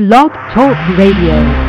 [0.00, 1.59] Blog Talk Radio.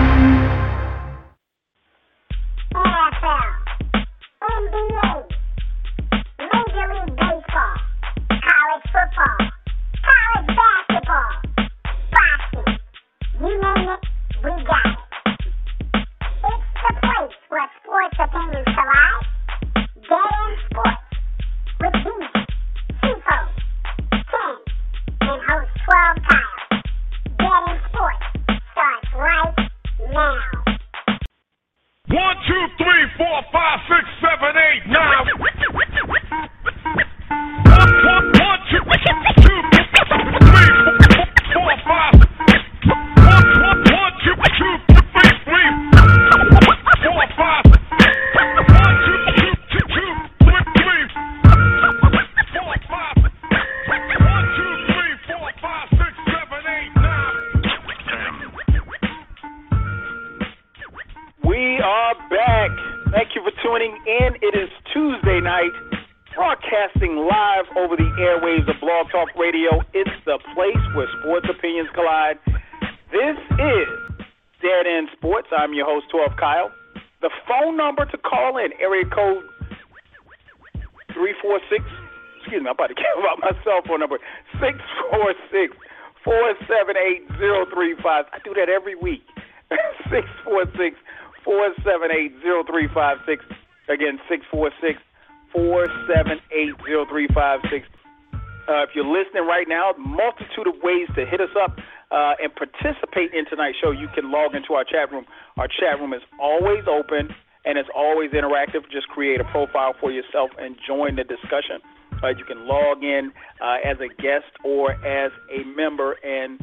[105.92, 107.34] chat room is always open
[107.66, 108.82] and it's always interactive.
[108.92, 111.80] Just create a profile for yourself and join the discussion.
[112.24, 116.60] Uh, you can log in uh, as a guest or as a member and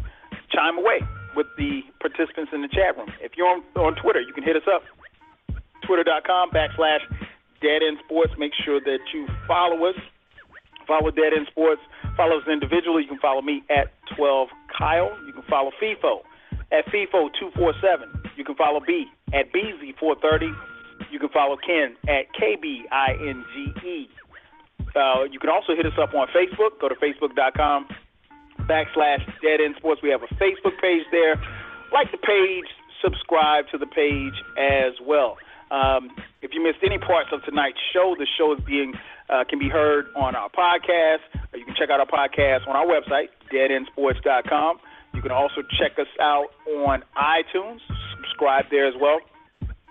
[0.53, 1.01] chime away
[1.37, 3.09] with the participants in the chat room.
[3.21, 4.83] If you're on, on Twitter, you can hit us up,
[5.87, 7.03] twitter.com backslash
[7.61, 8.33] Dead End Sports.
[8.39, 9.97] Make sure that you follow us.
[10.87, 11.83] Follow Dead End Sports.
[12.17, 13.03] Follow us individually.
[13.03, 15.15] You can follow me at 12Kyle.
[15.27, 16.23] You can follow Feefo
[16.73, 18.37] at Feefo247.
[18.37, 20.55] You can follow B at Beezy430.
[21.11, 24.09] You can follow Ken at KBINGE.
[24.97, 26.81] Uh, you can also hit us up on Facebook.
[26.81, 27.89] Go to facebook.com
[28.63, 30.03] backslash Dead End Sports.
[30.03, 31.37] We have a Facebook page there.
[31.93, 32.67] Like the page,
[33.03, 35.39] subscribe to the page as well.
[35.71, 36.11] Um,
[36.43, 38.95] if you missed any parts of tonight's show, the show is being
[39.29, 41.25] uh, can be heard on our podcast.
[41.55, 44.79] you can check out our podcast on our website, deadendsports.com.
[45.19, 46.47] You can also check us out
[46.87, 47.83] on iTunes.
[48.15, 49.19] Subscribe there as well.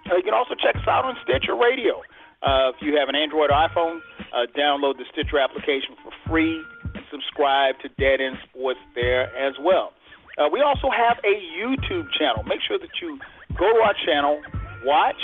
[0.07, 1.99] Uh, you can also check us out on Stitcher Radio.
[2.39, 3.99] Uh, if you have an Android or iPhone,
[4.31, 6.63] uh, download the Stitcher application for free
[6.95, 9.91] and subscribe to Dead End Sports there as well.
[10.39, 12.47] Uh, we also have a YouTube channel.
[12.47, 13.19] Make sure that you
[13.59, 14.39] go to our channel,
[14.85, 15.19] watch,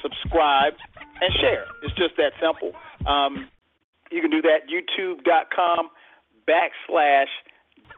[0.00, 0.74] subscribe,
[1.18, 1.66] and share.
[1.82, 2.78] It's just that simple.
[3.10, 3.50] Um,
[4.12, 5.90] you can do that youtube.com
[6.46, 7.34] backslash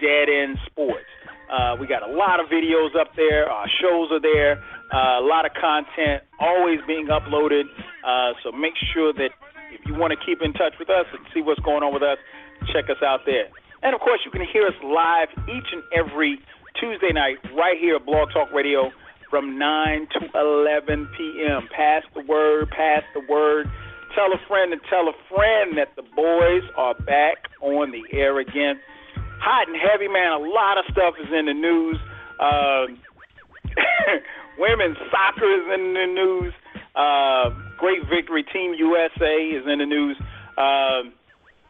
[0.01, 1.11] Dead End Sports.
[1.49, 3.49] Uh, we got a lot of videos up there.
[3.49, 4.63] Our shows are there.
[4.93, 7.65] Uh, a lot of content always being uploaded.
[8.05, 9.31] Uh, so make sure that
[9.73, 12.03] if you want to keep in touch with us and see what's going on with
[12.03, 12.19] us,
[12.73, 13.49] check us out there.
[13.83, 16.39] And of course, you can hear us live each and every
[16.81, 18.91] Tuesday night right here at Blog Talk Radio
[19.31, 21.69] from 9 to 11 p.m.
[21.75, 23.69] Pass the word, pass the word.
[24.15, 28.41] Tell a friend and tell a friend that the boys are back on the air
[28.41, 28.81] again
[29.41, 30.33] hot and heavy, man.
[30.33, 31.99] A lot of stuff is in the news.
[32.39, 32.87] Uh,
[34.59, 36.53] women's soccer is in the news.
[36.95, 40.17] Uh, great victory, Team USA is in the news.
[40.57, 41.11] Uh,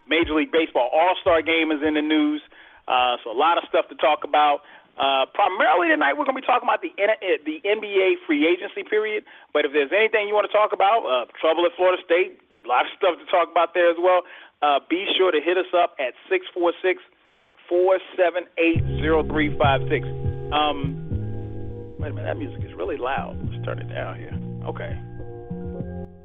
[0.08, 2.40] Major League Baseball All Star Game is in the news.
[2.88, 4.64] Uh, so a lot of stuff to talk about.
[4.96, 8.82] Uh, primarily tonight, we're going to be talking about the N- the NBA free agency
[8.82, 9.22] period.
[9.52, 12.68] But if there's anything you want to talk about, uh, trouble at Florida State, a
[12.68, 14.24] lot of stuff to talk about there as well.
[14.58, 16.98] Uh, be sure to hit us up at six four six.
[16.98, 17.17] 646
[17.68, 20.06] four seven eight zero three five six.
[20.52, 20.96] Um,
[21.98, 23.38] wait a minute, that music is really loud.
[23.50, 24.34] Let's turn it down here.
[24.66, 24.96] Okay,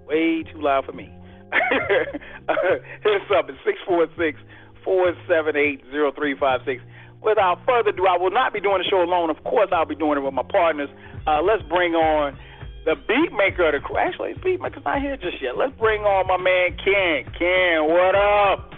[0.08, 1.12] way too loud for me.
[3.04, 4.40] Here's something: six four six
[4.84, 6.82] four seven eight zero three five six.
[7.22, 9.30] Without further ado, I will not be doing the show alone.
[9.30, 10.90] Of course, I'll be doing it with my partners.
[11.26, 12.38] Uh, let's bring on
[12.84, 13.98] the beat maker of the crew.
[13.98, 15.56] Actually, beat maker's not here just yet.
[15.58, 17.24] Let's bring on my man Ken.
[17.40, 18.73] Ken, what up?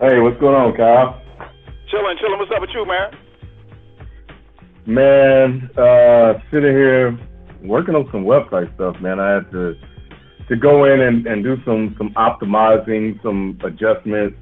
[0.00, 1.20] Hey, what's going on, Kyle?
[1.90, 2.38] Chilling, chilling.
[2.38, 3.10] What's up with you, man?
[4.86, 7.18] Man, uh, sitting here
[7.64, 9.18] working on some website stuff, man.
[9.18, 9.74] I had to
[10.50, 14.38] to go in and, and do some some optimizing, some adjustments.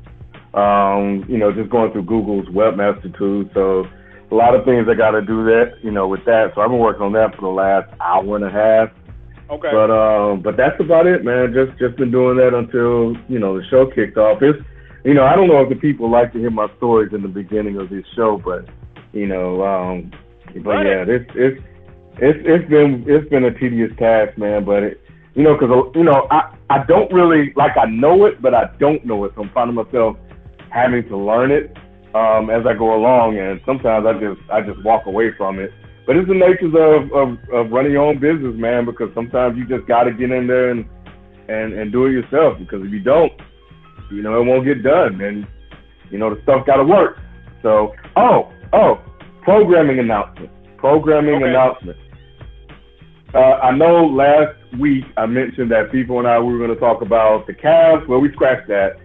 [0.52, 3.46] Um, you know, just going through Google's Webmaster tools.
[3.54, 3.86] So
[4.30, 6.52] a lot of things I got to do that, you know, with that.
[6.54, 8.90] So I've been working on that for the last hour and a half.
[9.48, 9.70] Okay.
[9.72, 11.54] But um, but that's about it, man.
[11.56, 14.42] Just just been doing that until you know the show kicked off.
[14.42, 14.60] It's
[15.06, 17.28] you know I don't know if the people like to hear my stories in the
[17.28, 18.68] beginning of this show, but
[19.12, 20.10] you know, um,
[20.62, 21.62] but yeah, this it's
[22.18, 24.64] it's it's been it's been a tedious task, man.
[24.64, 25.00] But it,
[25.34, 28.64] you know, because you know I I don't really like I know it, but I
[28.78, 29.32] don't know it.
[29.36, 30.16] So I'm finding myself
[30.70, 31.76] having to learn it
[32.14, 35.70] um, as I go along, and sometimes I just I just walk away from it
[36.06, 39.66] but it's the nature of, of, of running your own business, man, because sometimes you
[39.66, 40.86] just got to get in there and,
[41.48, 42.58] and, and do it yourself.
[42.60, 43.32] Because if you don't,
[44.10, 45.20] you know, it won't get done.
[45.20, 45.46] And,
[46.10, 47.18] you know, the stuff got to work.
[47.62, 49.00] So, oh, oh,
[49.42, 50.50] programming announcement.
[50.76, 51.48] Programming Okay.
[51.50, 51.96] announcement.
[53.34, 56.80] Uh, I know last week I mentioned that people and I we were going to
[56.80, 58.06] talk about the Cavs.
[58.08, 58.96] Well, we scratched that.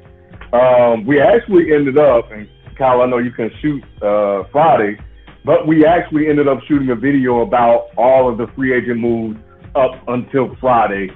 [0.54, 4.98] Um, we actually ended up, and Kyle, I know you can shoot uh, Friday,
[5.44, 9.40] but we actually ended up shooting a video about all of the free agent moves
[9.76, 11.10] up until Friday.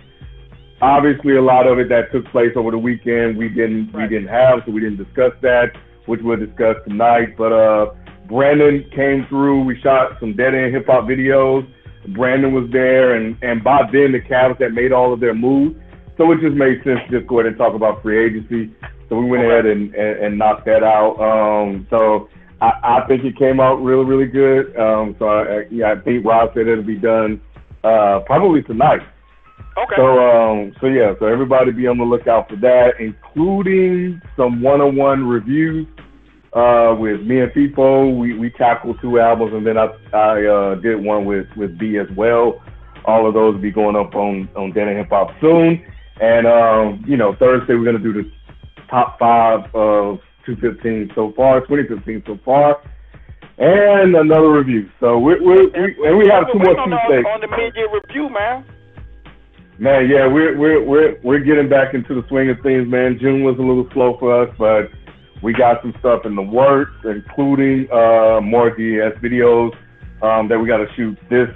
[0.85, 4.03] Obviously, a lot of it that took place over the weekend we didn't Right.
[4.03, 5.71] we didn't have, so we didn't discuss that,
[6.05, 7.35] which we'll discuss tonight.
[7.37, 7.85] But uh,
[8.27, 9.63] Brandon came through.
[9.63, 11.67] We shot some dead end hip hop videos.
[12.09, 15.75] Brandon was there, and and by then the Cavs had made all of their moves,
[16.17, 18.71] so it just made sense to just go ahead and talk about free agency.
[19.09, 19.51] So we went Okay.
[19.53, 21.17] ahead and, and, and knocked that out.
[21.19, 22.29] Um, so
[22.61, 24.75] I, I think it came out really, really good.
[24.77, 27.41] Um, so I, I- yeah, I think Rob said it'll be done
[27.83, 29.01] uh, probably tonight.
[29.77, 29.95] Okay.
[29.97, 35.27] So um, so yeah, so everybody be on the lookout for that, including some one-on-one
[35.27, 35.85] reviews
[36.53, 38.17] uh, with me and Feefo.
[38.17, 41.97] We we tackled two albums, and then I I uh, did one with with B
[41.97, 42.63] as well.
[43.03, 45.85] All of those will be going up on on and Hip Hop soon.
[46.21, 48.31] And um, you know, Thursday we're gonna do the
[48.89, 52.81] top five of 215 so far, 2015 so far,
[53.57, 54.89] and another review.
[55.01, 57.25] So we we we and we have two more on the, Tuesdays.
[57.27, 58.63] on the mid-year review, man.
[59.77, 63.17] Man, yeah, we're we're we're we're getting back into the swing of things, man.
[63.19, 64.89] June was a little slow for us, but
[65.43, 69.75] we got some stuff in the works, including uh, more DES videos
[70.23, 71.49] um, that we got to shoot this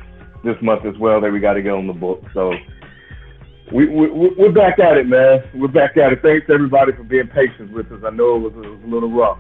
[0.44, 1.22] this month as well.
[1.22, 2.22] That we got to get on the book.
[2.34, 2.52] So
[3.72, 5.40] we, we we're back at it, man.
[5.56, 6.22] We're back at it.
[6.22, 8.04] Thanks everybody for being patient with us.
[8.06, 9.40] I know it was, it was a little rough,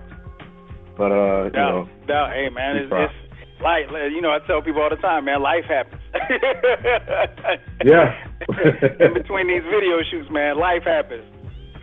[0.97, 2.31] but uh, you know, doubt.
[2.31, 3.87] Hey, man, it's, it's life.
[3.91, 6.01] You know, I tell people all the time, man, life happens.
[7.85, 8.28] yeah,
[8.99, 11.25] In between these video shoots, man, life happens.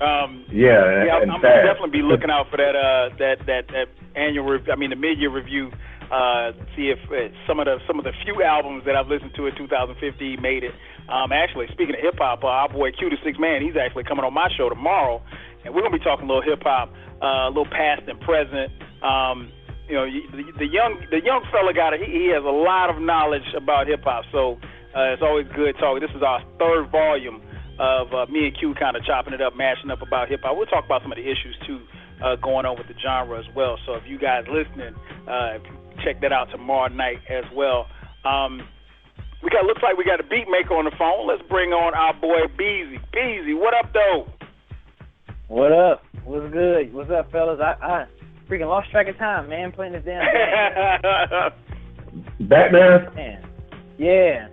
[0.01, 2.77] Um, yeah, yeah, and I'm, gonna definitely be looking out for that.
[2.77, 4.45] Uh, that that that annual.
[4.45, 5.73] Rev- I mean, the mid-year review.
[6.07, 9.33] Uh, see if uh, some of the some of the few albums that I've listened
[9.37, 10.73] to in 2015 made it.
[11.09, 14.05] Um, actually, speaking of hip hop, uh, our boy Q the Six Man, he's actually
[14.05, 15.23] coming on my show tomorrow,
[15.65, 16.93] and we're gonna be talking a little hip hop,
[17.23, 18.71] uh, a little past and present.
[19.03, 19.51] Um,
[19.89, 22.91] you know, the, the young the young fella got a, he, he has a lot
[22.91, 24.61] of knowledge about hip hop, so
[24.97, 26.01] uh, it's always good talking.
[26.01, 27.43] This is our third volume
[27.79, 30.57] of uh, me and Q kind of chopping it up, mashing up about hip hop.
[30.57, 31.85] We'll talk about some of the issues too
[32.25, 33.77] uh, going on with the genre as well.
[33.85, 34.97] So if you guys listening,
[35.29, 35.59] uh,
[36.03, 37.87] check that out tomorrow night as well.
[38.25, 38.67] Um,
[39.43, 41.29] we got looks like we got a beat maker on the phone.
[41.29, 42.99] Let's bring on our boy Beezy.
[43.13, 44.33] Beezy, what up though?
[45.49, 46.03] What up?
[46.25, 46.93] What's good?
[46.95, 47.61] What's up, fellas?
[47.61, 48.07] I, I
[48.49, 51.53] freaking lost track of time, man, playing this damn game.
[52.49, 53.15] Batman.
[53.15, 53.45] man.
[53.99, 54.49] Yeah.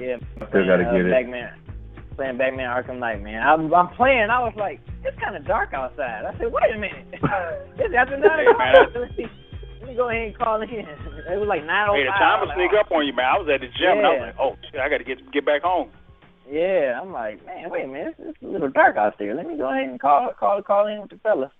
[0.00, 0.16] Yeah.
[0.48, 1.12] Still gotta uh, get it.
[1.12, 1.52] Batman.
[2.16, 3.42] Playing Batman Arkham Knight, man.
[3.42, 4.30] I'm, I'm playing.
[4.30, 6.22] I was like, it's kind of dark outside.
[6.22, 7.06] I said, wait a minute.
[7.10, 8.94] it's after nine o'clock.
[8.94, 9.26] Let me,
[9.82, 10.68] let me go ahead and call in.
[11.24, 12.20] It was like nine oh Hey, the five.
[12.20, 13.24] time will sneak up on you, man.
[13.24, 15.18] I was at the gym and I was like, oh shit, I got to get
[15.32, 15.88] get back home.
[16.44, 18.14] Yeah, I'm like, man, wait a minute.
[18.20, 19.34] It's, it's a little dark out there.
[19.34, 21.50] Let me go ahead and call call call in with the fellas.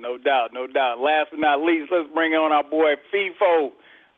[0.00, 0.98] No doubt, no doubt.
[1.04, 3.70] Last but not least, let's bring on our boy Feefo.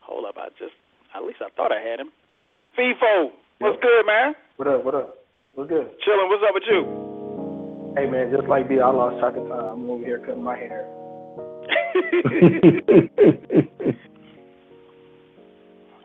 [0.07, 0.79] Hold up, I just
[1.11, 2.15] at least I thought I had him.
[2.79, 4.35] Feefo, what's good, man?
[4.57, 4.85] What up?
[4.85, 5.19] What up?
[5.55, 5.91] What's good?
[6.05, 6.29] Chilling.
[6.29, 7.93] What's up with you?
[7.97, 9.85] Hey man, just like B, I lost track of time.
[9.85, 10.89] I'm over here cutting my hair.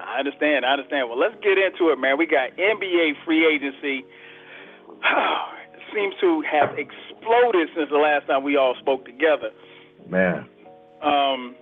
[0.04, 0.66] I understand.
[0.66, 1.08] I understand.
[1.08, 2.18] Well, let's get into it, man.
[2.18, 4.04] We got NBA free agency.
[5.96, 9.52] seems to have exploded since the last time we all spoke together.
[10.10, 10.46] Man.
[11.02, 11.56] Um,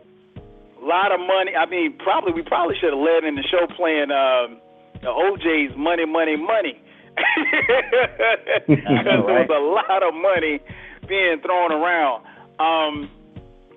[0.81, 1.53] a lot of money.
[1.53, 4.59] I mean, probably we probably should have led in the show playing um,
[5.05, 6.81] the O'Jays "Money, Money, Money."
[8.67, 10.59] know, There was a lot of money
[11.07, 12.25] being thrown around.
[12.59, 13.09] Um,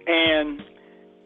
[0.07, 0.63] and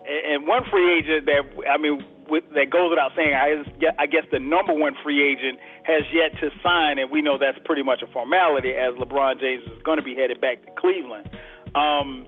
[0.03, 3.35] and one free agent that I mean with, that goes without saying.
[3.35, 3.63] I,
[3.99, 7.59] I guess the number one free agent has yet to sign, and we know that's
[7.65, 11.29] pretty much a formality as LeBron James is going to be headed back to Cleveland.
[11.75, 12.27] Um,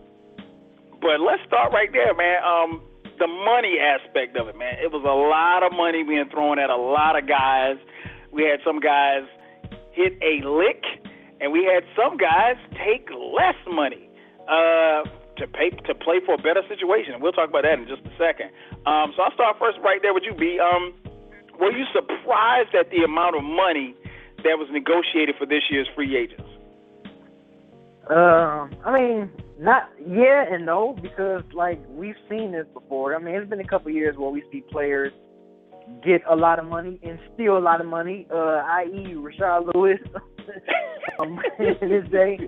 [1.00, 2.38] but let's start right there, man.
[2.44, 2.82] Um,
[3.18, 4.76] the money aspect of it, man.
[4.82, 7.76] It was a lot of money being thrown at a lot of guys.
[8.32, 9.22] We had some guys
[9.92, 10.82] hit a lick,
[11.40, 14.10] and we had some guys take less money
[14.48, 15.06] uh,
[15.38, 17.14] to pay to play for a better situation.
[17.14, 18.50] And We'll talk about that in just a second.
[18.86, 20.58] Um, so I'll start first right there with you, B.
[20.58, 20.94] Um,
[21.58, 23.94] were you surprised at the amount of money
[24.42, 26.53] that was negotiated for this year's free agents?
[28.10, 33.14] Um, I mean, not yeah and no because like we've seen this before.
[33.14, 35.12] I mean, it's been a couple years where we see players
[36.04, 39.14] get a lot of money and steal a lot of money, uh, i.e.
[39.16, 39.98] Rashard Lewis
[41.18, 42.38] um, in his day.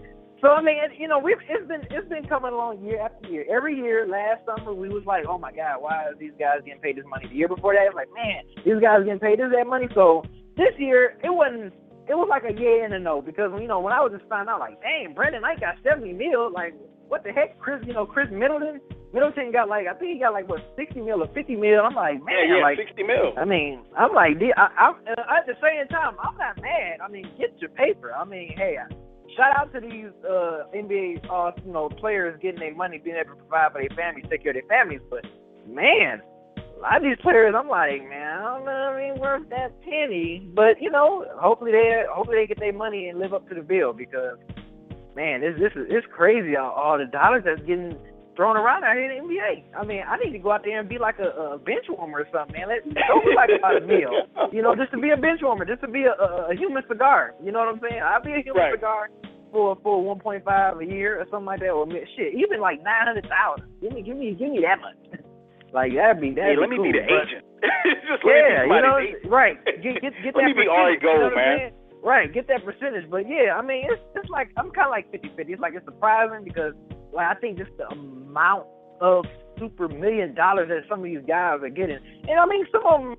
[0.42, 3.46] So I mean, you know, we've it's been it's been coming along year after year.
[3.50, 6.82] Every year, last summer we was like, oh my god, why are these guys getting
[6.82, 7.26] paid this money?
[7.28, 9.88] The year before that, it was like, man, these guys getting paid this that money.
[9.94, 10.22] So
[10.56, 11.72] this year, it wasn't
[12.08, 14.28] it was like a yeah and a no because you know when I was just
[14.28, 16.74] finding out like, dang, Brandon Knight got seventy mil, like
[17.08, 17.82] what the heck, Chris?
[17.86, 18.80] you know, Khris Middleton,
[19.12, 21.80] Middleton got like I think he got like what sixty mil or fifty mil.
[21.82, 23.34] I'm like, man, yeah, yeah, like sixty mil.
[23.36, 26.98] I mean, I'm like, I, I, I, at the same time, I'm not mad.
[27.02, 28.12] I mean, get your paper.
[28.12, 28.76] I mean, hey,
[29.36, 33.34] shout out to these uh, NBA, uh, you know, players getting their money, being able
[33.34, 35.00] to provide for their families, take care of their families.
[35.10, 35.24] But
[35.68, 36.22] man,
[36.76, 39.72] a lot of these players, I'm like, man, I don't know, I mean, worth that
[39.82, 40.46] penny.
[40.54, 43.62] But you know, hopefully they, hopefully they get their money and live up to the
[43.62, 44.38] bill because,
[45.14, 47.96] man, this this is it's crazy all, all the dollars that's getting
[48.36, 49.64] thrown around out here in the NBA.
[49.74, 52.20] I mean, I need to go out there and be like a, a bench warmer
[52.20, 52.68] or something, man.
[52.68, 54.12] Let don't be like about a meal,
[54.52, 56.82] you know, just to be a bench warmer, just to be a, a, a human
[56.88, 57.32] cigar.
[57.42, 58.02] You know what I'm saying?
[58.04, 58.74] I'll be a human Right.
[58.76, 59.08] cigar
[59.50, 63.64] for for 1.5 a year or something like that, or shit, even like 900,000.
[63.80, 65.00] Give me, give me, give me that much.
[65.76, 66.88] Like that'd be that'd let me cool.
[66.88, 67.44] be the but- agent.
[68.08, 69.28] Just let yeah, you know, agent.
[69.28, 69.56] right.
[69.84, 71.58] Get get get Let that me be Ari percentage, you know Gold, man.
[71.58, 71.72] saying?
[72.04, 73.10] Right, get that percentage.
[73.10, 75.52] But yeah, I mean, it's it's like I'm kind of like 50-50.
[75.52, 76.72] It's like it's surprising because
[77.12, 78.66] like I think just the amount
[79.00, 79.24] of
[79.58, 83.00] super million dollars that some of these guys are getting, and I mean some of
[83.00, 83.16] them.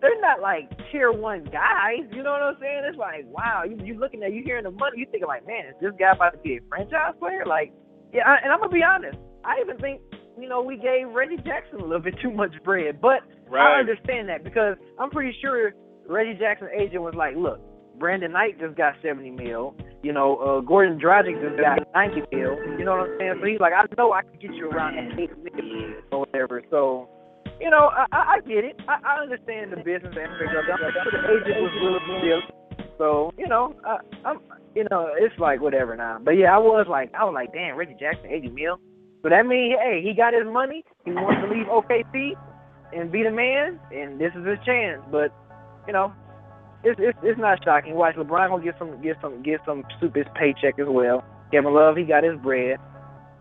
[0.00, 2.82] They're not like tier one guys, you know what I'm saying?
[2.86, 5.66] It's like, wow, you you looking at you hearing the money, you thinking like, man,
[5.66, 7.42] is this guy about to be a franchise player?
[7.44, 7.72] Like,
[8.14, 10.00] yeah, I, and I'm gonna be honest, I even think
[10.40, 13.20] you know we gave Reggie Jackson a little bit too much bread, but
[13.52, 15.72] I understand that because I'm pretty sure
[16.08, 17.60] Reggie Jackson's agent was like, look,
[17.98, 19.74] Brandon Knight just got 70 mil.
[20.02, 22.54] You know, uh, Goran Dragic just got 90 mil.
[22.78, 23.34] You know what I'm saying?
[23.40, 26.62] So he's like, I know I can get you around that 8 mil or whatever.
[26.70, 27.08] So,
[27.60, 28.80] you know, I, I, I get it.
[28.86, 30.72] I, I understand the business aspect of it.
[30.72, 32.40] I'm sure the agent was to deal.
[32.96, 34.38] So, you know, I, I'm,
[34.74, 36.18] you know, it's like whatever now.
[36.22, 38.80] But yeah, I was like, I was like, damn, Reggie Jackson, 80 mil.
[39.22, 40.84] So that means, hey, he got his money.
[41.04, 42.38] He wants to leave OKC
[42.92, 45.02] and be the man, and this is his chance.
[45.10, 45.34] But
[45.86, 46.12] you know,
[46.84, 47.94] it's it's, it's not shocking.
[47.94, 51.24] Watch LeBron gonna get some get some get some stupid paycheck as well.
[51.50, 52.78] Kevin Love, he got his bread.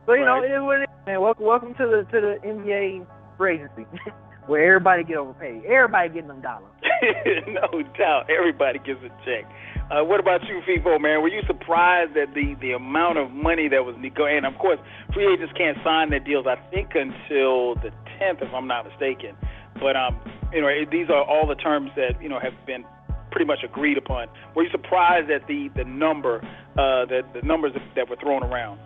[0.05, 1.05] So you know, it is what it is.
[1.05, 3.05] Man, welcome welcome to the to the NBA
[3.37, 3.85] free agency,
[4.47, 5.63] where everybody get overpaid.
[5.65, 6.73] Everybody getting them dollars.
[7.47, 9.45] no doubt, everybody gets a check.
[9.89, 11.21] Uh, what about you, Feefo, man?
[11.21, 14.43] Were you surprised at the, the amount of money that was negotiated?
[14.43, 14.79] And of course,
[15.13, 19.37] free agents can't sign their deals, I think, until the 10th, if I'm not mistaken.
[19.79, 20.19] But um,
[20.51, 22.83] you know, these are all the terms that you know have been
[23.31, 24.27] pretty much agreed upon.
[24.55, 26.41] Were you surprised at the the number,
[26.73, 28.79] uh, the the numbers that were thrown around?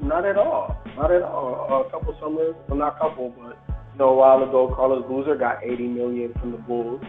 [0.00, 0.76] Not at all.
[0.96, 1.86] Not at all.
[1.86, 5.36] a couple summers, well, not a couple, but you know, a while ago, Carlos Boozer
[5.36, 7.02] got 80 million from the Bulls.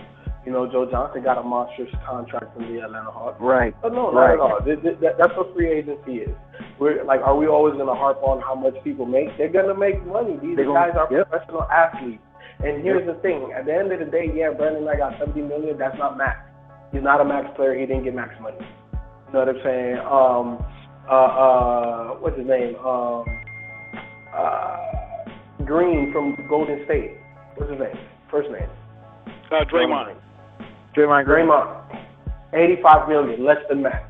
[0.45, 3.37] You know, Joe Johnson got a monstrous contract from the Atlanta Hawks.
[3.39, 3.75] Right.
[3.81, 4.33] But no, not Right.
[4.33, 4.59] at all.
[4.65, 6.35] Th- th- that- That's what free agency is.
[6.79, 9.37] We're like, are we always going to harp on how much people make?
[9.37, 10.37] They're going to make money.
[10.41, 11.29] These They're gonna- guys are yep.
[11.29, 12.23] professional athletes.
[12.63, 15.41] And here's the thing: at the end of the day, yeah, Brandon I got 70
[15.41, 15.77] million.
[15.77, 16.37] That's not max.
[16.91, 17.73] He's not a max player.
[17.73, 18.57] He didn't get max money.
[18.59, 19.97] You know what I'm saying?
[19.99, 20.65] Um,
[21.09, 22.75] uh, uh, what's his name?
[22.85, 23.25] Um,
[24.35, 24.77] uh,
[25.65, 27.17] Green from Golden State.
[27.55, 27.97] What's his name?
[28.29, 28.69] First name?
[29.51, 30.15] Uh, Draymond.
[30.95, 31.47] Draymond Green.
[31.47, 32.05] Draymond,
[32.53, 34.03] 85 million, less than max.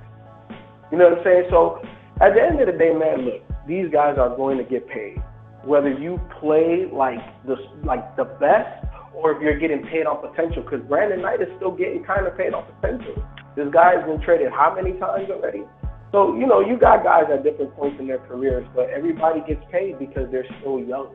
[0.91, 1.43] You know what I'm saying?
[1.49, 1.81] So
[2.21, 5.21] at the end of the day, man, look, these guys are going to get paid,
[5.63, 10.63] whether you play like the like the best or if you're getting paid on potential.
[10.63, 13.15] Because Brandon Knight is still getting kind of paid on potential.
[13.55, 15.63] This guy has been traded how many times already?
[16.11, 19.63] So you know, you got guys at different points in their careers, but everybody gets
[19.71, 21.13] paid because they're still young.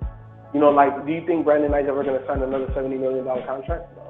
[0.54, 3.26] You know, like, do you think Brandon Knight's ever going to sign another seventy million
[3.26, 3.92] dollar contract?
[3.96, 4.05] No.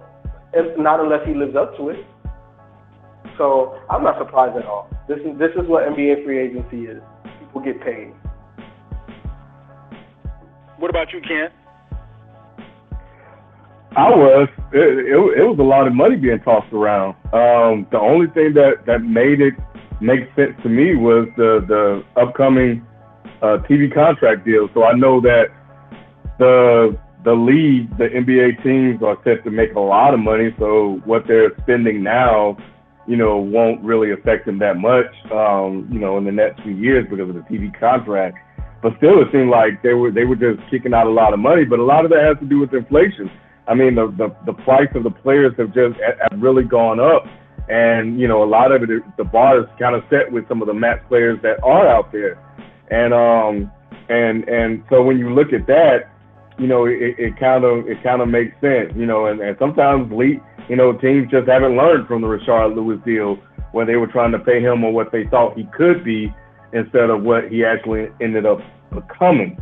[0.57, 2.05] If, not unless he lives up to it.
[3.37, 4.89] So I'm not surprised at all.
[5.09, 7.03] This is this is what NBA free agency is.
[7.39, 8.13] People get paid.
[10.79, 11.49] What about you, Ken?
[13.97, 14.49] I was.
[14.73, 17.17] It, it, it was a lot of money being tossed around.
[17.33, 19.55] Um, the only thing that, that made it
[20.01, 22.87] make sense to me was the the upcoming
[23.43, 24.69] uh, TV contract deal.
[24.75, 25.47] So I know that
[26.39, 31.03] the the league, the NBA teams are set to make a lot of money, so
[31.05, 32.57] what they're spending now,
[33.09, 36.77] you know, won't really affect them that much, um, you know, in the next few
[36.77, 38.39] years because of the TV contract.
[38.81, 41.41] But still, it seemed like they were they were just kicking out a lot of
[41.41, 41.65] money.
[41.65, 43.29] But a lot of that has to do with inflation.
[43.67, 47.27] I mean, the the, the price of the players have just have really gone up,
[47.69, 50.63] and you know, a lot of it, the bar is kind of set with some
[50.63, 52.39] of the max players that are out there,
[52.93, 53.73] and um,
[54.09, 56.16] and and so when you look at that
[56.59, 60.11] you know, it kind of it kind of makes sense, you know, and, and sometimes
[60.13, 63.37] lead, you know, teams just haven't learned from the Rashard Lewis deal
[63.73, 66.33] where they were trying to pay him on what they thought he could be
[66.73, 68.59] instead of what he actually ended up
[68.91, 69.59] becoming.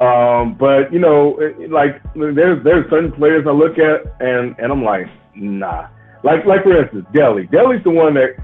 [0.00, 1.38] Um, but you know,
[1.70, 5.88] like there's there's certain players I look at and and I'm like, nah.
[6.22, 7.50] Like like for instance, Delly.
[7.50, 8.36] Delly's the one that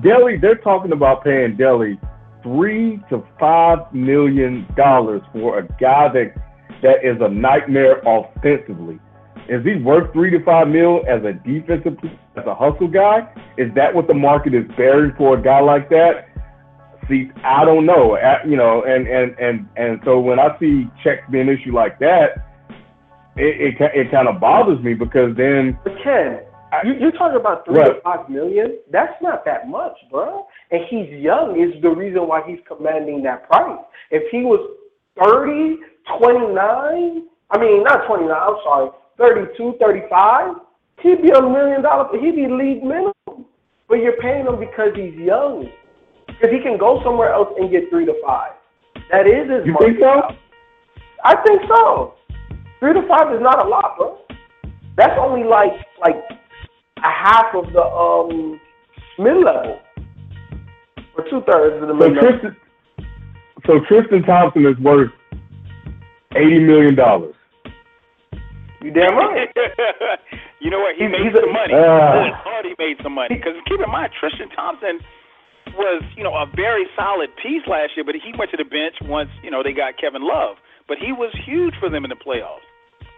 [0.00, 0.40] Delly.
[0.40, 1.98] They're talking about paying Delly
[2.44, 6.34] three to five million dollars for a guy that
[6.84, 9.00] that is a nightmare offensively.
[9.48, 11.96] Is he worth three to five mil as a defensive,
[12.36, 13.28] as a hustle guy?
[13.58, 16.28] Is that what the market is bearing for a guy like that?
[17.08, 18.16] See, I don't know.
[18.46, 22.44] You know, and and and and so when I see checks being issued like that,
[23.36, 25.78] it it, it kind of bothers me because then.
[25.84, 26.40] But Ken,
[26.84, 27.96] you, you're talking about three what?
[27.96, 28.78] to five million.
[28.90, 30.46] That's not that much, bro.
[30.70, 33.84] And he's young is the reason why he's commanding that price.
[34.10, 34.60] If he was
[35.22, 35.76] thirty
[36.18, 40.54] 29, I mean, not 29, I'm sorry, 32, 35,
[41.02, 43.12] he'd be a million dollar, he'd be league minimum.
[43.88, 45.68] But you're paying him because he's young.
[46.26, 48.52] Because he can go somewhere else and get three to five.
[49.10, 50.34] That is his You think so?
[51.22, 52.14] I think so.
[52.80, 54.18] Three to five is not a lot, bro.
[54.96, 56.16] That's only like like
[56.98, 58.60] a half of the um
[59.18, 59.80] mid level.
[61.16, 62.56] Or two thirds of the mid level.
[63.66, 65.10] So Tristan Thompson is worth
[66.36, 67.34] eighty million dollars.
[68.82, 69.48] You damn right.
[70.60, 70.94] you know what?
[70.96, 71.72] He He's- made he's a- some money.
[71.72, 72.44] Ah.
[72.62, 73.34] Good he made some money.
[73.36, 75.00] Because keep in mind, Tristan Thompson
[75.72, 78.94] was, you know, a very solid piece last year, but he went to the bench
[79.08, 80.56] once, you know, they got Kevin Love.
[80.86, 82.60] But he was huge for them in the playoffs.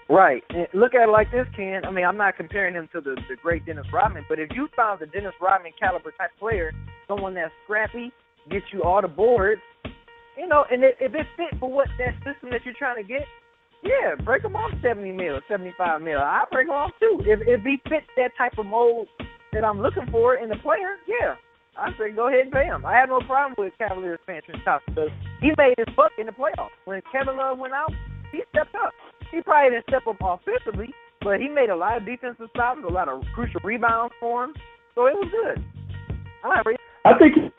[0.09, 0.45] Right.
[0.51, 1.83] And look at it like this, Ken.
[1.85, 4.69] I mean, I'm not comparing him to the, the great Dennis Rodman, but if you
[4.77, 6.71] found a Dennis Rodman caliber type player,
[7.09, 8.13] someone that's scrappy,
[8.49, 9.61] gets you all the boards,
[10.37, 13.23] you know, and if it fit for what that system that you're trying to get,
[13.83, 16.19] yeah, break them off 70 mil, 75 mil.
[16.19, 17.21] I break them off too.
[17.25, 19.09] If if he fits that type of mold
[19.53, 21.37] that I'm looking for in the player, yeah,
[21.79, 22.85] I say go ahead and pay him.
[22.85, 26.27] I have no problem with Cavaliers paying Trent Thompson because he made his buck in
[26.27, 26.75] the playoffs.
[26.85, 27.93] When Kevin Love went out,
[28.33, 28.93] he stepped up.
[29.31, 32.93] He probably didn't step up offensively, but he made a lot of defensive stops, a
[32.93, 34.55] lot of crucial rebounds for him.
[34.95, 35.65] So it was good.
[36.45, 36.63] I,
[37.05, 37.53] I think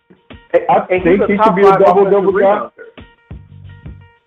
[0.69, 2.69] I and think he top could be a double double guy.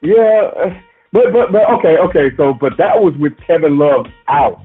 [0.02, 0.80] Yeah,
[1.12, 2.30] but but but okay, okay.
[2.36, 4.60] So, but that was with Kevin Love out.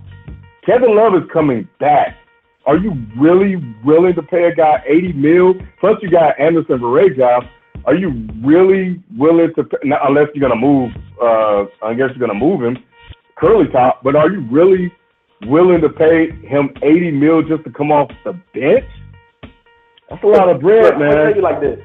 [0.65, 2.17] Kevin Love is coming back.
[2.65, 5.55] Are you really willing to pay a guy eighty mil?
[5.79, 7.47] Plus, you got Anderson Varejao.
[7.85, 10.91] Are you really willing to, pay, not, unless you're gonna move?
[11.21, 12.77] Uh, I guess you're gonna move him,
[13.35, 14.01] curly top.
[14.03, 14.91] But are you really
[15.45, 18.85] willing to pay him eighty mil just to come off the bench?
[20.09, 21.79] That's a lot of bread, Look, I'm gonna tell you like this.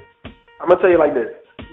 [0.61, 1.29] I'm gonna tell you like this.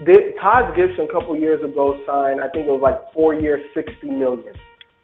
[0.06, 3.60] Did, Taj Gibson a couple years ago signed, I think it was like four years,
[3.74, 4.54] sixty million,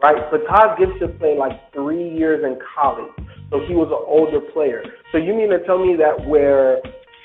[0.03, 0.25] right?
[0.31, 3.13] But Taj Gibson played like three years in college,
[3.51, 4.83] so he was an older player.
[5.13, 6.81] So you mean to tell me that where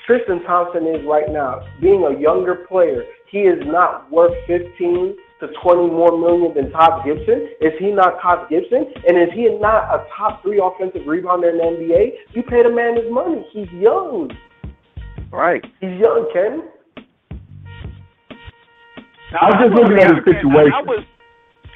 [0.06, 5.48] Tristan Thompson is right now, being a younger player, he is not worth fifteen to
[5.62, 7.48] twenty more million than Taj Gibson?
[7.60, 8.86] Is he not Taj Gibson?
[9.08, 12.10] And is he not a top three offensive rebounder in the NBA?
[12.34, 13.44] You pay the man his money.
[13.52, 14.30] He's young.
[15.32, 15.64] right.
[15.80, 16.62] He's young, Ken.
[19.32, 21.04] Now, I'm just I was- looking at his I- I was,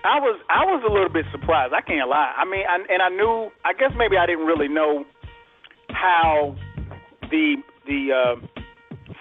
[0.05, 1.73] I was, I was a little bit surprised.
[1.73, 2.35] I can't lie.
[2.37, 3.51] I mean, I, and I knew.
[3.65, 5.05] I guess maybe I didn't really know
[5.91, 6.55] how
[7.31, 8.47] the the uh,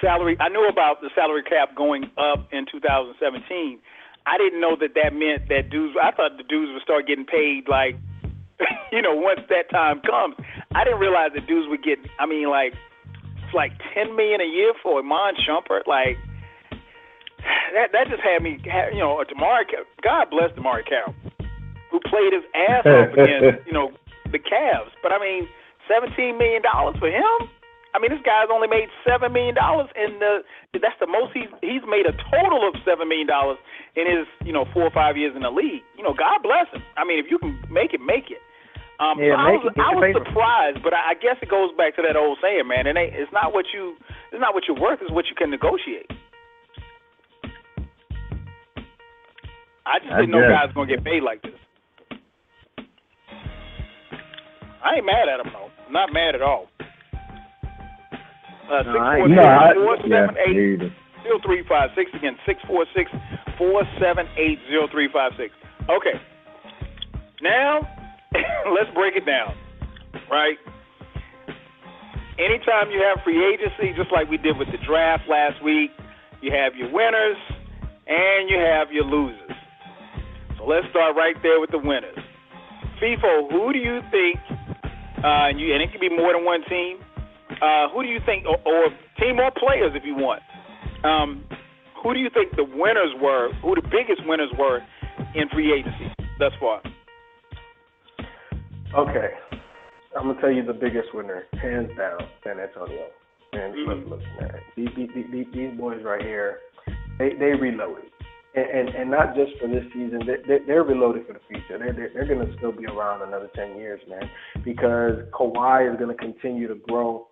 [0.01, 0.36] salary.
[0.41, 3.79] I knew about the salary cap going up in 2017.
[4.26, 5.96] I didn't know that that meant that dudes.
[6.02, 7.96] I thought the dudes would start getting paid like,
[8.92, 10.36] you know, once that time comes.
[10.74, 12.00] I didn't realize that dudes would get.
[12.20, 12.74] I mean, like,
[13.44, 15.88] it's like 10 million a year for Iman Shumpert.
[15.88, 16.18] Like
[17.74, 18.60] that that just had me,
[18.94, 19.66] you know, Demar.
[20.02, 21.14] God bless DeMarre Carroll,
[21.92, 23.92] who played his ass off against, you know,
[24.32, 24.94] the Cavs.
[25.02, 25.48] But I mean,
[25.88, 27.50] seventeen million dollars for him.
[27.93, 30.41] I mean, this guy's only made seven million dollars, and the
[30.82, 33.62] that's the most he's he's made a total of seven million dollars
[33.93, 35.86] in his you know four or five years in the league.
[35.93, 36.82] You know, God bless him.
[36.97, 38.41] I mean, if you can make it, make it.
[38.97, 41.69] Um, Yeah, so I was it, I was surprised, but I, I guess it goes
[41.77, 42.89] back to that old saying, man.
[42.89, 43.93] It ain't it's not what you
[44.34, 46.10] it's not what you're worth, it's what you can negotiate.
[49.86, 51.58] I just I didn't know guys were gonna get paid like this.
[54.82, 55.69] I ain't mad at him though.
[55.88, 56.67] I'm not mad at all.
[58.71, 60.89] Uh, six four ain't- six No, I, four yeah, seven eight me either.
[61.23, 63.12] zero three five six again six four six
[63.58, 65.54] four seven eight zero three five six.
[65.89, 66.15] Okay.
[67.41, 67.82] Now
[68.73, 69.56] let's break it down.
[70.32, 70.58] Right?
[72.39, 75.91] Anytime you have free agency, just like we did with the draft last week,
[76.41, 77.38] you have your winners
[78.08, 79.52] and you have your losers.
[80.58, 82.17] So let's start right there with the winners.
[83.02, 84.39] Feefo, who do you think
[85.23, 86.97] uh, and you and it can be more than one team.
[87.62, 88.89] Uh, who do you think, or, or
[89.20, 90.42] team or players if you want?
[91.04, 91.44] Um,
[92.02, 93.54] who do you think the winners were?
[93.62, 94.80] Who the biggest winners were
[95.36, 96.82] in free agency thus far?
[98.96, 99.30] Okay.
[100.16, 103.08] I'm gonna tell you the biggest winner, hands down, San Antonio.
[103.54, 106.60] And look, look, man, these, these, these, boys right here,
[107.18, 108.06] they they reloaded,
[108.56, 110.22] and and, and not just for this season.
[110.26, 111.80] They, they, they're reloaded for the future.
[111.80, 114.30] They're, they're they're gonna still be around another ten years, man,
[114.63, 117.28] because Kawhi is gonna continue to grow,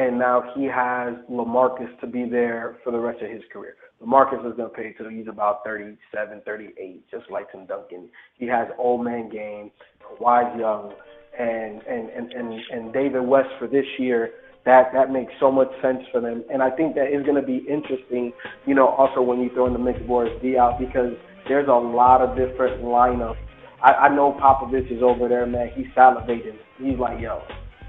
[0.00, 3.74] and now he has LaMarcus to be there for the rest of his career.
[4.02, 8.08] LaMarcus is going to play till he's about 37, 38, just like Tim Duncan.
[8.38, 9.70] He has old man game.
[10.02, 10.94] Kawhi's young,
[11.38, 14.30] and and and and, and David West for this year.
[14.64, 17.46] That that makes so much sense for them, and I think that is going to
[17.46, 18.32] be interesting.
[18.66, 21.12] You know, also when you throw in the mix Boris Diaw because
[21.46, 23.36] there's a lot of different lineups.
[23.82, 25.70] I, I know Popovich is over there, man.
[25.74, 26.56] He's salivating.
[26.78, 27.42] He's like, yo,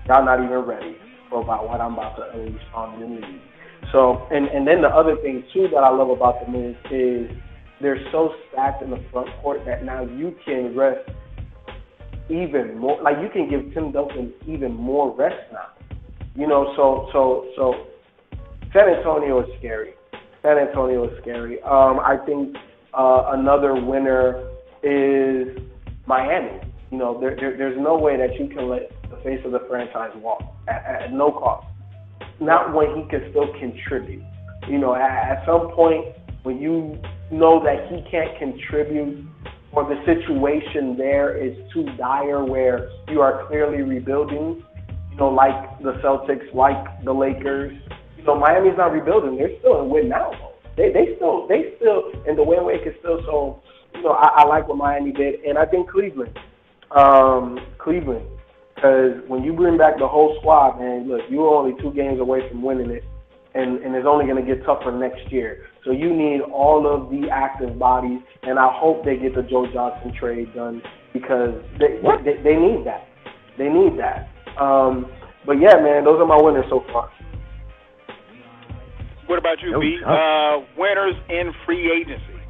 [0.07, 0.97] y'all not even ready
[1.31, 3.41] for about what I'm about to unleash on the league.
[3.91, 7.31] So, and and then the other thing too that I love about them is is
[7.81, 11.09] they're so stacked in the front court that now you can rest
[12.29, 13.01] even more.
[13.01, 15.69] Like you can give Tim Duncan even more rest now.
[16.35, 17.87] You know, so so so
[18.73, 19.93] San Antonio is scary.
[20.43, 21.61] San Antonio is scary.
[21.63, 22.55] Um, I think
[22.93, 24.47] uh, another winner
[24.83, 25.57] is
[26.05, 26.59] Miami.
[26.91, 29.65] You know, there, there, there's no way that you can let the face of the
[29.69, 31.67] franchise walk at, at no cost.
[32.41, 34.23] Not when he can still contribute.
[34.67, 36.05] You know, at, at some point
[36.43, 36.99] when you
[37.31, 39.25] know that he can't contribute
[39.71, 44.61] or the situation there is too dire where you are clearly rebuilding,
[45.11, 47.71] you know, like the Celtics, like the Lakers.
[48.17, 49.37] You know, Miami's not rebuilding.
[49.37, 50.51] They're still in win now mode.
[50.75, 53.63] They they still they still and the Dwyane Wade is still so
[53.95, 56.37] you know, I, I like what Miami did and I think Cleveland.
[56.95, 58.27] Um, Cleveland.
[58.75, 62.49] Because when you bring back the whole squad, man, look, you're only two games away
[62.49, 63.03] from winning it,
[63.53, 65.67] and and it's only going to get tougher next year.
[65.85, 69.67] So you need all of the active bodies, and I hope they get the Joe
[69.71, 70.81] Johnson trade done
[71.13, 73.07] because they they, they need that.
[73.57, 74.29] They need that.
[74.59, 75.11] Um,
[75.45, 77.11] but yeah, man, those are my winners so far.
[79.27, 79.99] What about you, B?
[80.05, 82.41] Uh, winners in free agency.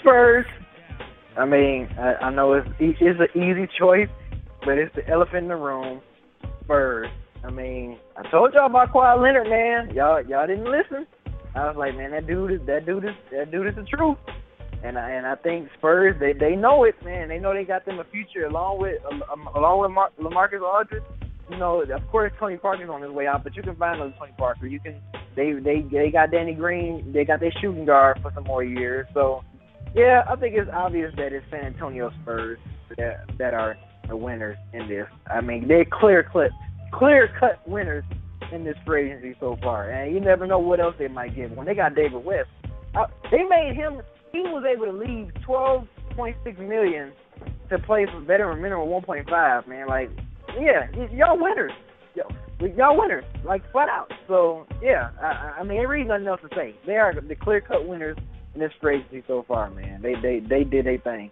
[0.00, 0.46] Spurs.
[1.38, 4.08] I mean, I, I know it's it's an easy choice,
[4.64, 6.00] but it's the elephant in the room.
[6.64, 7.08] Spurs.
[7.44, 9.94] I mean, I told y'all about Kawhi Leonard, man.
[9.94, 11.06] Y'all y'all didn't listen.
[11.54, 14.18] I was like, man, that dude is that dude is that dude is the truth.
[14.84, 17.28] And I, and I think Spurs they they know it, man.
[17.28, 20.60] They know they got them a future along with um, um, along with Mar- LaMarcus
[20.60, 21.02] Aldridge.
[21.50, 24.14] You know, of course Tony Parker's on his way out, but you can find another
[24.18, 24.66] Tony Parker.
[24.66, 25.00] You can
[25.36, 27.12] they they they got Danny Green.
[27.12, 29.06] They got their shooting guard for some more years.
[29.14, 29.42] So
[29.94, 32.58] yeah, I think it's obvious that it's San Antonio Spurs
[32.96, 33.76] that that are
[34.08, 35.06] the winners in this.
[35.30, 36.50] I mean, they're clear cut,
[36.92, 38.04] clear cut winners
[38.52, 41.54] in this free agency so far, and you never know what else they might get.
[41.54, 42.48] When they got David West,
[42.94, 44.00] uh, they made him.
[44.32, 47.12] He was able to leave twelve point six million
[47.70, 49.66] to play for veteran minimum one point five.
[49.66, 50.10] Man, like,
[50.58, 51.72] yeah, y- y'all winners.
[52.14, 52.24] Yo,
[52.76, 54.10] y'all winners, like flat out.
[54.26, 56.74] So yeah, I, I mean, ain't nothing else to say.
[56.86, 58.16] They are the clear cut winners
[58.58, 60.02] in this free agency so far, man.
[60.02, 61.30] They they they did their thing.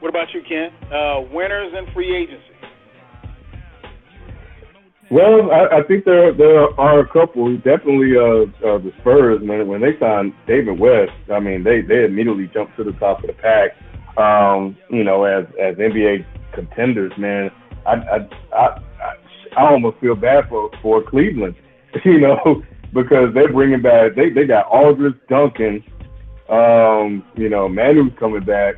[0.00, 0.70] What about you, Ken?
[0.90, 2.42] Uh, winners in free agency.
[5.10, 7.54] Well, I, I think there there are a couple.
[7.56, 9.40] Definitely, uh, uh, the Spurs.
[9.42, 13.22] Man, when they signed David West, I mean, they they immediately jumped to the top
[13.22, 13.76] of the pack.
[14.16, 17.50] Um, you know, as as NBA contenders, man.
[17.86, 18.16] I I
[18.56, 18.66] I,
[19.02, 19.14] I,
[19.58, 21.56] I almost feel bad for for Cleveland,
[22.04, 22.62] you know,
[22.94, 24.14] because they're bringing back.
[24.14, 25.84] They they got Aldridge, Duncan.
[26.48, 28.76] Um, you know, Manu's coming back.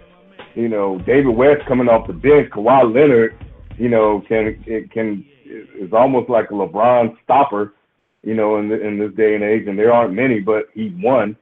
[0.55, 2.51] You know, David West coming off the bench.
[2.51, 3.37] Kawhi Leonard.
[3.79, 7.75] You know, can it can is almost like a LeBron stopper,
[8.23, 10.95] you know, in the, in this day and age, and there aren't many, but he
[11.03, 11.37] won.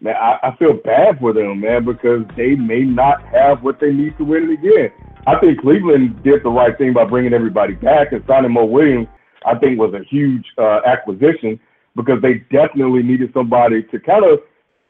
[0.00, 3.92] Man, I, I feel bad for them, man, because they may not have what they
[3.92, 4.92] need to win it again.
[5.26, 9.08] I think Cleveland did the right thing by bringing everybody back and signing Mo Williams.
[9.44, 11.60] I think was a huge uh, acquisition
[11.98, 14.38] because they definitely needed somebody to kind of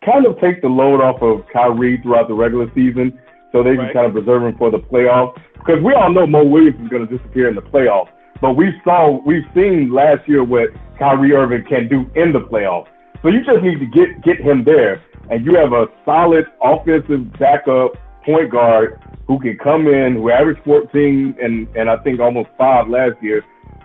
[0.05, 3.19] kind of take the load off of Kyrie throughout the regular season,
[3.51, 3.87] so they Right.
[3.87, 5.37] can kind of preserve him for the playoffs.
[5.55, 8.73] Because we all know Mo Williams is going to disappear in the playoffs, but we
[8.85, 10.69] saw we've seen last year what
[10.99, 12.87] Kyrie Irving can do in the playoffs.
[13.23, 17.33] So you just need to get get him there, and you have a solid offensive
[17.39, 22.51] backup point guard who can come in, who averaged 14 and and I think almost
[22.59, 23.43] five last year,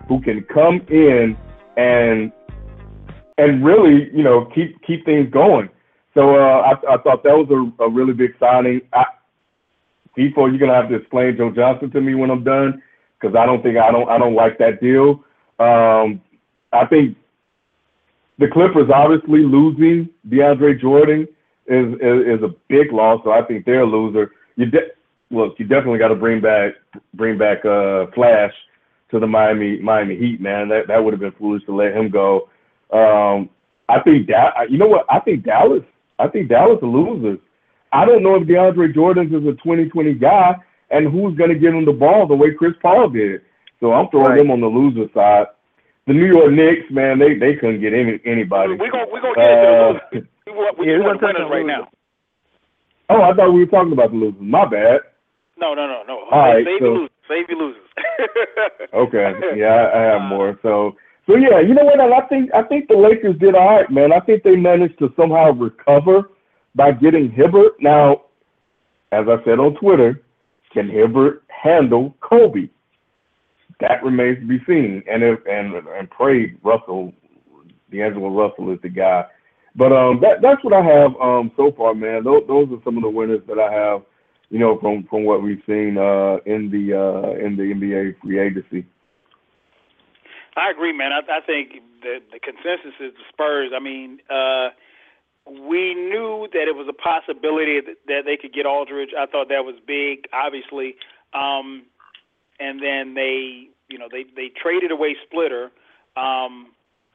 [0.08, 1.36] who can come in
[1.76, 2.30] and
[3.38, 5.68] and really, you know, keep keep things going.
[6.14, 8.80] So uh, I, I thought that was a, a really big signing.
[8.92, 9.04] I,
[10.14, 12.82] people, you're gonna have to explain Joe Johnson to me when I'm done,
[13.20, 15.24] because I don't think I don't I don't like that deal.
[15.58, 16.20] Um,
[16.72, 17.16] I think
[18.38, 21.26] the Clippers obviously losing DeAndre Jordan
[21.66, 23.20] is is, is a big loss.
[23.24, 24.32] So I think they're a loser.
[24.56, 24.92] You de-
[25.30, 26.74] look, you definitely got to bring back
[27.14, 28.52] bring back uh, Flash
[29.10, 30.68] to the Miami Miami Heat, man.
[30.68, 32.48] That that would have been foolish to let him go.
[32.92, 33.50] Um,
[33.88, 35.06] I think that you know what?
[35.10, 35.82] I think Dallas.
[36.18, 37.38] I think Dallas are losers.
[37.92, 40.56] I don't know if DeAndre Jordan is a 2020 guy
[40.90, 43.42] and who's going to give him the ball the way Chris Paul did.
[43.80, 44.38] So I'm throwing Right.
[44.38, 45.46] them on the loser side.
[46.06, 48.74] The New York Knicks, man, they they couldn't get any anybody.
[48.74, 50.28] We're gonna we're gonna get into the Uh, losers.
[50.46, 51.86] We want we Yeah, we're want the gonna winners right losers.
[53.08, 53.16] now.
[53.16, 54.40] oh, I thought we were talking about the losers.
[54.40, 55.00] My bad.
[55.56, 56.18] No, no, no, no.
[56.30, 57.10] All right, Save so- your losers.
[57.28, 57.80] Save your losers.
[58.92, 60.58] Okay, yeah, I, I have more.
[60.62, 60.94] So,
[61.26, 62.00] so yeah, you know what?
[62.00, 64.12] I think I think the Lakers did all right, man.
[64.12, 66.30] I think they managed to somehow recover
[66.74, 67.80] by getting Hibbert.
[67.80, 68.22] Now,
[69.10, 70.22] as I said on Twitter,
[70.72, 72.68] can Hibbert handle Kobe?
[73.80, 75.02] That remains to be seen.
[75.10, 77.12] And if and and pray Russell,
[77.90, 79.24] D'Angelo Russell is the guy.
[79.76, 82.22] But um, that that's what I have um so far, man.
[82.24, 84.02] Those those are some of the winners that I have.
[84.50, 88.38] You know, from from what we've seen uh, in the uh, in the NBA free
[88.38, 88.86] agency.
[90.56, 91.12] I agree, man.
[91.12, 93.72] I, I think the the consensus is the Spurs.
[93.74, 94.68] I mean, uh,
[95.46, 99.10] we knew that it was a possibility that, that they could get Aldridge.
[99.18, 100.96] I thought that was big, obviously.
[101.34, 101.84] Um,
[102.60, 105.70] and then they, you know, they they traded away Splitter,
[106.16, 106.72] um,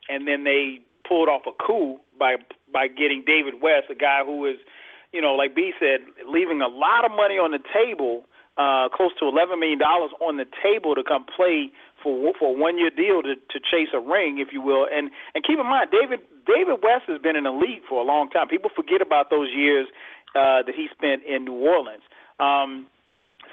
[0.09, 2.35] and then they pulled off a coup by
[2.71, 4.57] by getting David West, a guy who is,
[5.13, 8.25] you know, like B said, leaving a lot of money on the table,
[8.57, 12.57] uh, close to eleven million dollars on the table to come play for for a
[12.57, 14.87] one year deal to to chase a ring, if you will.
[14.91, 18.05] And and keep in mind, David David West has been in the league for a
[18.05, 18.47] long time.
[18.47, 19.87] People forget about those years
[20.35, 22.03] uh, that he spent in New Orleans.
[22.39, 22.87] Um,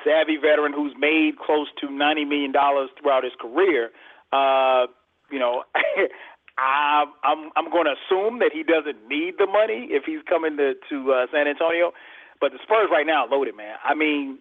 [0.04, 3.90] savvy veteran who's made close to ninety million dollars throughout his career.
[4.32, 4.86] Uh,
[5.30, 5.64] you know,
[6.58, 10.74] I'm I'm going to assume that he doesn't need the money if he's coming to
[10.90, 11.92] to uh, San Antonio.
[12.40, 13.76] But the Spurs right now loaded, man.
[13.82, 14.38] I mean,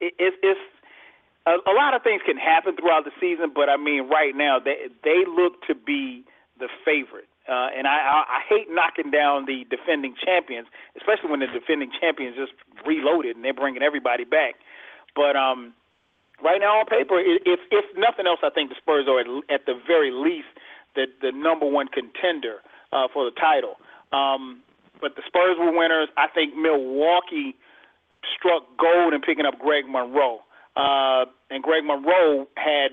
[0.00, 0.60] it, it, it's
[1.46, 4.58] a, a lot of things can happen throughout the season, but I mean, right now
[4.58, 6.24] they they look to be
[6.58, 7.28] the favorite.
[7.48, 11.90] Uh, and I, I, I hate knocking down the defending champions, especially when the defending
[12.00, 12.52] champions just
[12.86, 14.54] reloaded and they're bringing everybody back.
[15.16, 15.74] But um,
[16.42, 19.66] right now on paper, if if nothing else, I think the Spurs are at, at
[19.66, 20.54] the very least
[20.94, 23.76] the the number one contender uh, for the title.
[24.12, 24.62] Um,
[25.00, 26.08] but the Spurs were winners.
[26.16, 27.56] I think Milwaukee
[28.38, 30.42] struck gold in picking up Greg Monroe.
[30.76, 32.92] Uh, and Greg Monroe had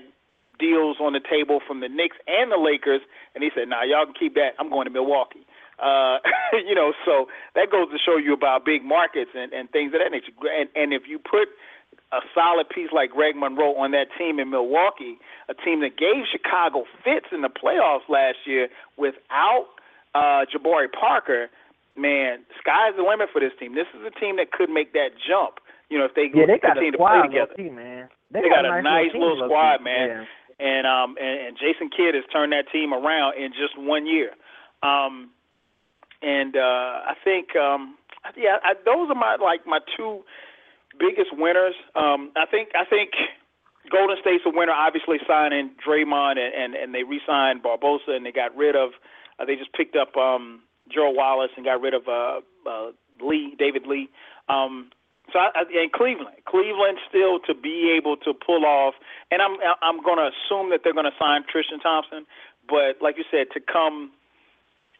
[0.58, 3.00] deals on the table from the Knicks and the Lakers,
[3.34, 4.52] and he said, "Nah, y'all can keep that.
[4.58, 5.46] I'm going to Milwaukee."
[5.80, 6.18] Uh,
[6.68, 10.00] you know, so that goes to show you about big markets and, and things of
[10.04, 10.32] that nature.
[10.44, 11.48] And, and if you put
[12.12, 16.26] a solid piece like Greg Monroe on that team in Milwaukee, a team that gave
[16.30, 19.66] Chicago fits in the playoffs last year without
[20.14, 21.48] uh, Jabari Parker,
[21.96, 23.74] man, sky's the limit for this team.
[23.74, 25.60] This is a team that could make that jump.
[25.90, 27.54] You know, if they Yeah, they got continue a to play together.
[27.58, 28.08] low-key, man.
[28.30, 29.50] They got a nice nice team, little low-key.
[29.52, 30.08] squad, man.
[30.08, 30.24] Yeah.
[30.60, 34.30] and um and, and Jason Kidd has turned that team around in just one year.
[34.82, 35.30] Um
[36.22, 37.96] and uh I think um
[38.36, 40.22] yeah, I, those are my like my two
[40.98, 41.74] biggest winners.
[41.96, 43.10] Um I think I think
[43.90, 48.30] Golden State's a winner obviously signing Draymond and and, and they re-signed Barbosa and they
[48.32, 48.90] got rid of
[49.40, 53.54] uh, they just picked up um Joe Wallace and got rid of uh, uh Lee,
[53.58, 54.08] David Lee.
[54.48, 54.90] Um
[55.32, 58.94] so I, I- and Cleveland, Cleveland still to be able to pull off,
[59.30, 62.26] and I'm I'm going to assume that they're going to sign Tristan Thompson,
[62.68, 64.12] but like you said, to come,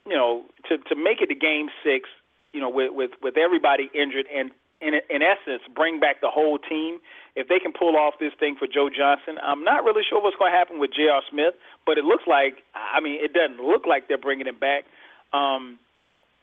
[0.06, 2.08] you know, to to make it to Game Six,
[2.52, 6.58] you know, with with with everybody injured and in in essence bring back the whole
[6.58, 6.98] team.
[7.36, 10.36] If they can pull off this thing for Joe Johnson, I'm not really sure what's
[10.36, 11.22] going to happen with J.R.
[11.30, 11.54] Smith,
[11.86, 14.84] but it looks like I mean it doesn't look like they're bringing him back.
[15.32, 15.78] Um,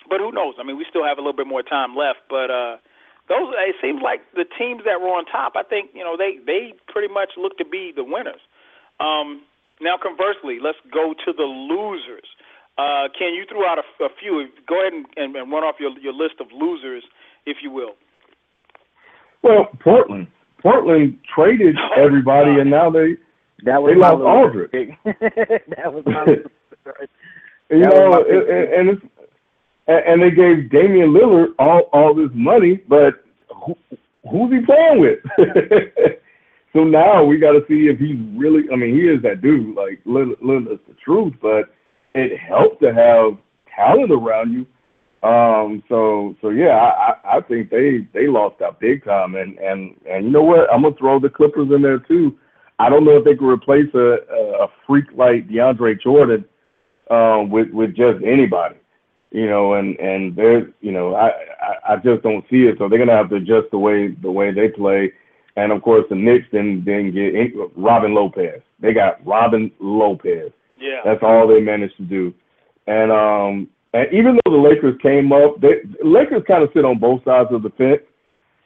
[0.10, 0.56] but who knows?
[0.60, 2.52] I mean, we still have a little bit more time left, but.
[2.52, 2.78] uh
[3.30, 5.54] those it seems like the teams that were on top.
[5.56, 8.42] I think you know they they pretty much look to be the winners.
[9.00, 9.44] Um,
[9.82, 12.26] now, conversely, let's go to the losers.
[12.78, 14.48] Uh, Ken, you threw out a, a few.
[14.68, 17.04] Go ahead and, and, and run off your your list of losers,
[17.46, 17.94] if you will.
[19.44, 20.28] Well, Portland.
[20.62, 23.18] Portland traded Oh, everybody, and now they
[23.64, 24.28] That was They my lost loser.
[24.28, 24.92] Aldridge.
[25.06, 26.50] that was my loser.
[27.72, 29.02] you That was know, my pick, and, and it's
[29.88, 33.76] and and they gave Damian Lillard all all this money, but who,
[34.30, 35.20] who's he playing with?
[36.74, 38.64] so now we got to see if he's really.
[38.72, 39.76] I mean, he is that dude.
[39.76, 41.74] Like Lillard, Lillard's the truth, but
[42.16, 43.38] it helps to have
[43.76, 44.66] talent around you.
[45.28, 49.96] Um, so so yeah, I, I think they they lost out big time, and and
[50.10, 50.72] and you know what?
[50.72, 52.38] I'm gonna throw the Clippers in there too.
[52.80, 56.46] I don't know if they can replace a a, a freak like DeAndre Jordan
[57.10, 58.76] um, with with just anybody,
[59.32, 59.74] you know.
[59.74, 62.78] And and there's you know I, I I just don't see it.
[62.78, 65.12] So they're gonna have to adjust the way the way they play.
[65.58, 68.62] And of course, the Knicks didn't didn't get Robin Lopez.
[68.80, 70.52] They got Robin Lopez.
[70.80, 71.02] Yeah.
[71.04, 72.34] That's all they managed to do.
[72.86, 76.86] And um and even though the Lakers came up, they the Lakers kind of sit
[76.86, 78.02] on both sides of the fence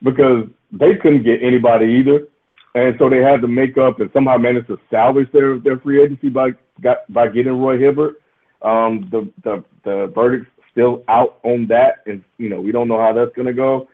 [0.04, 2.28] because they couldn't get anybody either.
[2.74, 6.02] And so they had to make up and somehow manage to salvage their, their free
[6.02, 8.22] agency by got by getting Roy Hibbert.
[8.62, 13.00] Um the the the verdict's still out on that and you know, we don't know
[13.00, 13.88] how that's gonna go.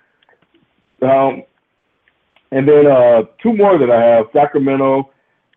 [1.02, 1.44] Um
[2.52, 5.12] and then uh two more that I have, Sacramento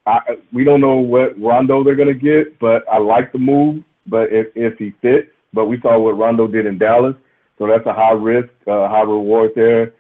[0.07, 3.85] I, we don't know what Rondo they're gonna get, but I like the move.
[4.07, 7.15] But if if he fits, but we saw what Rondo did in Dallas,
[7.59, 9.95] so that's a high risk, uh, high reward there.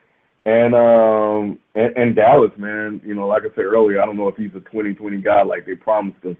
[0.46, 4.28] And um and, and Dallas, man, you know, like I said earlier, I don't know
[4.28, 6.36] if he's a 2020 guy like they promised him,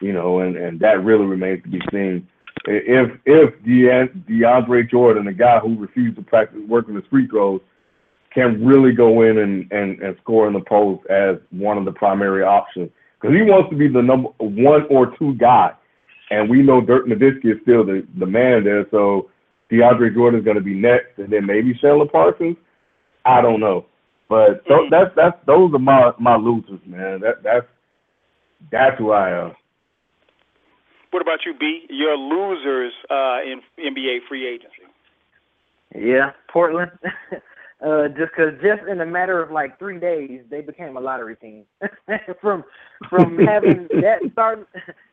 [0.00, 2.26] you know, and and that really remains to be seen.
[2.64, 7.60] If if DeAn- DeAndre Jordan, the guy who refused to practice working his free throws,
[8.34, 11.92] can really go in and, and, and score in the post as one of the
[11.92, 12.90] primary options.
[13.20, 15.72] Because he wants to be the number one or two guy.
[16.30, 18.86] And we know Dirk Nowitzki is still the, the man there.
[18.90, 19.30] So
[19.70, 21.18] DeAndre Jordan is going to be next.
[21.18, 22.56] And then maybe Chandler Parsons.
[23.24, 23.86] I don't know.
[24.28, 24.90] But th- Mhm.
[24.90, 27.20] that's that's those are my, my losers, man.
[27.20, 27.66] That that's
[28.72, 29.54] that's who I am.
[31.16, 31.86] What about you, B?
[31.88, 34.82] Your losers uh, in NBA free agency.
[35.94, 36.90] Yeah, Portland.
[37.80, 41.36] uh, just because just in a matter of like three days, they became a lottery
[41.36, 41.64] team.
[42.42, 42.64] from
[43.08, 44.68] from having that start,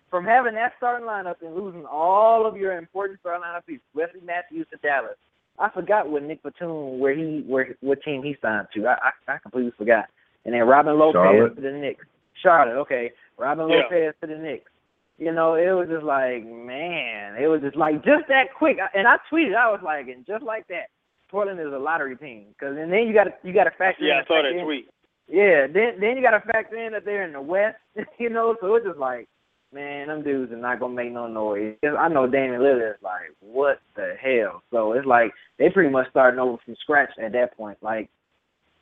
[0.09, 4.19] from having that starting lineup and losing all of your important starting lineup pieces, Wesley
[4.25, 5.15] Matthews to Dallas.
[5.57, 8.87] I forgot what Nic Batum where he where what team he signed to.
[8.87, 10.07] I I, I completely forgot.
[10.43, 11.55] And then Robin Lopez Charlotte.
[11.55, 12.05] to the Knicks.
[12.41, 13.13] Charlotte, okay.
[13.37, 13.83] Robin Yeah.
[13.83, 14.69] Lopez to the Knicks.
[15.17, 18.77] You know, it was just like, man, it was just like just that quick.
[18.93, 20.87] And I tweeted, I was like, and just like that,
[21.29, 22.47] Portland is a lottery team.
[22.59, 24.57] Cause and then you got to you got to factor Yeah, in I saw that
[24.57, 24.89] in- tweet.
[25.27, 27.77] Yeah, then then you got to factor in that they're in the West.
[28.19, 29.27] You know, so it's just like,
[29.71, 31.75] man, them dudes are not gonna make no noise.
[31.83, 34.63] 'Cause I know Damian Lillard is like, what the hell?
[34.71, 37.77] So it's like they pretty much starting over from scratch at that point.
[37.81, 38.09] Like,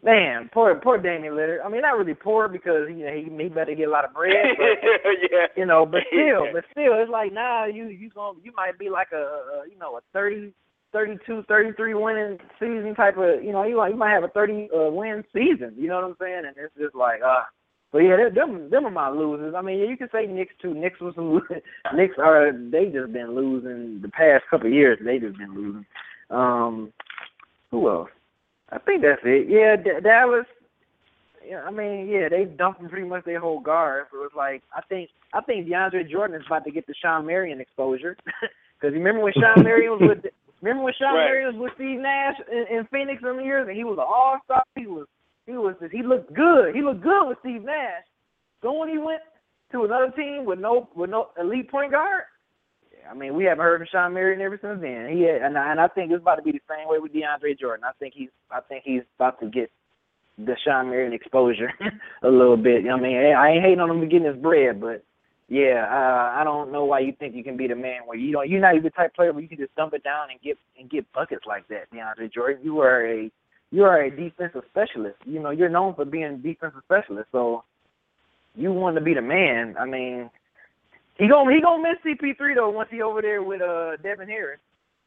[0.03, 1.59] man, poor poor Damian Lillard.
[1.63, 4.13] I mean, not really poor because you know he he better get a lot of
[4.13, 4.33] bread.
[4.57, 5.47] But, yeah.
[5.55, 8.89] you know, but still, but still, it's like nah, you you going you might be
[8.89, 10.53] like a, a you know a thirty,
[10.91, 14.69] thirty-two, thirty-three winning season type of you know you might you might have a thirty
[14.75, 15.73] uh, win season.
[15.77, 16.43] You know what I'm saying?
[16.47, 17.43] And it's just like uh.
[17.93, 19.53] But yeah, them them are my losers.
[19.53, 20.73] I mean, you can say Knicks too.
[20.73, 21.41] Knicks was some
[21.93, 24.97] Knicks are they just been losing the past couple of years.
[25.03, 25.85] They just been losing.
[26.29, 26.93] Um,
[27.69, 28.09] who else?
[28.71, 29.49] I think that's it.
[29.49, 30.45] Yeah, D- Dallas.
[31.45, 34.05] Yeah, I mean, yeah, they dumping pretty much their whole guard.
[34.11, 37.25] So it's like I think I think DeAndre Jordan is about to get the Shawn
[37.25, 38.15] Marion exposure
[38.79, 40.31] because remember when Shawn Marion was with
[40.61, 41.25] remember when Shawn Right.
[41.25, 44.39] Marion was with Steve Nash in, in Phoenix some years and he was an All
[44.45, 44.63] Star.
[44.75, 45.07] He was
[45.45, 46.75] he was he looked good.
[46.75, 48.05] He looked good with Steve Nash.
[48.61, 49.21] So when he went
[49.71, 52.23] to another team with no with no elite point guard,
[53.09, 55.09] I mean we haven't heard from Shawn Marion ever since then.
[55.15, 57.13] He had, and I, and I think it's about to be the same way with
[57.13, 57.85] DeAndre Jordan.
[57.85, 59.71] I think he's I think he's about to get
[60.37, 61.71] the Shawn Marion exposure
[62.23, 62.85] a little bit.
[62.89, 65.03] I mean, I ain't hating on him for getting his bread, but
[65.49, 68.31] yeah, uh, I don't know why you think you can be the man where you
[68.31, 68.49] don't.
[68.49, 70.39] You're not even the type of player where you can just dump it down and
[70.41, 72.63] get and get buckets like that, DeAndre Jordan.
[72.63, 73.29] You are a
[73.71, 75.17] you are a defensive specialist.
[75.25, 77.27] You know, you're known for being a defensive specialist.
[77.33, 77.63] So
[78.55, 79.75] you want to be the man.
[79.77, 80.29] I mean,
[81.17, 84.59] he gonna he gonna miss CP3 though once he over there with uh Devin Harris.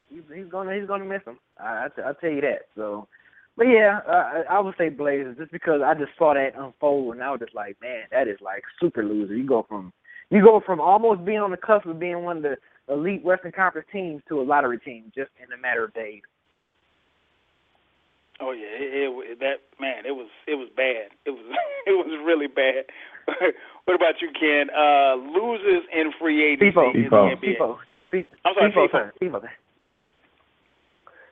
[0.08, 1.38] He's, he's gonna he's gonna miss him.
[1.58, 2.66] I I tell you that.
[2.76, 3.08] So,
[3.56, 7.22] but yeah, I, I would say Blazers just because I just saw that unfold and
[7.22, 9.34] I was just like, man, that is like super loser.
[9.34, 9.92] You go from
[10.30, 12.56] you go from almost being on the cusp of being one of the
[12.88, 16.22] elite Western Conference teams to a lottery team just in a matter of days.
[18.44, 21.16] Oh yeah, it, it that man, it was it was bad.
[21.24, 21.40] It was
[21.86, 22.84] it was really bad.
[23.84, 24.68] what about you, Ken?
[24.68, 26.92] Uh, losers in free agency People.
[26.94, 27.30] in People.
[27.30, 27.40] the NBA.
[27.40, 27.78] People,
[28.08, 28.98] Speak, I'm sorry, Steve-O, Steve-O.
[28.98, 29.12] sir.
[29.16, 29.40] Steve-O.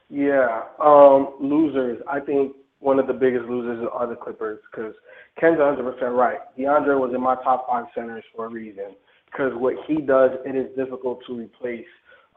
[0.09, 2.01] Yeah, um, losers.
[2.11, 4.95] I think one of the biggest losers are the Clippers because
[5.39, 6.39] Ken's 100 percent right.
[6.59, 8.97] DeAndre was in my top five centers for a reason
[9.27, 11.85] because what he does it is difficult to replace.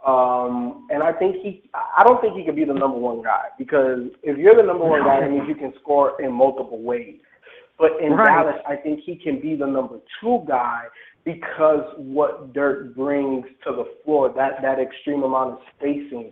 [0.05, 3.45] Um, and I think he, I don't think he could be the number one guy
[3.57, 7.15] because if you're the number one guy, it means you can score in multiple ways.
[7.79, 8.43] But in Right.
[8.43, 10.83] Dallas, I think he can be the number two guy
[11.25, 16.31] because what Dirk brings to the floor, that that extreme amount of spacing.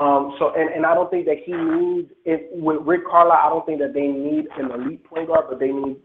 [0.00, 3.38] Um, so and, and I don't think that he needs it with Rick Carlisle.
[3.44, 5.96] I don't think that they need an elite point guard, but they need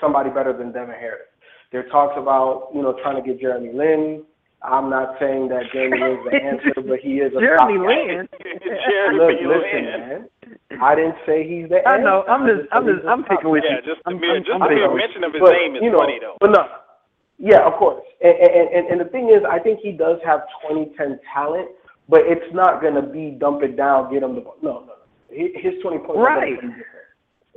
[0.00, 1.28] somebody better than Devin Harris.
[1.72, 4.24] There talks about you know trying to get Jeremy Lin.
[4.64, 7.92] I'm not saying that Jeremy Lin's the answer, but he is a Jeremy top guy.
[7.92, 8.28] Lin.
[8.64, 10.28] Jeremy Look, listen, man.
[10.80, 11.88] I didn't say he's the answer.
[11.88, 12.24] I know.
[12.26, 12.64] I'm just.
[12.72, 13.04] I'm just.
[13.06, 13.94] I'm picking with Yeah, you.
[13.94, 15.90] just the I'm, mere, just I'm the mere mention of his but, name is you
[15.92, 16.36] know, funny though.
[16.40, 16.64] But no,
[17.38, 18.02] yeah, of course.
[18.24, 21.68] And, and, and, and the thing is, I think he does have 2010 talent,
[22.08, 24.56] but it's not going to be dump it down, get him the ball.
[24.62, 25.04] No, no, no.
[25.28, 26.56] His his 20 points are Right.
[26.56, 27.04] going to be different.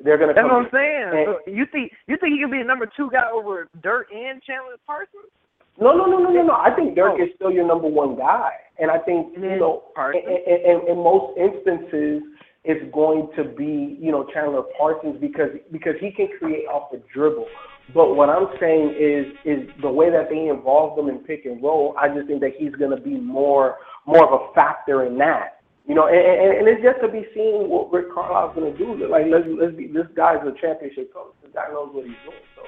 [0.04, 0.58] They're going to That's come.
[0.58, 1.08] what I'm saying.
[1.16, 4.12] And- So you think you think he can be the number two guy over Dirk
[4.12, 5.32] and Chandler Parsons?
[5.80, 6.54] No, no, no, no, no, no.
[6.54, 7.24] I think Dirk Oh.
[7.24, 10.98] is still your number one guy, and I think you know, in, in, in, in
[10.98, 12.24] most instances,
[12.64, 17.02] it's going to be you know Chandler Parsons because because he can create off the
[17.14, 17.48] dribble.
[17.94, 21.62] But what I'm saying is is the way that they involve them in pick and
[21.62, 21.96] roll.
[21.98, 25.62] I just think that he's going to be more more of a factor in that.
[25.88, 28.78] You know, and, and, and it's just to be seen what Rick Carlisle's going to
[28.78, 29.08] do.
[29.08, 31.32] Like let's let's be this guy's a championship coach.
[31.42, 32.44] This guy knows what he's doing.
[32.58, 32.64] So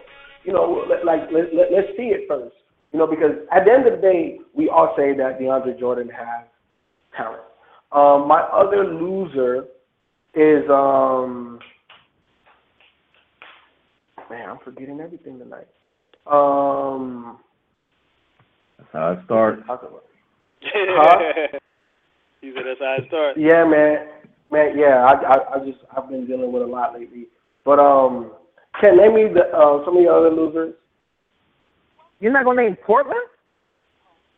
[0.46, 2.56] you know, like let, let, let's see it first.
[2.92, 6.10] You know, because at the end of the day, we all say that DeAndre Jordan
[6.10, 6.46] has
[7.16, 7.42] talent.
[7.92, 9.66] Um, my other loser
[10.34, 11.60] is um,
[14.30, 15.68] man, I'm forgetting everything tonight.
[16.28, 17.40] Um,
[18.78, 19.64] That's how it starts.
[19.66, 20.04] talk about-
[20.62, 21.20] Huh?
[22.42, 23.40] he said that's how it starts.
[23.42, 24.08] yeah, man,
[24.52, 25.06] man, yeah.
[25.06, 27.28] I, I, I just I've been dealing with a lot lately.
[27.66, 28.32] But um,
[28.82, 30.76] can name me the uh, some of your other losers?
[32.20, 33.20] You're not gonna name Portland?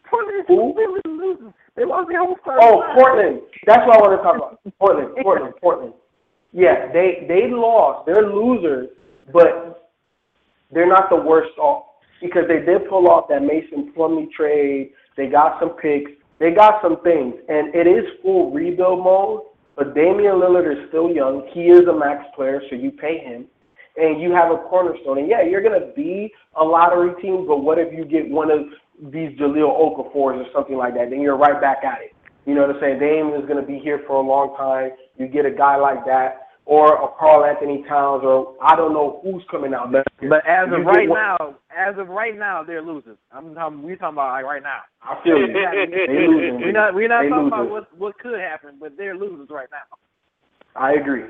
[0.09, 1.53] Portland they losing.
[1.75, 2.35] They lost their whole.
[2.45, 3.41] Oh, Portland.
[3.65, 4.59] That's what I want to talk about.
[4.77, 5.93] Portland, Portland, Portland.
[6.51, 8.05] Yeah, they they lost.
[8.05, 8.89] They're losers,
[9.31, 9.89] but
[10.71, 11.85] they're not the worst off
[12.21, 14.91] because they did pull off that Mason Plumlee trade.
[15.15, 16.11] They got some picks.
[16.39, 19.41] They got some things, and it is full rebuild mode.
[19.75, 21.47] But Damian Lillard is still young.
[21.53, 23.45] He is a max player, so you pay him,
[23.97, 25.19] and you have a cornerstone.
[25.19, 28.59] And yeah, you're gonna be a lottery team, but what if you get one of
[29.11, 31.09] these Jahlil Okafors or something like that?
[31.09, 32.15] Then you're right back at it.
[32.45, 32.99] You know what I'm saying?
[32.99, 34.91] Dame is going to be here for a long time.
[35.17, 39.43] You get a guy like that, or a Karl-Anthony Towns, or I don't know who's
[39.51, 39.91] coming out.
[39.91, 43.17] But but as of right one- now, as of right now, they're losers.
[43.31, 43.83] I'm talking.
[43.83, 44.81] We're talking about like right now.
[45.03, 45.47] I feel you.
[45.53, 46.61] they losing.
[46.61, 46.95] We're not.
[46.95, 49.97] We're not They talking about what what could happen, but they're losers right now.
[50.75, 51.23] I agree.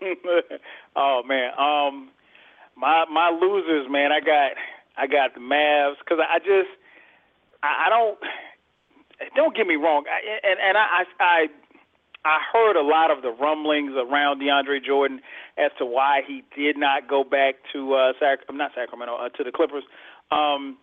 [0.96, 2.10] oh man, um,
[2.76, 4.12] my my losers, man.
[4.12, 4.52] I got
[4.96, 6.70] I got the Mavs because I just
[7.62, 8.18] I, I don't
[9.34, 11.46] don't get me wrong, I, and and I I
[12.24, 15.20] I heard a lot of the rumblings around DeAndre Jordan
[15.56, 19.44] as to why he did not go back to uh Sac not Sacramento uh, to
[19.44, 19.84] the Clippers.
[20.30, 20.76] Um,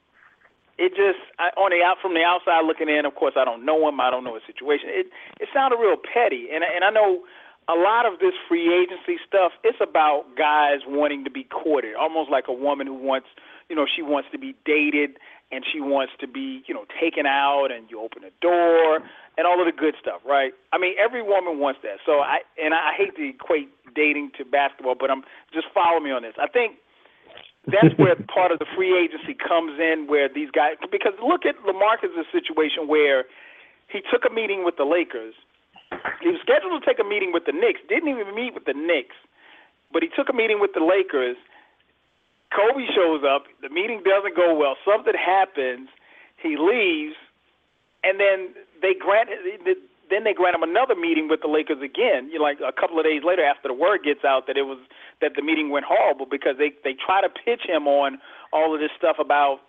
[0.78, 3.06] it just I, on the out from the outside looking in.
[3.06, 4.00] Of course, I don't know him.
[4.00, 4.90] I don't know his situation.
[4.90, 5.08] It
[5.40, 7.24] it sounded real petty, and and I know
[7.70, 9.54] a lot of this free agency stuff.
[9.64, 13.28] It's about guys wanting to be courted, almost like a woman who wants,
[13.70, 15.18] you know, she wants to be dated
[15.52, 19.00] and she wants to be, you know, taken out, and you open the door
[19.38, 20.54] and all of the good stuff, right?
[20.74, 22.02] I mean, every woman wants that.
[22.06, 25.22] So I and I hate to equate dating to basketball, but I'm
[25.54, 26.34] just follow me on this.
[26.42, 26.78] I think
[27.70, 31.56] that's where part of the free agency comes in, where these guys because look at
[31.62, 33.26] LaMarcus' situation where
[33.90, 35.36] he took a meeting with the Lakers.
[36.22, 38.74] He was scheduled to take a meeting with the Knicks, didn't even meet with the
[38.74, 39.16] Knicks,
[39.92, 41.38] but he took a meeting with the Lakers.
[42.54, 45.90] Kobe shows up, the meeting doesn't go well, something happens,
[46.38, 47.16] he leaves,
[48.04, 49.30] and then they grant
[50.10, 52.30] then they grant him another meeting with the Lakers again.
[52.30, 54.68] You know, like a couple of days later, after the word gets out that it
[54.68, 54.78] was
[55.22, 58.20] that the meeting went horrible because they they try to pitch him on
[58.52, 59.62] all of this stuff about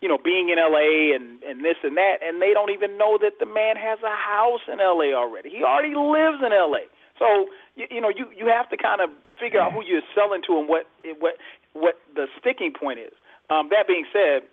[0.00, 1.12] you know being in L.A.
[1.14, 4.14] and and this and that, and they don't even know that the man has a
[4.16, 5.12] house in L.A.
[5.12, 5.50] already.
[5.50, 6.88] He already lives in L.A.
[7.18, 7.46] So
[7.76, 10.58] you, you know you you have to kind of figure out who you're selling to
[10.58, 10.86] and what
[11.18, 11.36] what
[11.72, 13.12] what the sticking point is.
[13.50, 14.46] Um, that being said,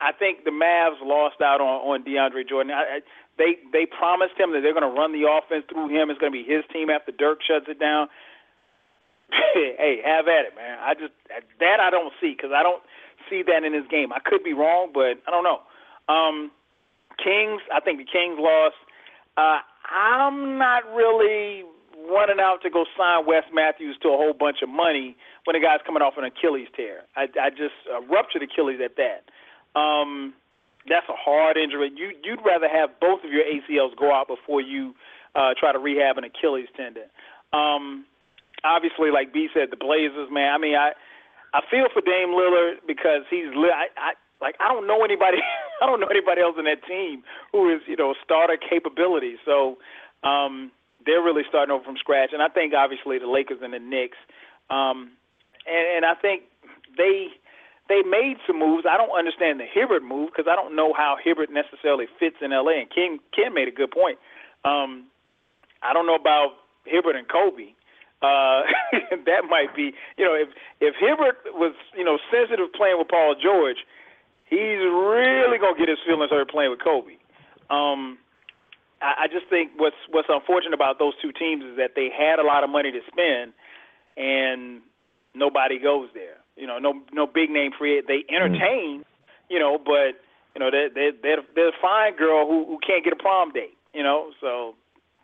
[0.00, 2.72] I think the Mavs lost out on on DeAndre Jordan.
[2.72, 3.00] I, I,
[3.38, 6.10] they they promised him that they're going to run the offense through him.
[6.10, 8.08] It's going to be his team after Dirk shuts it down.
[9.54, 10.78] hey, have at it, man.
[10.78, 11.12] I just
[11.60, 12.82] that I don't see because I don't
[13.30, 14.12] see that in his game.
[14.12, 15.60] I could be wrong, but I don't know.
[16.12, 16.50] Um,
[17.22, 18.76] Kings, I think the Kings lost.
[19.36, 19.60] Uh,
[19.90, 21.64] I'm not really
[22.10, 25.60] running out to go sign Wes Matthews to a whole bunch of money when the
[25.60, 27.02] guy's coming off an Achilles tear.
[27.16, 29.28] I, I just uh, ruptured Achilles at that.
[29.78, 30.34] Um,
[30.88, 31.90] that's a hard injury.
[31.94, 34.94] You you'd rather have both of your ACLs go out before you
[35.34, 37.10] uh, try to rehab an Achilles tendon.
[37.52, 38.06] Um,
[38.64, 40.52] obviously, like B said, the Blazers, man.
[40.54, 40.92] I mean, I
[41.54, 45.38] I feel for Dame Lillard because he's li- I, I like I don't know anybody
[45.82, 47.22] I don't know anybody else in that team
[47.52, 49.36] who is you know starter capability.
[49.44, 49.78] So
[50.24, 50.72] um,
[51.04, 54.18] they're really starting over from scratch, and I think obviously the Lakers and the Knicks,
[54.70, 55.12] um,
[55.66, 56.44] and, and I think
[56.96, 57.28] they
[57.88, 58.84] they made some moves.
[58.88, 62.50] I don't understand the Hibbert move because I don't know how Hibbert necessarily fits in
[62.50, 62.82] LA.
[62.82, 64.18] And Ken Ken made a good point.
[64.64, 65.06] Um,
[65.82, 67.75] I don't know about Hibbert and Kobe.
[68.22, 68.62] Uh,
[69.26, 70.48] that might be, you know, if
[70.80, 73.76] if Hibbert was, you know, sensitive playing with Paul George,
[74.48, 77.20] he's really gonna get his feelings hurt playing with Kobe.
[77.68, 78.18] Um,
[79.02, 82.38] I, I just think what's what's unfortunate about those two teams is that they had
[82.38, 83.52] a lot of money to spend,
[84.16, 84.80] and
[85.34, 86.40] nobody goes there.
[86.56, 88.00] You know, no no big name free.
[88.06, 89.04] They entertain,
[89.50, 90.16] you know, but
[90.54, 93.52] you know they they they're, they're a fine girl who who can't get a prom
[93.52, 93.76] date.
[93.92, 94.74] You know, so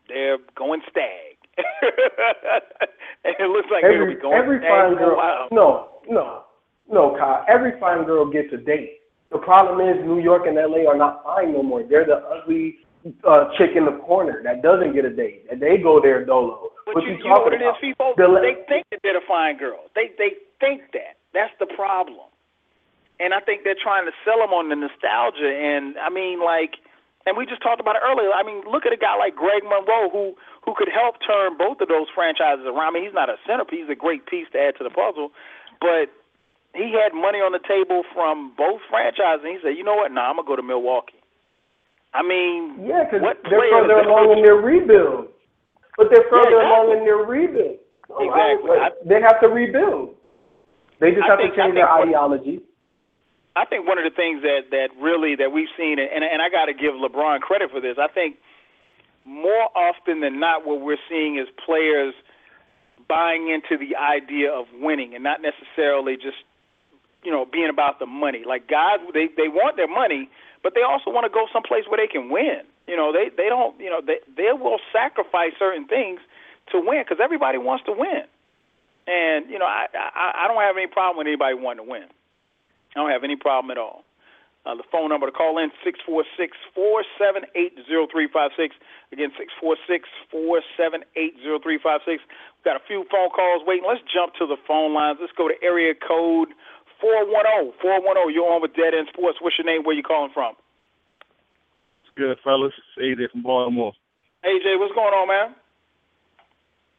[0.08, 1.31] they're going stag.
[1.58, 5.16] And it looks like every, going every fine girl.
[5.16, 5.48] while.
[5.52, 6.44] No, no,
[6.90, 7.44] no, Kyle.
[7.48, 9.00] Every fine girl gets a date.
[9.30, 11.82] The problem is New York and LA are not fine no more.
[11.82, 12.76] They're the ugly
[13.26, 16.70] uh, chick in the corner that doesn't get a date, and they go there dolo.
[16.86, 18.14] But what you, you, you know talking what it is, people?
[18.16, 19.84] The- They think that they're a fine girl.
[19.94, 21.16] They they think that.
[21.34, 22.28] That's the problem.
[23.20, 25.48] And I think they're trying to sell them on the nostalgia.
[25.48, 26.74] And I mean, like,
[27.26, 28.30] and we just talked about it earlier.
[28.32, 31.80] I mean, look at a guy like Greg Monroe who who could help turn both
[31.80, 32.94] of those franchises around.
[32.94, 35.32] I mean, he's not a centerpiece, he's a great piece to add to the puzzle,
[35.80, 36.10] but
[36.74, 39.44] he had money on the table from both franchises.
[39.44, 40.10] And he said, you know what?
[40.12, 41.18] Nah, I'm gonna go to Milwaukee.
[42.14, 45.28] I mean, Yeah, because they're further along in their rebuild.
[45.96, 46.70] But they're further exactly.
[46.72, 47.76] along in their rebuild.
[48.08, 48.78] So I- Exactly.
[48.78, 50.16] I- they have to rebuild.
[51.00, 52.60] They just I have think- to I change their think what- ideology.
[53.54, 56.48] I think one of the things that that really that we've seen, and and I
[56.48, 57.96] got to give LeBron credit for this.
[58.00, 58.36] I think
[59.24, 62.14] more often than not, what we're seeing is players
[63.08, 66.38] buying into the idea of winning and not necessarily just
[67.22, 68.42] you know being about the money.
[68.46, 70.30] Like guys, they they want their money,
[70.62, 72.62] but they also want to go someplace where they can win.
[72.88, 76.20] You know, they they don't you know they they will sacrifice certain things
[76.72, 78.24] to win because everybody wants to win.
[79.06, 82.08] And you know, I, I I don't have any problem with anybody wanting to win.
[82.94, 84.04] I don't have any problem at all.
[84.64, 88.28] Uh, the phone number to call in six four six four seven eight zero three
[88.30, 88.76] five six.
[89.10, 92.22] Again, six four six four seven eight zero three five six.
[92.22, 93.82] We've got a few phone calls waiting.
[93.88, 95.18] Let's jump to the phone lines.
[95.20, 96.54] Let's go to area code
[97.02, 98.30] four one zero four one zero.
[98.30, 99.42] You're on with Dead End Sports.
[99.42, 99.82] What's your name?
[99.82, 100.54] Where you calling from?
[102.06, 102.70] It's good, fellas.
[102.78, 103.98] It's AJ from Baltimore.
[104.46, 105.48] AJ, what's going on, man?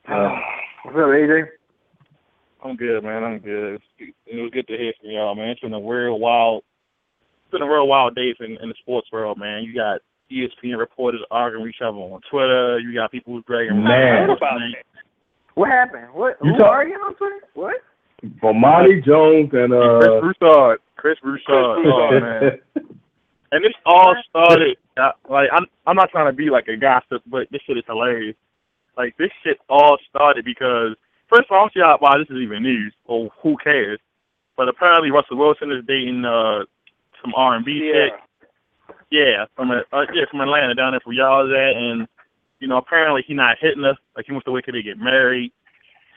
[0.04, 0.36] Uh,
[0.84, 1.48] What's up, AJ?
[2.64, 3.24] I'm good, man.
[3.24, 3.82] I'm good.
[4.00, 5.50] It was good to hear from y'all, man.
[5.50, 6.64] It's been a real wild,
[7.44, 9.64] it's been a real wild day in, in the sports world, man.
[9.64, 10.02] You got
[10.32, 12.80] ESPN reporters arguing with each other on Twitter.
[12.80, 13.92] You got people who's dragging Man.
[13.92, 14.84] I heard about that.
[15.56, 16.08] What happened?
[16.14, 16.38] What?
[16.44, 17.42] You Who talk- arguing on Twitter?
[17.54, 17.76] What?
[18.42, 20.80] Bomani Jones and Chris uh Broussard.
[20.96, 21.86] Chris Broussard.
[21.86, 22.60] Oh, man.
[23.52, 27.22] And this all started uh, like I'm I'm not trying to be like a gossip,
[27.28, 28.36] but this shit is hilarious.
[28.98, 30.96] Like this shit all started because
[31.30, 34.00] first of all, I don't see why this is even news or who cares.
[34.56, 36.66] But apparently Russell Wilson is dating uh
[37.22, 38.14] some R and B chick.
[39.10, 42.08] Yeah, from a, uh, yeah from Atlanta down there where y'all is at, and
[42.60, 43.96] you know apparently he not hitting her.
[44.16, 45.52] Like he wants to wait till they get married.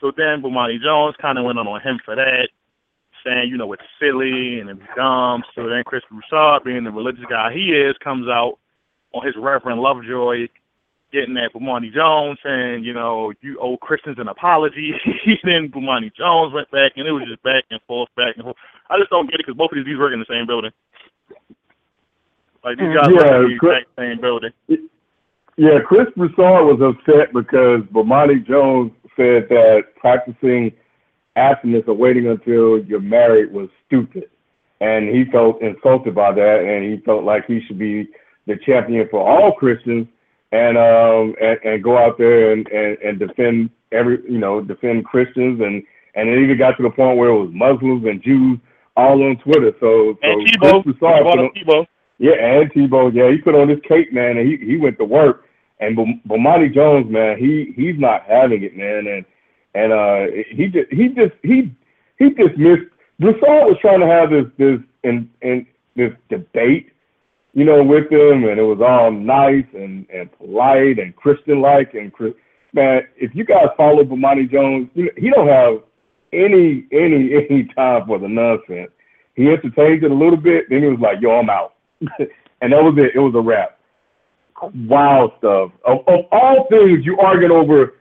[0.01, 2.49] So then Bomani Jones kind of went on on him for that
[3.27, 5.43] saying, you know, it's silly and it's dumb.
[5.55, 8.57] So then Chris Broussard, being the religious guy he is, comes out
[9.13, 10.47] on his Reverend Lovejoy,
[11.11, 14.93] getting at Bomani Jones, saying, you know, you owe Christians an apology.
[15.43, 18.57] then Bomani Jones went back, and it was just back and forth, back and forth.
[18.89, 20.71] I just don't get it because both of these dudes work in the same building.
[22.63, 24.51] Like these guys Yeah, work in the Chris- exact same building.
[25.57, 30.71] Yeah, Chris Broussard was upset because Bomani Jones said that practicing
[31.35, 34.29] abstinence or waiting until you're married was stupid.
[34.81, 38.07] And he felt insulted by that and he felt like he should be
[38.45, 40.07] the champion for all Christians
[40.51, 45.05] and um and, and go out there and, and, and defend every you know, defend
[45.05, 45.83] Christians and
[46.15, 48.59] and it even got to the point where it was Muslims and Jews
[48.95, 49.71] all on Twitter.
[49.79, 51.85] So so And Chris Tebow, Broussard on- Tebow,
[52.17, 53.13] yeah, and Tebow.
[53.13, 55.45] Yeah, he put on his cape, man, and he he went to work.
[55.79, 59.25] And Bom- Bomani Jones, man, he he's not having it, man, and
[59.75, 61.71] and uh he just he just he
[62.17, 62.89] he dismissed.
[63.19, 66.91] Broussard was trying to have this this in in this debate,
[67.57, 71.95] you know, with him, and it was all nice and and polite and Christian like.
[71.95, 72.13] And
[72.71, 75.81] man, if you guys follow Bomani Jones, he don't have
[76.31, 78.91] any any any time for the nonsense.
[79.33, 81.73] He entertained it a little bit, then he was like, "Yo, I'm out,"
[82.61, 83.15] and that was it.
[83.15, 83.79] It was a wrap.
[84.87, 85.71] Wild stuff.
[85.83, 87.95] Of, of all things, you arguing over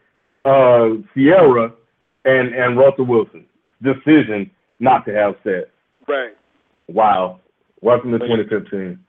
[0.44, 1.72] uh, Ciara
[2.26, 3.46] and and Russell Wilson's
[3.82, 4.50] decision
[4.80, 5.70] not to have sex.
[6.06, 6.36] Right.
[6.88, 7.40] Wow.
[7.80, 9.05] Welcome to 2015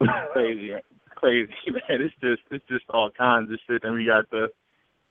[0.32, 0.72] crazy,
[1.14, 2.02] crazy man.
[2.02, 4.48] It's just it's just all kinds of shit, and we got the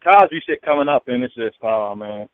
[0.04, 2.28] Cosby shit coming up, and it's just oh man.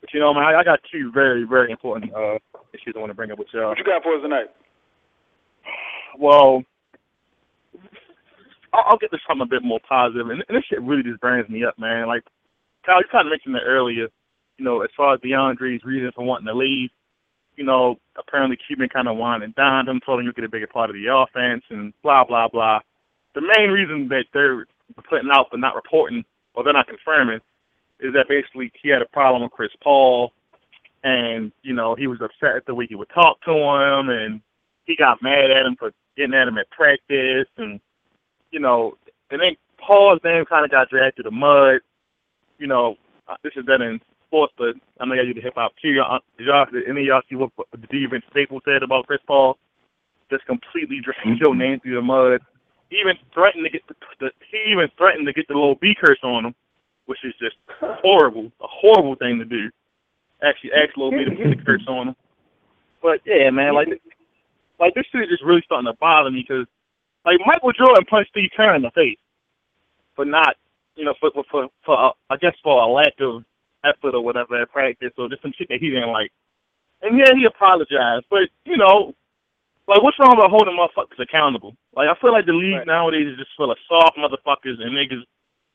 [0.00, 2.38] But you know, man, I, I got two very very important uh
[2.72, 3.68] issues I want to bring up with y'all.
[3.68, 4.46] What you got for us tonight?
[6.18, 6.62] Well,
[8.72, 11.20] I'll, I'll get to something a bit more positive, and, and this shit really just
[11.20, 12.06] burns me up, man.
[12.06, 12.24] Like
[12.84, 14.08] Kyle, you kind of mentioned it earlier.
[14.58, 16.90] You know, as far as DeAndre's reason for wanting to leave,
[17.60, 20.66] you know, apparently Cuban kind of winding down him, told him you get a bigger
[20.66, 22.80] part of the offense, and blah blah blah.
[23.34, 24.64] The main reason that they're
[25.10, 27.40] putting out but not reporting, or they're not confirming,
[28.00, 30.32] is that basically he had a problem with Chris Paul,
[31.04, 34.40] and you know he was upset at the way he would talk to him, and
[34.86, 37.78] he got mad at him for getting at him at practice, and
[38.52, 38.94] you know,
[39.30, 41.80] and then Paul's name kind of got dragged through the mud.
[42.56, 42.96] You know,
[43.28, 44.00] uh, this is done in
[44.30, 47.22] sports, but I know y'all do the hip hop did y'all, did any of y'all
[47.28, 49.58] see what the Steven Staples said about Chris Paul?
[50.30, 52.40] Just completely dragged your name through the mud.
[52.92, 56.18] Even threatened to get the, the he even threatened to get the Lil B curse
[56.22, 56.54] on him,
[57.06, 59.68] which is just horrible, a horrible thing to do.
[60.42, 62.16] Actually, ask Lil B to put the curse on him.
[63.02, 63.88] But yeah, man, like
[64.78, 66.66] like this shit is just really starting to bother me because
[67.24, 69.18] like Michael Jordan punched Steve Kerr in the face
[70.14, 70.56] for not,
[70.96, 73.44] you know, for for for, for uh, I guess for a lack of
[73.84, 76.32] effort or whatever at practice or just some shit that he didn't like.
[77.02, 79.14] And yeah, he apologized, but you know,
[79.88, 81.74] like what's wrong with holding motherfuckers accountable?
[81.96, 82.86] Like I feel like the league right.
[82.86, 85.24] nowadays is just full of soft motherfuckers and niggas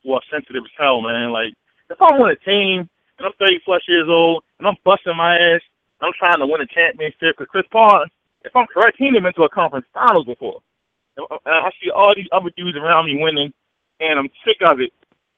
[0.03, 1.31] who are sensitive as hell, man.
[1.31, 1.53] Like
[1.89, 2.87] if I'm on a team
[3.17, 5.61] and I'm 30 plus years old and I'm busting my ass,
[6.01, 7.37] I'm trying to win a championship.
[7.37, 8.05] Because Chris Paul,
[8.43, 10.61] if I'm correct, he been to a conference finals before.
[11.17, 13.53] Uh, and I see all these other dudes around me winning,
[13.99, 14.91] and I'm sick of it.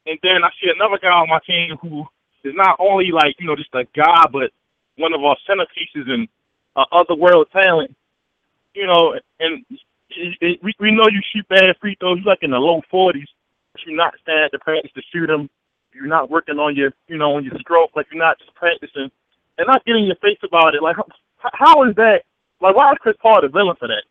[0.05, 2.05] And then I see another guy on my team who
[2.47, 4.51] is not only like you know just a guy, but
[4.97, 6.27] one of our centerpieces and
[6.75, 7.95] uh, other world talent.
[8.73, 12.17] You know, and it, it, we we know you shoot bad free throws.
[12.17, 13.27] You're like in the low forties,
[13.73, 15.49] but you're not standing at the practice to shoot them.
[15.93, 17.91] You're not working on your you know on your stroke.
[17.95, 19.09] Like you're not just practicing
[19.57, 20.83] and not getting your face about it.
[20.83, 20.95] Like
[21.39, 22.21] how, is that?
[22.61, 24.03] Like why is Chris Paul the villain for that?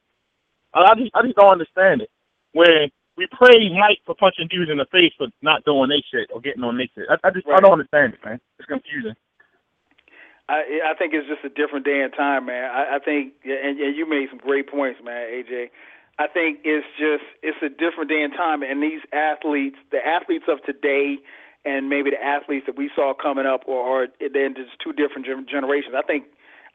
[0.74, 2.10] I just I just don't understand it.
[2.52, 6.30] When we praise Mike for punching dudes in the face for not doing their shit
[6.32, 7.06] or getting on their shit.
[7.08, 7.56] I, I just right.
[7.56, 8.40] I don't understand it, man.
[8.58, 9.14] It's confusing.
[10.48, 12.70] I I think it's just a different day and time, man.
[12.70, 15.70] I, I think, and, and you made some great points, man, AJ.
[16.18, 20.44] I think it's just it's a different day and time, and these athletes, the athletes
[20.48, 21.16] of today,
[21.64, 25.26] and maybe the athletes that we saw coming up, or, or then just two different
[25.26, 25.94] generations.
[25.96, 26.24] I think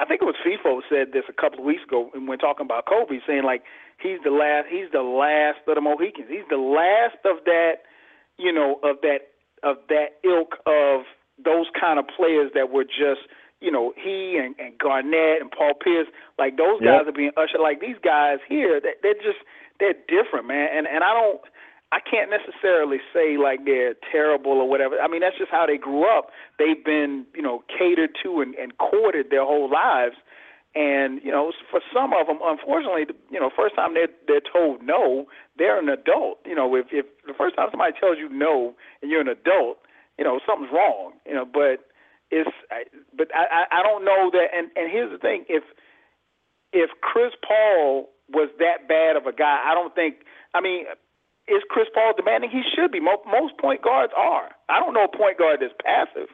[0.01, 2.65] I think it was Feefo said this a couple of weeks ago and when talking
[2.65, 3.61] about Kobe, saying like
[4.01, 6.25] he's the last he's the last of the Mohicans.
[6.27, 7.85] He's the last of that,
[8.41, 9.29] you know, of that
[9.61, 11.05] of that ilk of
[11.37, 13.29] those kind of players that were just,
[13.61, 17.05] you know, he and, and Garnett and Paul Pierce, like those yep.
[17.05, 17.61] guys are being ushered.
[17.61, 19.45] Like these guys here, they, they're just
[19.77, 20.65] they're different, man.
[20.73, 21.45] And and I don't
[21.91, 24.95] I can't necessarily say like they're terrible or whatever.
[24.99, 26.29] I mean, that's just how they grew up.
[26.57, 30.15] They've been, you know, catered to and, and courted their whole lives.
[30.73, 34.81] And you know, for some of them, unfortunately, you know, first time they're they're told
[34.81, 35.25] no,
[35.57, 36.39] they're an adult.
[36.45, 39.79] You know, if if the first time somebody tells you no and you're an adult,
[40.17, 41.11] you know, something's wrong.
[41.27, 41.91] You know, but
[42.31, 42.49] it's,
[43.17, 44.47] but I I don't know that.
[44.55, 45.63] And and here's the thing: if
[46.71, 50.23] if Chris Paul was that bad of a guy, I don't think.
[50.55, 50.85] I mean,
[51.51, 52.49] is Chris Paul demanding?
[52.49, 52.99] He should be.
[52.99, 54.55] Most point guards are.
[54.69, 56.31] I don't know a point guard that's passive.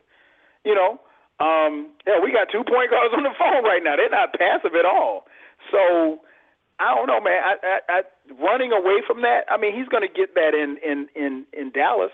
[0.63, 1.01] You know,
[1.39, 3.95] um, yeah, we got two point guards on the phone right now.
[3.97, 5.25] They're not passive at all.
[5.71, 6.21] So
[6.79, 7.41] I don't know, man.
[7.41, 7.97] I, I, I
[8.37, 9.45] running away from that.
[9.49, 12.13] I mean, he's going to get that in in in in Dallas.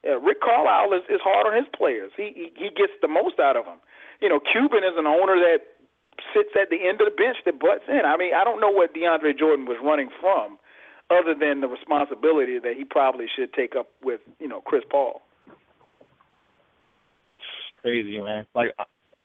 [0.00, 2.10] Uh, Rick Carlisle is, is hard on his players.
[2.16, 3.78] He, he he gets the most out of them.
[4.20, 5.78] You know, Cuban is an owner that
[6.34, 8.04] sits at the end of the bench that butts in.
[8.04, 10.59] I mean, I don't know what DeAndre Jordan was running from
[11.10, 15.22] other than the responsibility that he probably should take up with you know Chris Paul.
[17.82, 18.74] Crazy man, like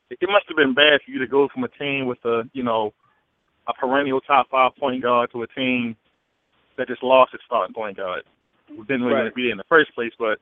[0.09, 2.63] it must have been bad for you to go from a team with a you
[2.63, 2.93] know
[3.67, 5.95] a perennial top five point guard to a team
[6.77, 8.23] that just lost its starting point guard.
[8.69, 9.36] We didn't really right.
[9.36, 10.39] be there in the first place, but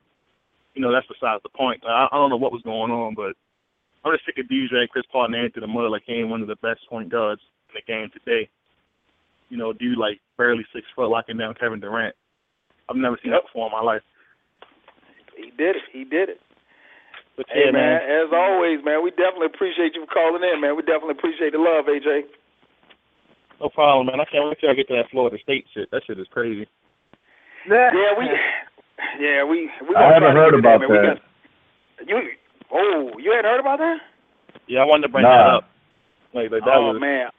[0.73, 1.83] you know that's besides the point.
[1.85, 3.35] I, I don't know what was going on, but
[4.05, 6.41] I'm just sick of DJ Chris Paul and to the mud like he ain't one
[6.41, 8.49] of the best point guards in the game today
[9.53, 12.15] you know, dude like barely six foot locking down Kevin Durant.
[12.89, 14.01] I've never seen that before in my life.
[15.37, 15.83] He did it.
[15.93, 16.41] He did it.
[17.37, 20.75] But Hey yeah, man, as always, man, we definitely appreciate you calling in, man.
[20.75, 22.25] We definitely appreciate the love, AJ.
[23.61, 24.19] no problem, man.
[24.19, 25.89] I can't wait till I get to that Florida State shit.
[25.91, 26.67] That shit is crazy.
[27.69, 28.25] Yeah, yeah we,
[29.21, 29.95] yeah, we, we.
[29.95, 31.01] I haven't heard about there, man.
[31.01, 31.21] We that.
[31.21, 32.29] got- you,
[32.73, 33.97] oh, you hadn't heard about that?
[34.67, 35.37] Yeah, I wanted to bring Nah.
[35.37, 35.69] that up.
[36.33, 37.29] Like, like that oh was man,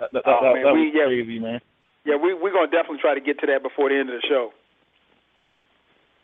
[0.00, 1.04] that, that, Oh, that, man, that we- was yeah.
[1.06, 1.60] crazy, man.
[2.04, 4.26] yeah, we we're gonna definitely try to get to that before the end of the
[4.28, 4.52] show.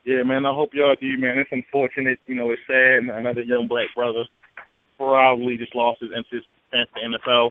[0.04, 0.46] Yeah, man.
[0.46, 1.38] I hope y'all do, man.
[1.38, 2.50] It's unfortunate, you know.
[2.50, 3.02] It's sad.
[3.02, 4.24] and Another young black brother
[4.96, 7.50] probably just lost his interest in the NFL.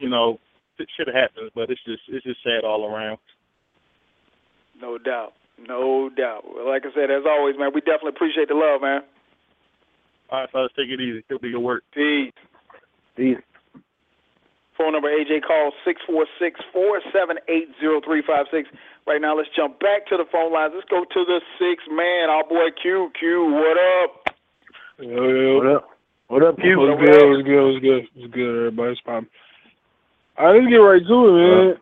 [0.00, 0.38] You know,
[0.78, 3.18] it should have happened, but it's just it's just sad all around.
[4.80, 6.44] No doubt, no doubt.
[6.66, 9.02] Like I said, as always, man, we definitely appreciate the love, man.
[10.30, 11.24] All right, fellas, take it easy.
[11.28, 11.84] It'll be good work.
[11.94, 12.32] Peace.
[13.16, 13.38] Peace.
[14.78, 18.68] Phone number AJ call six four six four seven eight zero three five six.
[19.06, 20.72] Right now, let's jump back to the phone lines.
[20.74, 22.30] Let's go to the six man.
[22.30, 23.10] Our boy Q.
[23.18, 24.36] Q, what up?
[25.00, 25.88] Yo, What up?
[26.28, 26.78] What up, Q?
[26.78, 27.28] What's good?
[27.28, 27.64] What's good?
[27.72, 28.08] What's good?
[28.14, 28.92] What's good, everybody?
[28.92, 29.28] It's poppin'.
[30.38, 31.74] All right, let's get right to it, man.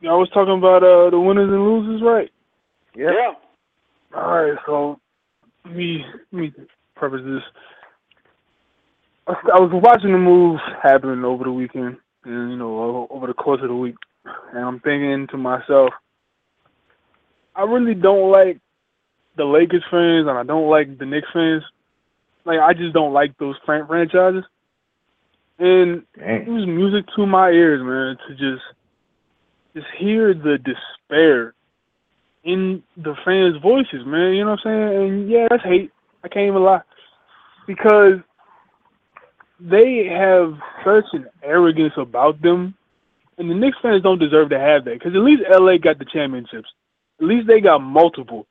[0.00, 2.30] Y'all was talking about uh the winners and losers, right?
[2.96, 3.10] Yeah.
[3.12, 4.18] Yeah.
[4.18, 4.98] All right, so
[5.64, 6.52] let me let me
[6.96, 7.42] preface this.
[9.28, 13.60] I was- watching the moves happen over the weekend, and you know, over, the course
[13.62, 15.90] of the week, and I'm thinking to myself,
[17.54, 18.58] I really don't like
[19.36, 21.62] the Lakers fans, and I don't like the Knicks fans.
[22.44, 24.44] Like, I just don't like those fran- franchises,
[25.58, 28.62] and it was music to my ears, man, to just
[29.74, 31.54] just hear the despair
[32.44, 34.34] in the fans' voices, man.
[34.34, 35.02] You know what I'm saying?
[35.02, 35.90] And yeah, that's hate.
[36.24, 36.80] I can't even lie.
[37.66, 38.20] Because
[39.60, 40.54] they have
[40.84, 42.74] such an arrogance about them.
[43.38, 44.94] And the Knicks fans don't deserve to have that.
[44.98, 46.68] Because at least LA got the championships.
[47.20, 48.46] At least they got multiple.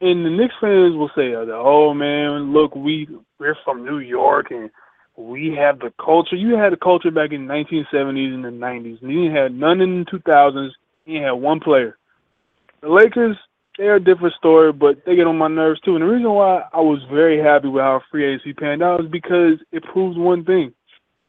[0.00, 3.08] And the Knicks fans will say, uh, oh, man, look, we,
[3.38, 4.70] we're from New York and
[5.16, 6.36] we have the culture.
[6.36, 9.02] You had a culture back in the 1970s and the 90s.
[9.02, 10.70] And you had none in the 2000s.
[11.06, 11.98] You had one player.
[12.80, 13.36] The Lakers,
[13.78, 15.94] they're a different story, but they get on my nerves too.
[15.94, 19.10] And the reason why I was very happy with how free agency panned out is
[19.10, 20.74] because it proves one thing.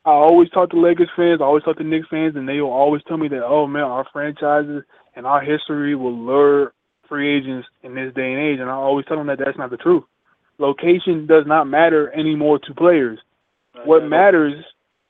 [0.04, 2.72] I always talk to Lakers fans, I always talk to Knicks fans, and they will
[2.72, 4.84] always tell me that, oh man, our franchises
[5.16, 6.74] and our history will lure
[7.08, 8.60] free agents in this day and age.
[8.60, 10.04] And I always tell them that that's not the truth.
[10.58, 13.20] Location does not matter anymore to players.
[13.86, 14.62] What matters,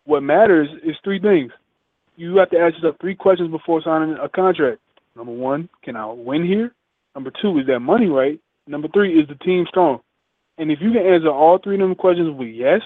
[0.05, 1.51] what matters is three things.
[2.17, 4.79] You have to ask yourself three questions before signing a contract.
[5.15, 6.73] Number one, can I win here?
[7.15, 8.39] Number two, is that money right?
[8.67, 9.99] Number three, is the team strong?
[10.57, 12.81] And if you can answer all three of them questions with yes,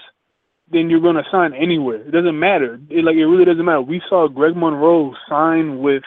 [0.70, 1.96] then you're going to sign anywhere.
[1.96, 2.80] It doesn't matter.
[2.88, 3.82] It, like it really doesn't matter.
[3.82, 6.02] We saw Greg Monroe sign with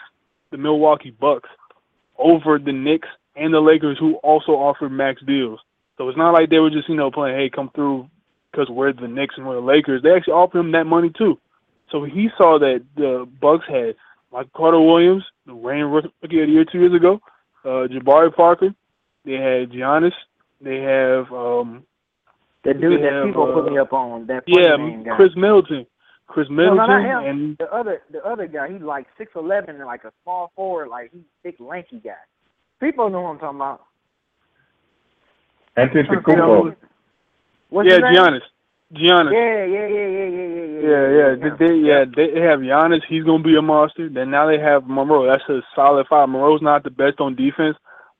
[0.51, 1.49] the Milwaukee Bucks
[2.17, 5.59] over the Knicks and the Lakers, who also offered max deals.
[5.97, 8.09] So it's not like they were just you know playing, hey, come through
[8.51, 10.01] because we're the Knicks and we're the Lakers.
[10.01, 11.39] They actually offered him that money too.
[11.91, 13.95] So he saw that the Bucks had
[14.31, 17.19] like Carter Williams, the reigning rookie of the year two years ago,
[17.67, 18.73] uh, Jabari Parker.
[19.25, 20.13] They had Giannis.
[20.61, 21.83] They have um,
[22.63, 24.25] That dude that have, people put uh, me up on.
[24.27, 25.15] That yeah, name guy.
[25.17, 25.85] Khris Middleton.
[26.27, 29.75] Khris No, Middleton no, not and The other, the other guy, he's like six eleven
[29.75, 32.11] and like a small forward, like he's big lanky guy.
[32.79, 33.83] People know who I'm talking about.
[35.77, 36.75] Antetokounmpo.
[37.69, 38.13] What's yeah, his name?
[38.15, 38.41] Giannis.
[38.93, 39.31] Giannis.
[39.33, 40.81] Yeah, yeah, yeah, yeah, yeah, yeah, yeah.
[40.87, 42.05] Yeah, yeah, they, they, yeah.
[42.15, 43.01] They have Giannis.
[43.09, 44.09] He's gonna be a monster.
[44.09, 45.25] Then now they have Monroe.
[45.27, 46.29] That's a solid five.
[46.29, 47.75] Monroe's not the best on defense,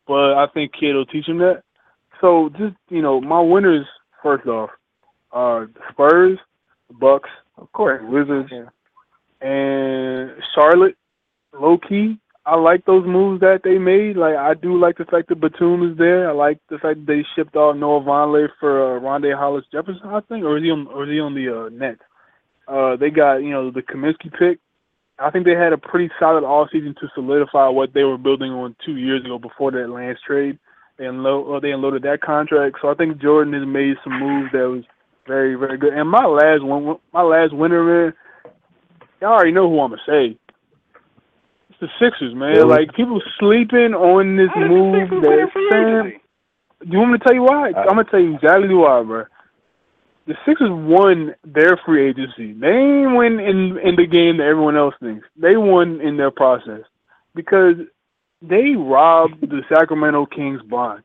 [0.08, 1.64] but I think Kidd will teach him that.
[2.20, 3.86] So just you know, my winners
[4.22, 4.72] first off
[5.32, 6.38] are the Spurs,
[6.90, 8.02] the Bucks, Of course.
[8.06, 8.66] Wizards, Yeah.
[9.48, 10.96] and Charlotte.
[11.54, 14.16] Low key, I like those moves that they made.
[14.16, 16.30] Like I do like the fact that Batum is there.
[16.30, 20.22] I like the fact that they shipped off Noah Vonleh for uh, Rondae Hollis-Jefferson, I
[20.22, 22.00] think, or is he on or is he on the uh, Nets?
[22.66, 24.60] Uh, they got you know the Kaminsky pick.
[25.20, 28.52] I think they had a pretty solid all season to solidify what they were building
[28.52, 30.58] on two years ago before that Lance trade.
[30.98, 34.70] They well, they unloaded that contract, so I think Jordan has made some moves that
[34.70, 34.86] was
[35.28, 35.94] very very good.
[35.94, 38.14] And my last one, my last winner, man,
[39.20, 40.38] y'all already know who I'm gonna say.
[41.80, 42.52] It's the Sixers, man.
[42.52, 42.64] Really?
[42.64, 46.22] Like people sleeping on this How did the move Sixers win in that Sam.
[46.82, 47.72] Do you want me to tell you why?
[47.72, 49.26] Uh, I'm gonna tell you exactly why, bro.
[50.28, 52.54] The Sixers won their free agency.
[52.54, 55.26] They ain't win in in the game that everyone else thinks.
[55.36, 56.82] They won in their process
[57.36, 57.76] because
[58.42, 61.04] they robbed the Sacramento Kings blind.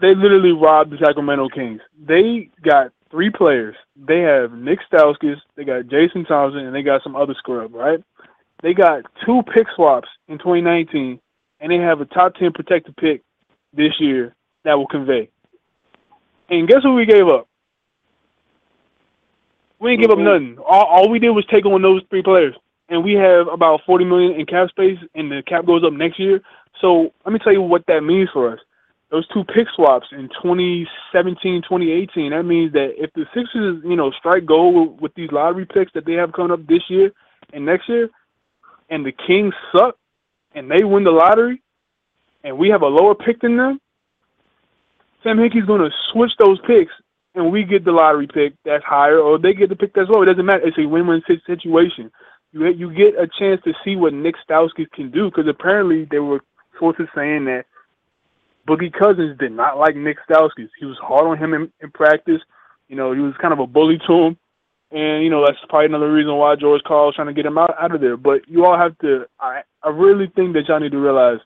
[0.00, 1.80] They literally robbed the Sacramento Kings.
[2.06, 3.76] They got three players.
[3.96, 8.02] They have Nick Stauskas, they got Jason Thompson, and they got some other scrub, right?
[8.64, 11.20] They got two pick swaps in 2019,
[11.60, 13.20] and they have a top 10 protected pick
[13.74, 14.34] this year
[14.64, 15.28] that will convey.
[16.48, 17.46] And guess what we gave up?
[19.80, 20.56] We didn't give up nothing.
[20.66, 22.54] All, all we did was take on those three players,
[22.88, 26.18] and we have about 40 million in cap space, and the cap goes up next
[26.18, 26.40] year.
[26.80, 28.60] So let me tell you what that means for us.
[29.10, 32.30] Those two pick swaps in 2017, 2018.
[32.30, 35.92] That means that if the Sixers, you know, strike gold with, with these lottery picks
[35.92, 37.12] that they have coming up this year
[37.52, 38.08] and next year,
[38.88, 39.96] and the Kings suck,
[40.54, 41.62] and they win the lottery,
[42.42, 43.80] and we have a lower pick than them,
[45.22, 46.92] Sam Hinkie's going to switch those picks,
[47.34, 50.24] and we get the lottery pick that's higher, or they get the pick that's lower.
[50.24, 50.66] It doesn't matter.
[50.66, 52.10] It's a win-win situation.
[52.52, 56.22] You you get a chance to see what Nick Stauskas can do because apparently there
[56.22, 56.40] were
[56.78, 57.64] sources saying that
[58.68, 60.68] Boogie Cousins did not like Nick Stauskas.
[60.78, 62.40] He was hard on him in, in practice.
[62.88, 64.38] You know, he was kind of a bully to him.
[64.94, 67.58] And, you know, that's probably another reason why George Karl is trying to get him
[67.58, 68.16] out, out of there.
[68.16, 71.40] But you all have to, I, I really think that y'all need to realize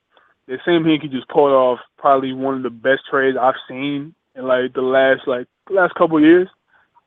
[0.49, 4.46] that Sam Hinkie just pulled off probably one of the best trades I've seen in
[4.46, 6.46] like the last, like, last couple of years.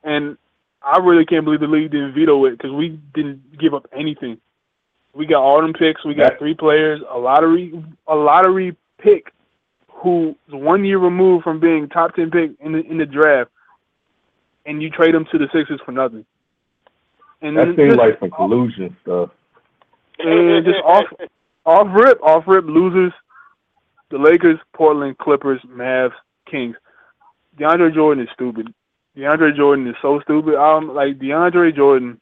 [0.02, 0.36] And
[0.82, 4.40] I really can't believe the league didn't veto it because we didn't give up anything.
[5.14, 6.04] We got all them picks.
[6.04, 7.72] We got three players, a lottery,
[8.08, 9.32] a lottery pick
[9.86, 13.50] who's one year removed from being top ten pick in the in the draft,
[14.66, 16.24] and you trade him to the Sixers for nothing.
[17.42, 19.30] And That seems like some collusion stuff.
[20.18, 21.04] and just off
[21.66, 23.12] off rip, off rip losers.
[24.10, 26.12] The Lakers, Portland, Clippers, Mavs,
[26.50, 26.76] Kings.
[27.58, 28.72] DeAndre Jordan is stupid.
[29.16, 30.54] DeAndre Jordan is so stupid.
[30.54, 32.20] Um, like DeAndre Jordan,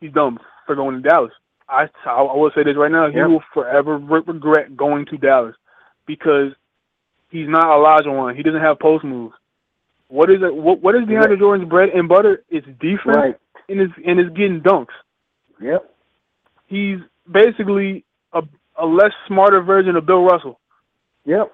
[0.00, 1.32] he's dumb for going to Dallas.
[1.68, 5.54] I I will say this right now: he will forever re- regret going to Dallas
[6.06, 6.52] because
[7.30, 8.36] he's not Olajuwon.
[8.36, 9.34] He doesn't have post moves.
[10.08, 10.54] What is it?
[10.54, 12.42] What what is DeAndre Jordan's bread and butter?
[12.50, 13.36] It's defense Right.
[13.70, 14.88] And it's and it's getting dunks
[15.60, 15.90] Yep.
[16.66, 16.98] he's
[17.30, 18.42] basically a,
[18.78, 20.58] a less smarter version of Bill Russell.
[21.26, 21.52] Yep.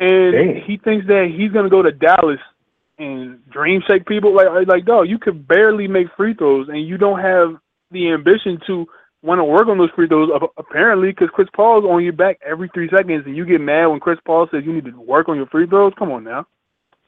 [0.00, 0.62] And Damn.
[0.66, 2.40] he thinks that he's gonna go to Dallas
[2.98, 4.34] and dream shake people.
[4.34, 7.56] Like like dog, you could barely make free throws, and you don't have
[7.90, 8.86] the ambition to
[9.22, 10.30] want to work on those free throws.
[10.34, 13.86] ap- Apparently, because Chris Paul's on your back every three seconds, and you get mad
[13.86, 15.92] when Chris Paul says you need to work on your free throws.
[15.98, 16.46] Come on now,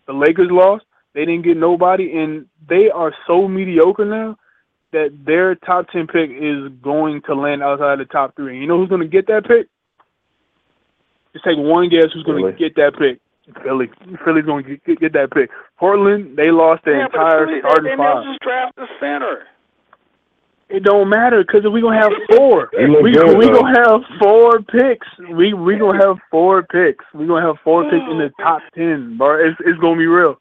[0.06, 0.84] the Lakers lost.
[1.16, 4.36] They didn't get nobody, and they are so mediocre now
[4.92, 8.52] that their top ten pick is going to land outside the top three.
[8.52, 9.66] And you know who's going to get that pick?
[11.32, 12.52] Just take one guess who's going Philly.
[12.52, 13.18] to get that pick.
[13.62, 13.88] Philly.
[14.26, 15.48] Philly's going to get, get that pick.
[15.78, 18.24] Portland, they lost their yeah, entire Philly, starting they, they five.
[18.24, 19.44] just draft the center.
[20.68, 22.68] It don't matter because we gonna have four.
[22.76, 23.62] We good, we though.
[23.62, 25.06] gonna have four picks.
[25.30, 27.06] We we gonna have four picks.
[27.14, 29.48] We gonna have four picks in the top ten, bro.
[29.48, 30.38] It's it's gonna be real.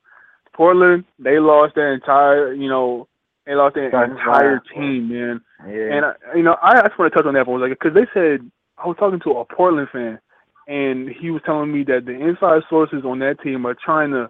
[0.56, 3.08] Portland, they lost their entire, you know,
[3.45, 4.76] they lost their Starting entire five.
[4.76, 5.41] team, man.
[5.68, 5.95] Yeah.
[5.95, 7.93] And I, you know, I just want to touch on that for a second because
[7.93, 10.20] they said I was talking to a Portland fan,
[10.68, 14.30] and he was telling me that the inside sources on that team are trying to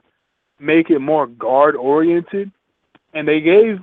[0.60, 2.52] make it more guard oriented,
[3.14, 3.80] and they gave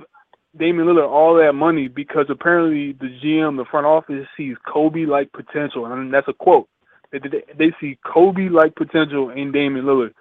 [0.57, 5.31] Damian Lillard all that money because apparently the GM, the front office, sees Kobe like
[5.31, 6.69] potential, and that's a quote.
[7.11, 10.13] They they, they see Kobe like potential in Damian Lillard,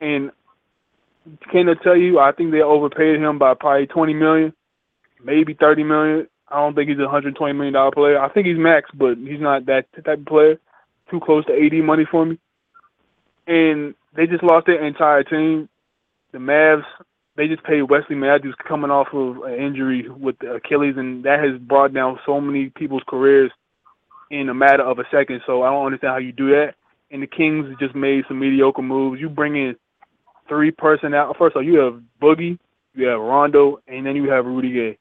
[0.00, 0.30] and
[1.50, 4.52] can I tell you, I think they overpaid him by probably twenty million,
[5.22, 6.28] maybe thirty million.
[6.48, 8.20] I don't think he's a hundred twenty million dollar player.
[8.20, 10.58] I think he's max, but he's not that type of player.
[11.10, 12.38] Too close to AD money for me.
[13.46, 15.68] And they just lost their entire team.
[16.32, 16.84] The Mavs,
[17.36, 21.40] they just paid Wesley Matthews coming off of an injury with the Achilles, and that
[21.40, 23.50] has brought down so many people's careers
[24.30, 25.40] in a matter of a second.
[25.46, 26.74] So I don't understand how you do that.
[27.10, 29.20] And the Kings just made some mediocre moves.
[29.20, 29.76] You bring in
[30.48, 31.34] three personnel.
[31.38, 32.58] First of all, you have Boogie,
[32.94, 34.98] you have Rondo, and then you have Rudy Gay.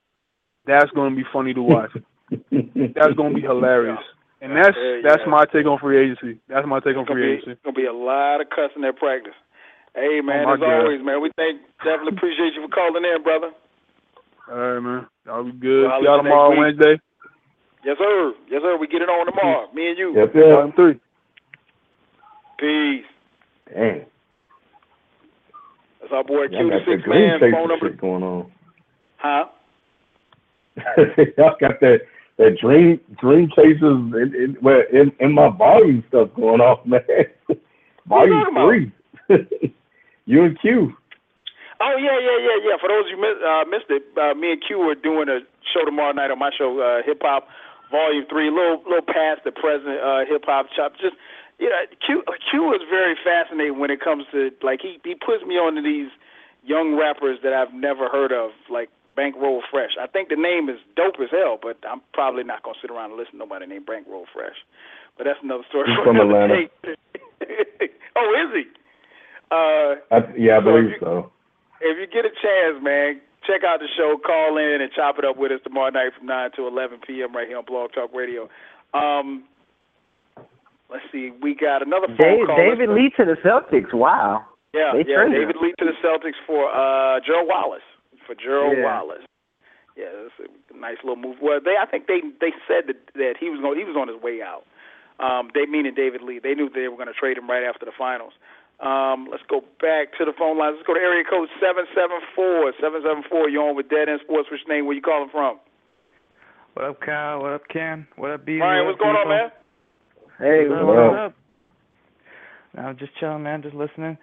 [0.66, 1.91] That's going to be funny to watch.
[2.52, 4.00] That's going to be hilarious.
[4.39, 5.32] And that's Yeah, that's yeah.
[5.32, 6.39] my take on free agency.
[6.48, 7.60] That's my take on free be, agency.
[7.66, 9.34] gonna be a lot of cussing at practice.
[9.95, 10.70] Hey oh, man, Oh, as God.
[10.86, 13.50] always, man, we thank definitely appreciate you for calling in, brother.
[14.52, 15.08] All right, man.
[15.26, 15.88] Y'all be good.
[15.89, 16.60] Well, See y'all tomorrow, week.
[16.60, 17.02] Wednesday.
[17.84, 18.78] Yes sir, yes sir.
[18.78, 19.74] We get it on tomorrow.
[19.74, 20.14] Me and you.
[20.14, 20.76] Yep, yep.
[20.76, 21.00] Three.
[22.60, 23.10] Peace.
[23.74, 24.06] Dang.
[26.10, 27.89] That's our boy Q, the six man phone number.
[27.89, 28.51] going on.
[29.18, 29.45] Huh?
[31.38, 32.01] Y'all got that
[32.38, 34.58] that dream dream chasers in in,
[34.93, 37.01] in in my volume stuff going off, man.
[38.08, 38.91] volume three.
[40.26, 40.95] you and Q.
[41.82, 42.78] Oh yeah, yeah, yeah, yeah.
[42.80, 45.39] For those who miss, uh, missed it, uh, me and Q are doing a
[45.74, 47.49] show tomorrow night on my show, uh, Hip Hop
[47.91, 48.47] Volume Three.
[48.47, 50.93] A little, little past the present uh, hip hop chop.
[51.01, 51.16] Just
[51.60, 55.43] you know, Q Q is very fascinating when it comes to like he he puts
[55.45, 56.10] me onto these
[56.64, 59.91] young rappers that I've never heard of, like Bankroll Fresh.
[59.99, 63.12] I think the name is dope as hell, but I'm probably not gonna sit around
[63.12, 64.58] and listen to nobody named Bankroll Fresh.
[65.18, 66.68] But that's another story He's from Atlanta.
[68.16, 68.64] oh, is he?
[69.49, 71.32] Uh, I, yeah, I So believe you- so.
[71.82, 74.18] if you get a chance, man, check out the show.
[74.24, 77.34] Call in and chop it up with us tomorrow night from 9 to 11 p.m.
[77.36, 78.49] right here on Blog Talk Radio.
[78.93, 79.45] Um,
[80.90, 81.32] let's see.
[81.42, 82.58] We got another phone Dave, call.
[82.58, 83.94] David Lee to the Celtics.
[83.94, 84.46] Wow.
[84.74, 85.24] Yeah, they yeah.
[85.24, 87.86] traded David Lee to the Celtics for uh, Gerald Wallace.
[88.26, 88.84] For Gerald Yeah.
[88.84, 89.24] Wallace.
[89.96, 91.38] Yeah, that's a nice little move.
[91.42, 94.08] Well, they I think they they said that that he was going he was on
[94.08, 94.62] his way out.
[95.18, 96.38] Um, they meaning David Lee.
[96.38, 98.34] They knew they were going to trade him right after the finals.
[98.78, 100.78] Um, let's go back to the phone lines.
[100.78, 103.50] Let's go to area code seven seven four seven seven four.
[103.50, 104.54] You're on with Dead End Sports.
[104.54, 104.86] Which name?
[104.86, 105.58] Where you calling from?
[106.78, 107.42] What up, Kyle?
[107.42, 108.06] What up, Ken?
[108.22, 108.62] What up, B?
[108.62, 109.50] Ryan, what's going on, man?
[110.40, 110.88] Hey, What's up?
[110.88, 111.12] What up?
[111.12, 112.86] What's up?
[112.86, 113.64] I'm just chilling, man.
[113.64, 114.18] Just listening.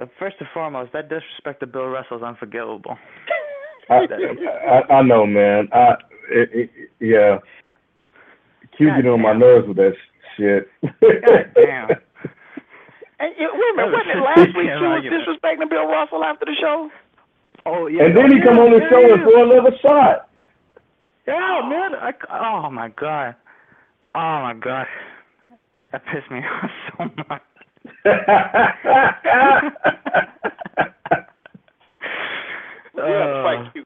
[0.00, 2.98] Uh, first and foremost, that disrespect to Bill Russell is unforgivable.
[3.88, 4.06] I,
[4.66, 5.68] I, I know, man.
[5.72, 5.94] I,
[6.30, 7.38] it, it, yeah.
[8.76, 9.94] Q God get on my nerves with that
[10.36, 10.68] shit.
[10.82, 10.92] God
[11.54, 11.90] damn.
[13.20, 13.90] And, yeah, wait a minute.
[13.90, 16.90] Was Wasn't it last week freaking you was disrespecting Bill Russell after the show?
[17.66, 18.04] Oh yeah.
[18.04, 19.28] and then he come on the yeah, show and yeah.
[19.28, 20.30] throw another shot.
[21.28, 21.94] Yeah, man.
[21.94, 22.10] I,
[22.64, 23.36] oh my god.
[24.14, 24.86] Oh my god.
[25.92, 27.42] That pissed me off so much.
[32.94, 33.84] We have to fight Q.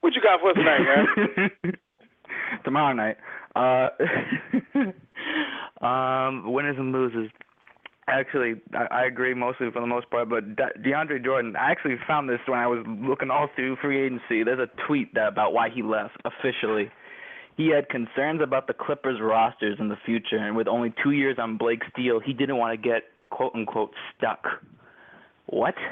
[0.00, 1.74] What you got for us tonight, man?
[2.64, 3.16] Tomorrow night.
[3.54, 3.88] Uh,
[5.84, 7.30] um, winners and losers.
[8.08, 11.56] Actually, I, I agree mostly for the most part, but De- DeAndre Jordan.
[11.56, 14.44] I actually found this when I was looking all through free agency.
[14.44, 16.90] There's a tweet that about why he left officially.
[17.56, 21.38] He had concerns about the Clippers rosters in the future, and with only two years
[21.38, 24.44] on Blake's deal, he didn't want to get quote unquote stuck.
[25.46, 25.74] What?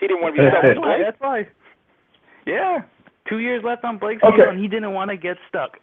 [0.00, 0.96] He didn't want to be stuck with That's why.
[0.96, 1.02] Blake.
[1.06, 1.46] That's why.
[2.46, 2.82] Yeah,
[3.28, 4.48] two years left on Blake's deal, Okay.
[4.50, 5.78] and he didn't want to get stuck.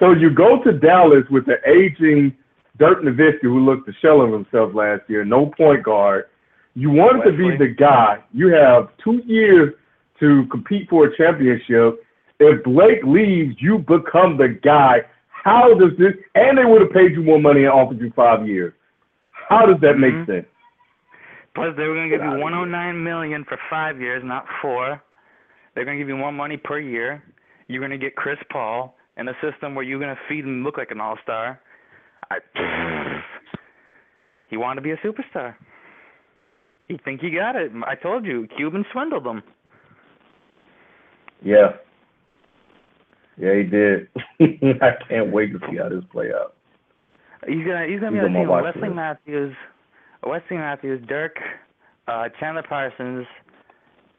[0.00, 2.34] so you go to Dallas with the aging
[2.78, 6.24] Dirk Nowitzki, who looked the shell of himself last year, no point guard.
[6.74, 8.18] You wanted to be the guy.
[8.32, 9.74] You have two years
[10.20, 12.04] to compete for a championship.
[12.38, 15.02] If Blake leaves, you become the guy.
[15.28, 16.14] How does this?
[16.34, 18.72] And they would have paid you more money and offered you five years.
[19.30, 20.26] How does that make Mhm.
[20.26, 20.46] sense?
[21.54, 25.02] Plus, they were going to give you 109 million for five years, not four.
[25.74, 27.22] They're going to give you more money per year.
[27.66, 30.62] You're going to get Chris Paul in a system where you're going to feed and
[30.62, 31.60] look like an all-star.
[32.30, 32.38] I,
[34.48, 35.54] he wanted to be a superstar.
[36.86, 37.72] He think he got it.
[37.84, 39.42] I told you, Cuban swindled him.
[41.42, 41.72] Yeah.
[43.38, 44.08] Yeah, he did.
[44.82, 46.54] I can't wait to see how this play out.
[47.46, 48.94] He's gonna he's gonna He's be on on the team Wesley list.
[48.96, 49.56] Matthews,
[50.26, 51.36] Wesley Matthews, Dirk,
[52.06, 53.26] uh, Chandler Parsons,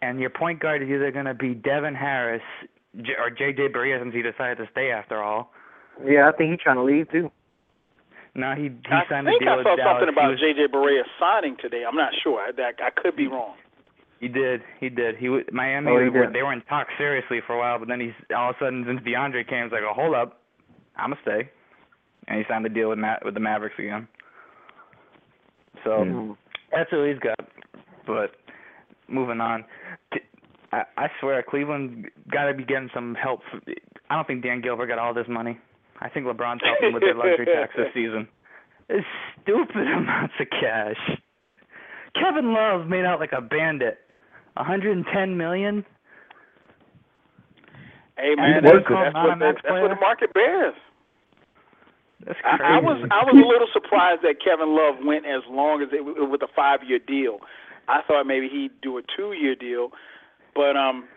[0.02, 2.42] and your point guard is either gonna be Devin Harris
[3.00, 3.68] J- or J.J.
[3.70, 5.52] Barea since he decided to stay after all.
[6.04, 7.30] Yeah, I think he's trying to leave too.
[8.34, 10.02] No, he he I signed a think deal I with saw Dallas.
[10.02, 10.68] something He about was- J.J.
[10.74, 11.84] Barea signing today.
[11.88, 12.40] I'm not sure.
[12.42, 13.54] I, I, I could be wrong.
[14.22, 14.62] He did.
[14.80, 15.18] He did.
[15.18, 15.92] He w- Miami.
[15.92, 18.52] Oh, he were, they were in talks seriously for a while, but then he's all
[18.52, 20.40] of a sudden since DeAndre came, he's like, "Oh, hold up,
[20.96, 21.50] I'ma stay,"
[22.28, 24.08] and he signed the deal with Ma- with the Mavericks again.
[25.84, 26.32] So Hmm.
[26.72, 27.40] that's who he's got.
[28.06, 28.36] But
[29.08, 29.66] moving on,
[30.72, 33.42] I swear Cleveland got to be getting some help.
[34.10, 35.58] I don't think Dan Gilbert got all this money.
[36.00, 38.28] I think LeBron's helping with their luxury tax this season.
[38.88, 39.06] It's
[39.42, 41.18] stupid amounts of cash.
[42.16, 43.98] Kevin Love made out like a bandit.
[44.56, 45.86] 110 million.
[48.18, 50.76] Hey man, that's, that's, what, Non-max that's what the market bears.
[52.26, 52.64] That's crazy.
[52.64, 55.90] I, I was I was a little surprised that Kevin Love went as long as
[55.92, 57.40] it with a five year deal.
[57.88, 59.90] I thought maybe he'd do a two year deal,
[60.54, 61.10] but um,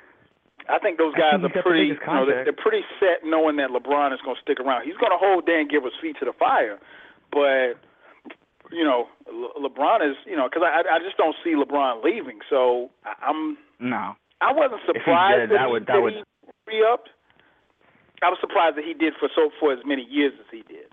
[0.68, 1.92] I think those guys think are pretty.
[1.92, 4.84] You know, they're, they're pretty set knowing that LeBron is going to stick around.
[4.88, 6.78] He's going to hold Dan Gilbert's feet to the fire,
[7.30, 7.76] but
[8.72, 12.38] you know, Le- LeBron is you know because I I just don't see LeBron leaving.
[12.50, 14.14] So I- I'm no.
[14.40, 16.22] I wasn't surprised did, that, that he, would- that that would- he
[16.66, 17.10] re-upped.
[18.22, 20.86] I was surprised that he did for so for as many years as he did.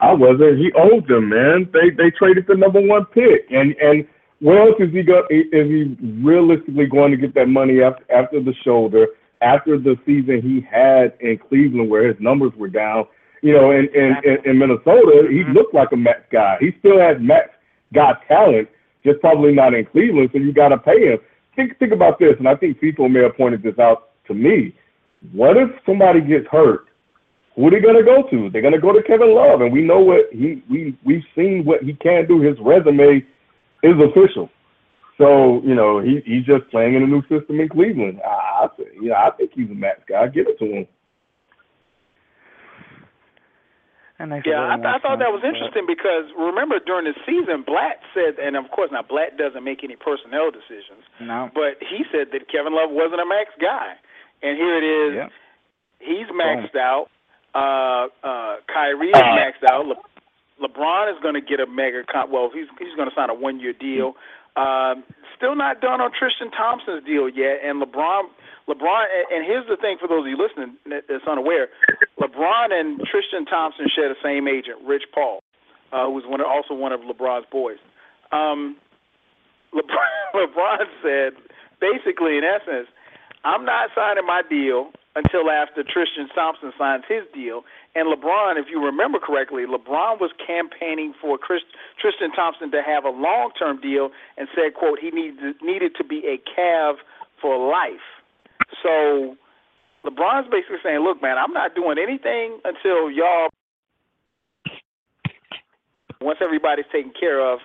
[0.00, 0.58] I wasn't.
[0.58, 1.68] He owed them, man.
[1.72, 4.06] They they traded the number one pick, and and
[4.40, 5.24] where else is he go?
[5.30, 9.06] Is he realistically going to get that money after after the shoulder?
[9.40, 13.06] After the season he had in Cleveland, where his numbers were down,
[13.42, 15.54] you know, in in, in, in Minnesota, he Mhm.
[15.54, 16.56] looked like a max guy.
[16.60, 17.50] He still has max
[17.92, 18.68] guy talent,
[19.04, 20.30] just probably not in Cleveland.
[20.32, 21.18] So you got to pay him.
[21.56, 24.74] Think think about this, and I think people may have pointed this out to me.
[25.32, 26.86] What if somebody gets hurt?
[27.56, 28.48] Who are they gonna go to?
[28.48, 31.82] They're gonna go to Kevin Love, and we know what he we we've seen what
[31.82, 32.40] he can do.
[32.40, 33.24] His resume
[33.82, 34.48] is official.
[35.18, 38.20] So you know he he's just playing in a new system in Cleveland.
[38.24, 38.30] I,
[38.64, 40.28] I you know I think he's a max guy.
[40.28, 40.86] Give it to him.
[44.18, 46.78] That makes Yeah, a I, little I thought that was sense, but- interesting because remember
[46.78, 51.02] during the season, Blatt said, and of course now Blatt doesn't make any personnel decisions,
[51.20, 51.50] No.
[51.54, 53.94] but he said that Kevin Love wasn't a max guy,
[54.42, 55.14] and here it is.
[55.16, 55.28] Yeah.
[55.98, 57.08] He's maxed out.
[57.54, 59.86] Uh, uh, Kyrie is maxed out.
[59.86, 59.96] Le-
[60.60, 63.34] LeBron is going to get a mega con- well, he's he's going to sign a
[63.34, 64.14] one year deal.
[64.56, 65.04] Um,
[65.36, 68.24] still not done on Tristan Thompson's deal yet, and LeBron
[68.68, 71.68] LeBron and- here's the thing for those of you listening that's unaware,
[72.20, 75.42] LeBron and Tristan Thompson share the same agent, Rich Paul,
[75.92, 77.78] uh, who was one of, also one of LeBron's boys.
[78.30, 78.76] Um,
[79.74, 81.32] LeBron, LeBron said
[81.80, 82.88] basically in essence,
[83.44, 87.64] I'm not signing my deal until after Tristan Thompson signs his deal.
[87.94, 91.62] And LeBron, if you remember correctly, LeBron was campaigning for Chris,
[92.00, 96.26] Tristan Thompson to have a long-term deal and said, "quote He needed needed to be
[96.26, 96.96] a Cav
[97.40, 98.21] for life."
[98.82, 99.36] So
[100.04, 103.48] LeBron's basically saying, "Look, man, I'm not doing anything until y'all.
[106.20, 107.58] Once everybody's taken care of,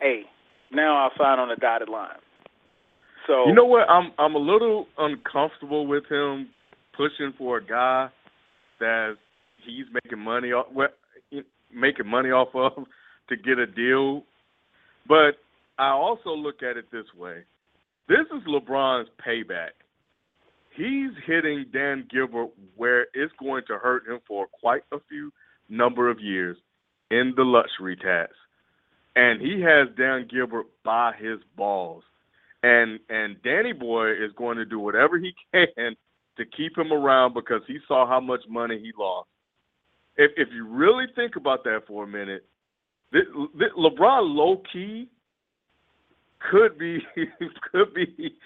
[0.00, 0.24] hey,
[0.72, 2.18] now I'll sign on the dotted line."
[3.26, 3.88] So You know what?
[3.88, 6.48] I'm I'm a little uncomfortable with him
[6.96, 8.08] pushing for a guy
[8.80, 9.16] that
[9.64, 10.88] he's making money off well,
[11.72, 12.84] making money off of
[13.28, 14.24] to get a deal.
[15.08, 15.38] But
[15.78, 17.44] I also look at it this way.
[18.08, 19.70] This is LeBron's payback.
[20.74, 25.32] He's hitting Dan Gilbert where it's going to hurt him for quite a few
[25.68, 26.56] number of years
[27.10, 28.32] in the luxury tax.
[29.14, 32.04] And he has Dan Gilbert by his balls
[32.62, 35.96] and and Danny Boy is going to do whatever he can
[36.36, 39.28] to keep him around because he saw how much money he lost.
[40.16, 42.44] If if you really think about that for a minute,
[43.12, 43.24] this,
[43.58, 45.08] this, LeBron low key
[46.50, 46.98] could be
[47.72, 48.36] could be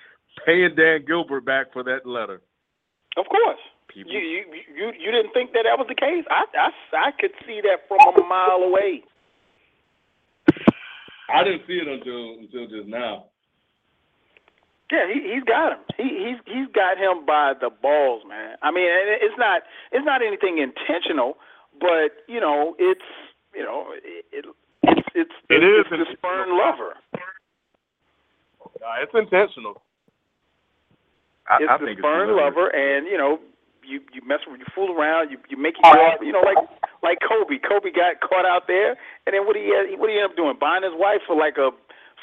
[0.45, 2.41] paying Dan Gilbert back for that letter.
[3.16, 3.59] Of course.
[3.89, 4.45] People, You you
[4.76, 6.24] you you didn't think that that was the case?
[6.30, 6.70] I I
[7.09, 9.03] I could see that from a mile away.
[11.32, 13.26] I didn't see it until until just now.
[14.93, 15.78] Yeah, he he's got him.
[15.97, 18.57] He he's he's got him by the balls, man.
[18.62, 19.62] I mean, it's not
[19.93, 21.39] it's not anything intentional,
[21.80, 23.01] but you know, it's
[23.55, 24.45] you know, it, it
[24.82, 26.95] it's it's It the, is it's the spurn lover.
[28.76, 29.82] Uh, it's intentional.
[31.49, 32.03] I, It's I the it's
[32.34, 33.38] lover, and you know,
[33.86, 36.59] you you mess with you fool around, you you make yourself, you know, like
[37.03, 37.59] like Kobe.
[37.62, 40.59] Kobe got caught out there, and then what he what he end up doing?
[40.59, 41.70] Buying his wife for like a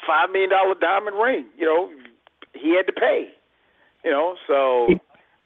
[0.06, 1.46] five million dollar diamond ring.
[1.56, 1.90] You know,
[2.52, 3.32] he had to pay.
[4.04, 4.92] You know, so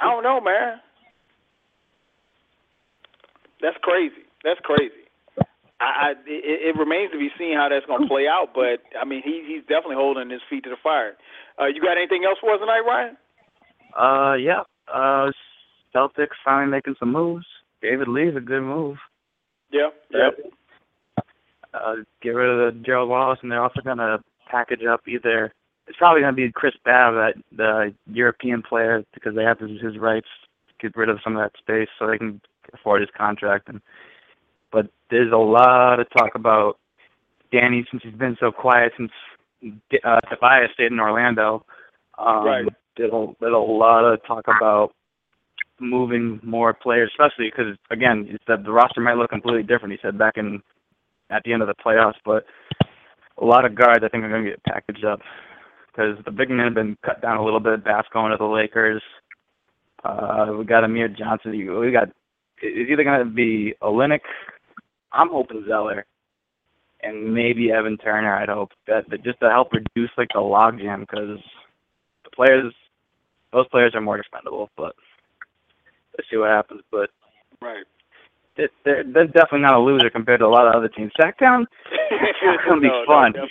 [0.01, 0.83] I don't know, man.
[3.63, 4.27] That's crazy.
[4.43, 5.07] That's crazy.
[5.81, 8.83] I, I it, it remains to be seen how that's going to play out, but
[8.99, 11.15] I mean, he he's definitely holding his feet to the fire.
[11.61, 13.17] Uh, you got anything else for us tonight, Ryan?
[13.99, 14.63] Uh, yeah.
[14.93, 15.31] Uh,
[15.95, 17.47] Celtics finally making some moves.
[17.83, 18.97] David Lee's a good move.
[19.71, 19.89] Yeah.
[20.11, 20.53] Yep.
[21.75, 24.19] Uh, get rid of the Gerald Wallace, and they're also gonna
[24.51, 25.53] package up either.
[25.87, 29.99] It's probably gonna be Chris Babb, that the European player, because they have his, his
[29.99, 30.29] rights.
[30.81, 32.41] Get rid of some of that space so they can
[32.73, 33.69] afford his contract.
[33.69, 33.81] And
[34.71, 36.79] but there's a lot of talk about
[37.53, 39.11] Danny since he's been so quiet since
[40.05, 41.65] uh, Tobias stayed in Orlando.
[42.19, 42.69] Um, Right.
[42.99, 44.93] There's a, there's a lot of talk about
[45.81, 49.93] moving more players, especially because again, he said the roster might look completely different.
[49.93, 50.61] He said back in
[51.31, 52.45] at the end of the playoffs, but
[53.41, 55.21] a lot of guards I think are going to get packaged up
[55.87, 57.85] because the big men have been cut down a little bit.
[57.85, 59.03] Bass going to the Lakers.
[60.05, 61.53] Uh, we got Amir Johnson.
[61.53, 62.09] We got
[62.61, 64.21] it's either going to be Olynyk.
[65.13, 66.05] I'm hoping Zeller,
[67.03, 68.35] and maybe Evan Turner.
[68.35, 71.39] I'd hope that, that just to help reduce like the logjam because
[72.25, 72.73] the players,
[73.53, 74.71] those players are more expendable.
[74.77, 74.95] But
[76.17, 76.83] let's see what happens.
[76.91, 77.11] But
[77.61, 77.85] Right.
[78.57, 81.13] it, they're, they're definitely not a loser compared to a lot of other teams.
[81.19, 81.67] Sacktown,
[82.11, 83.33] it's gonna be No, no, fun.
[83.33, 83.51] def-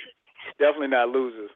[0.59, 1.49] definitely not losers.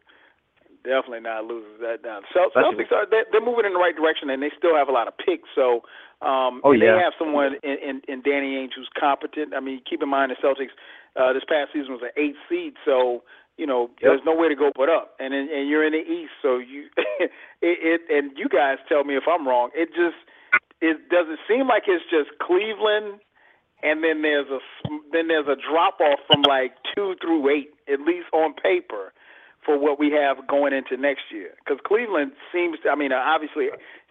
[0.83, 1.79] Definitely not losers.
[1.79, 2.23] That down.
[2.25, 4.91] Especially- Celtics are they're, they're moving in the right direction, and they still have a
[4.91, 5.47] lot of picks.
[5.53, 5.83] So,
[6.25, 6.95] um, Oh, yeah.
[6.95, 9.53] they have someone in, in, in Danny Ainge who's competent.
[9.53, 10.73] I mean, keep in mind the Celtics
[11.15, 13.23] uh, this past season was an eighth seed, so
[13.61, 14.09] you know Yep.
[14.09, 15.13] there's no way to go but up.
[15.21, 17.29] And and you're in the East, so you it,
[17.61, 19.69] it and you guys tell me if I'm wrong.
[19.77, 20.17] It just
[20.81, 23.21] it does it seem like it's just Cleveland
[23.83, 24.59] and then there's a
[25.11, 29.13] then there's a drop off from like two through eight, at least on paper,
[29.65, 31.51] for what we have going into next year.
[31.63, 33.69] Because Cleveland seems, to, I mean, uh, obviously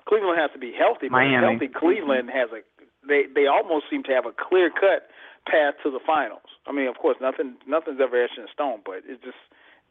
[0.08, 1.36] Cleveland has to be healthy, but Miami.
[1.58, 2.62] healthy Cleveland has a
[3.06, 5.08] they they almost seem to have a clear cut
[5.46, 6.46] path to the finals.
[6.66, 9.38] I mean, of course, nothing nothing's ever etched in stone, but it's just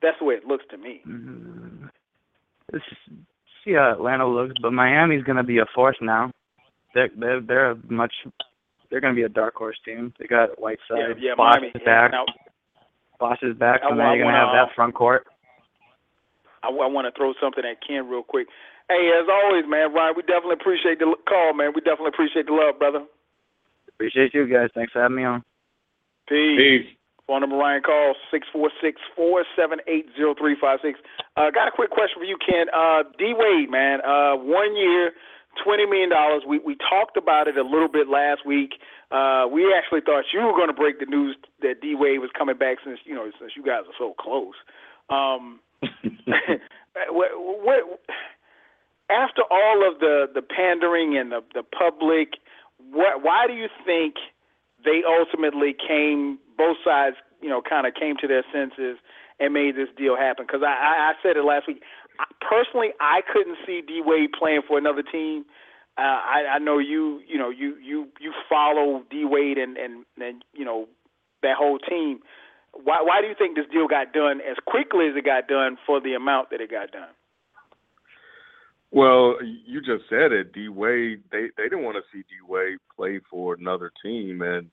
[0.01, 1.01] that's the way it looks to me.
[1.07, 1.89] Mm,
[2.71, 2.85] let's
[3.63, 6.31] see how Atlanta looks, but Miami's going to be a force now.
[6.93, 8.13] They're they're they're a much
[8.89, 10.13] they're going to be a dark horse team.
[10.19, 11.67] They got Whiteside, Yeah, yeah, Bosh Miami.
[11.75, 12.25] is back, Now,
[13.19, 15.27] Bosh is back, I so now I you're going to have uh, that front court.
[16.63, 18.47] I, want to throw something at Ken real quick.
[18.89, 21.71] Hey, as always, man, Ryan, we definitely appreciate the call, man.
[21.75, 23.05] We definitely appreciate the love, brother.
[23.99, 24.69] Appreciate you guys.
[24.73, 25.43] Thanks for having me on.
[26.29, 26.57] Peace.
[26.57, 26.95] Peace.
[27.27, 30.97] Phone number Ryan call six four six four seven eight zero three five six.
[31.35, 32.67] Uh, got a quick question for you, Ken.
[32.73, 35.11] Uh, D Wade, man, uh, one year,
[35.61, 36.43] twenty million dollars.
[36.47, 38.79] We we talked about it a little bit last week.
[39.11, 42.31] Uh, we actually thought you were going to break the news that D Wade was
[42.37, 44.55] coming back since you know since you guys are so close.
[45.09, 45.59] Um,
[47.11, 47.99] what, what
[49.09, 52.39] after all of the the pandering and the the public,
[52.91, 54.15] what why do you think
[54.83, 58.97] they ultimately came both sides, you know, kind of came to their senses
[59.39, 60.45] and made this deal happen?
[60.45, 61.81] Because I, I I said it last week.
[62.19, 65.45] I, personally, I couldn't see D Wade playing for another team.
[65.97, 70.05] Uh, I, I know you, you know, you you you follow D Wade and and
[70.21, 70.87] and you know
[71.43, 72.19] that whole team.
[72.71, 75.77] Why why do you think this deal got done as quickly as it got done
[75.85, 77.09] for the amount that it got done?
[78.91, 80.53] Well, you just said it.
[80.53, 84.69] D Wade, they they didn't want to see D Wade play for another team, and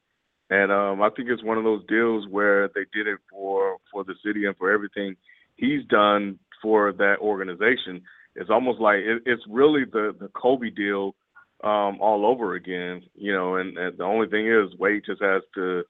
[0.49, 4.05] and um, I think it's one of those deals where they did it for for
[4.05, 5.17] the city and for everything
[5.57, 8.03] he's done for that organization.
[8.37, 11.15] It's almost like it, it's really the the Kobe deal
[11.63, 13.57] um, all over again, you know.
[13.57, 15.83] And, and the only thing is, Wade just has to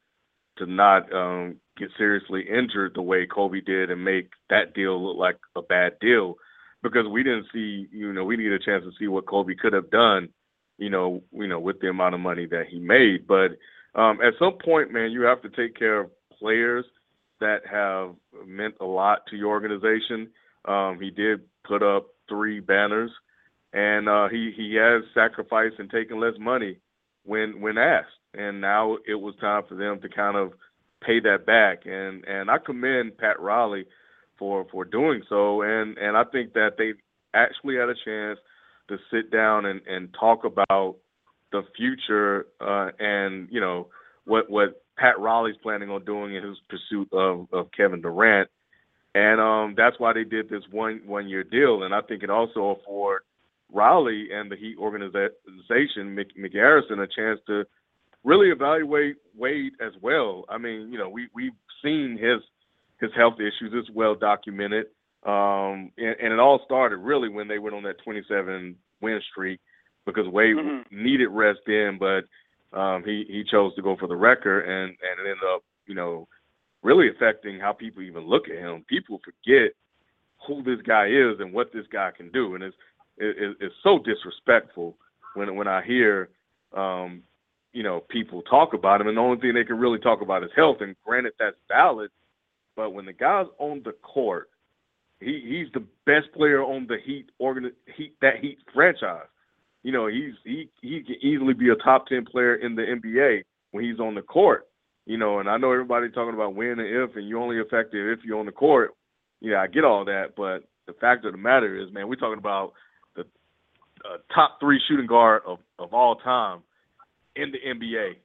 [0.58, 5.16] to not um, get seriously injured the way Kobe did and make that deal look
[5.16, 6.36] like a bad deal
[6.82, 9.72] because we didn't see, you know, we needed a chance to see what Kobe could
[9.72, 10.28] have done,
[10.78, 13.26] you know, you know, with the amount of money that he made.
[13.26, 13.56] But
[13.98, 16.84] um, at some point, man, you have to take care of players
[17.40, 18.14] that have
[18.46, 20.28] meant a lot to your organization.
[20.66, 23.10] Um, he did put up three banners,
[23.72, 26.78] and uh, he he has sacrificed and taken less money
[27.24, 30.52] when when asked, and now it was time for them to kind of
[31.04, 31.80] pay that back.
[31.84, 33.86] And and I commend Pat Riley
[34.38, 36.92] for for doing so, and and I think that they
[37.34, 38.38] actually had a chance
[38.88, 40.96] to sit down and and talk about
[41.52, 43.88] the future uh, and you know
[44.24, 48.48] what what Pat Riley's planning on doing in his pursuit of of Kevin Durant,
[49.14, 52.30] and um, that's why they did this one one year deal, and I think it
[52.30, 53.22] also afford
[53.72, 57.64] Riley and the Heat organization, Mick, Mick Arison, a chance to
[58.24, 60.44] really evaluate Wade as well.
[60.48, 61.52] I mean, you know, we we've
[61.82, 62.42] seen his
[63.00, 63.72] his health issues.
[63.72, 64.86] It's well documented,
[65.24, 69.60] um, and, and it all started really when they went on that 27 win streak
[70.06, 70.90] because Wade Mhm.
[70.90, 72.24] needed rest then, but
[72.72, 75.94] um, he he chose to go for the record, and and it ended up, you
[75.94, 76.26] know,
[76.82, 78.84] really affecting how people even look at him.
[78.88, 79.72] People forget
[80.46, 82.76] who this guy is and what this guy can do, and it's
[83.18, 84.96] it, it's so disrespectful
[85.34, 86.28] when when I hear
[86.74, 87.22] um,
[87.72, 90.44] you know people talk about him, and the only thing they can really talk about
[90.44, 90.78] is health.
[90.80, 92.10] And granted, that's valid,
[92.76, 94.50] but when the guy's on the court,
[95.20, 99.26] he he's the best player on the Heat organ Heat that Heat franchise.
[99.82, 103.42] You know, he's he he can easily be a top ten player in the NBA
[103.70, 104.66] when he's on the court.
[105.06, 108.18] You know, and I know everybody talking about when and if, and you're only effective
[108.18, 108.90] if you're on the court.
[109.40, 112.38] Yeah, I get all that, but the fact of the matter is, man, we're talking
[112.38, 112.72] about
[113.14, 113.22] the
[114.04, 116.60] uh, top three shooting guard of of all time
[117.36, 118.16] in the NBA,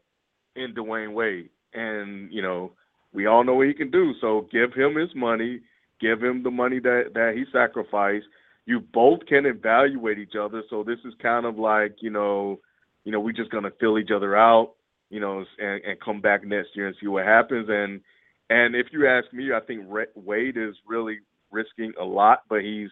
[0.56, 2.72] in Dwyane Wade, and you know,
[3.14, 4.14] we all know what he can do.
[4.22, 5.62] So give him his money,
[6.00, 8.26] give him the money that that he sacrificed.
[8.66, 10.64] You both can evaluate each other.
[10.70, 12.60] So this is kind of like you know,
[13.04, 14.74] you know, we're just gonna fill each other out,
[15.10, 17.68] you know, and, and come back next year and see what happens.
[17.70, 18.02] And
[18.50, 19.86] and if you ask me, I think
[20.16, 21.20] Wade is really
[21.52, 22.90] risking a lot, but he's,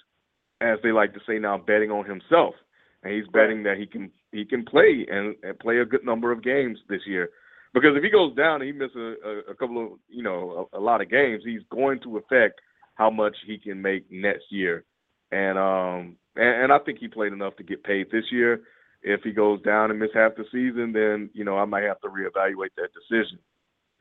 [0.62, 2.56] as they like to say now, betting on himself,
[3.04, 6.32] and he's betting that he can he can play and, and play a good number
[6.32, 7.30] of games this year.
[7.74, 10.70] Because if he goes down and he misses a, a, a couple of you know
[10.74, 12.60] a, a lot of games, he's going to affect
[12.96, 14.84] how much he can make next year.
[15.32, 18.62] And um and, and I think he played enough to get paid this year.
[19.02, 22.02] If he goes down and miss half the season, then you know I might have
[22.02, 23.40] to reevaluate that decision.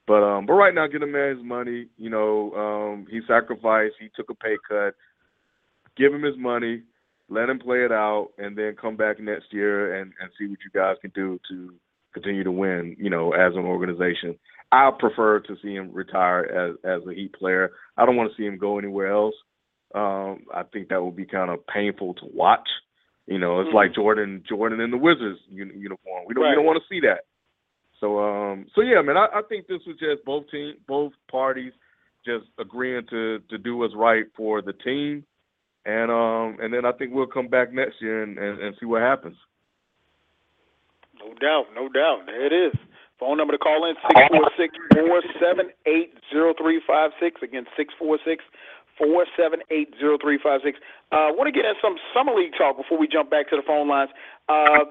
[0.09, 1.87] But um, but right now, get him his money.
[1.99, 3.95] You know, um, he sacrificed.
[4.01, 4.95] He took a pay cut.
[5.97, 6.83] Give him his money.
[7.29, 10.59] Let him play it out, and then come back next year and and see what
[10.65, 11.75] you guys can do to
[12.15, 12.97] continue to win.
[12.99, 14.39] You know, as an organization.
[14.71, 17.73] I prefer to see him retire as as a Heat player.
[17.97, 19.35] I don't want to see him go anywhere else.
[19.95, 22.69] Um, I think that would be kind of painful to watch.
[23.27, 23.75] You know, it's Mhm.
[23.75, 26.25] like Jordan Jordan in the Wizards uni- uniform.
[26.27, 27.25] We don't we don't want to see that.
[28.01, 31.73] So um so yeah, man, I, I think this was just both team both parties
[32.25, 35.25] just agreeing to to do what's right for the team
[35.85, 38.87] and um, and then I think we'll come back next year and, and, and see
[38.87, 39.37] what happens.
[41.29, 42.27] No doubt, no doubt.
[42.27, 42.73] There it is.
[43.21, 47.43] Phone number to call in six four six four seven eight zero three five six.
[47.43, 48.45] Again, six four six
[48.97, 50.79] four seven eight zero three five six.
[51.11, 53.63] Uh, want to get in some summer league talk before we jump back to the
[53.67, 54.11] phone lines.
[54.49, 54.87] Uh,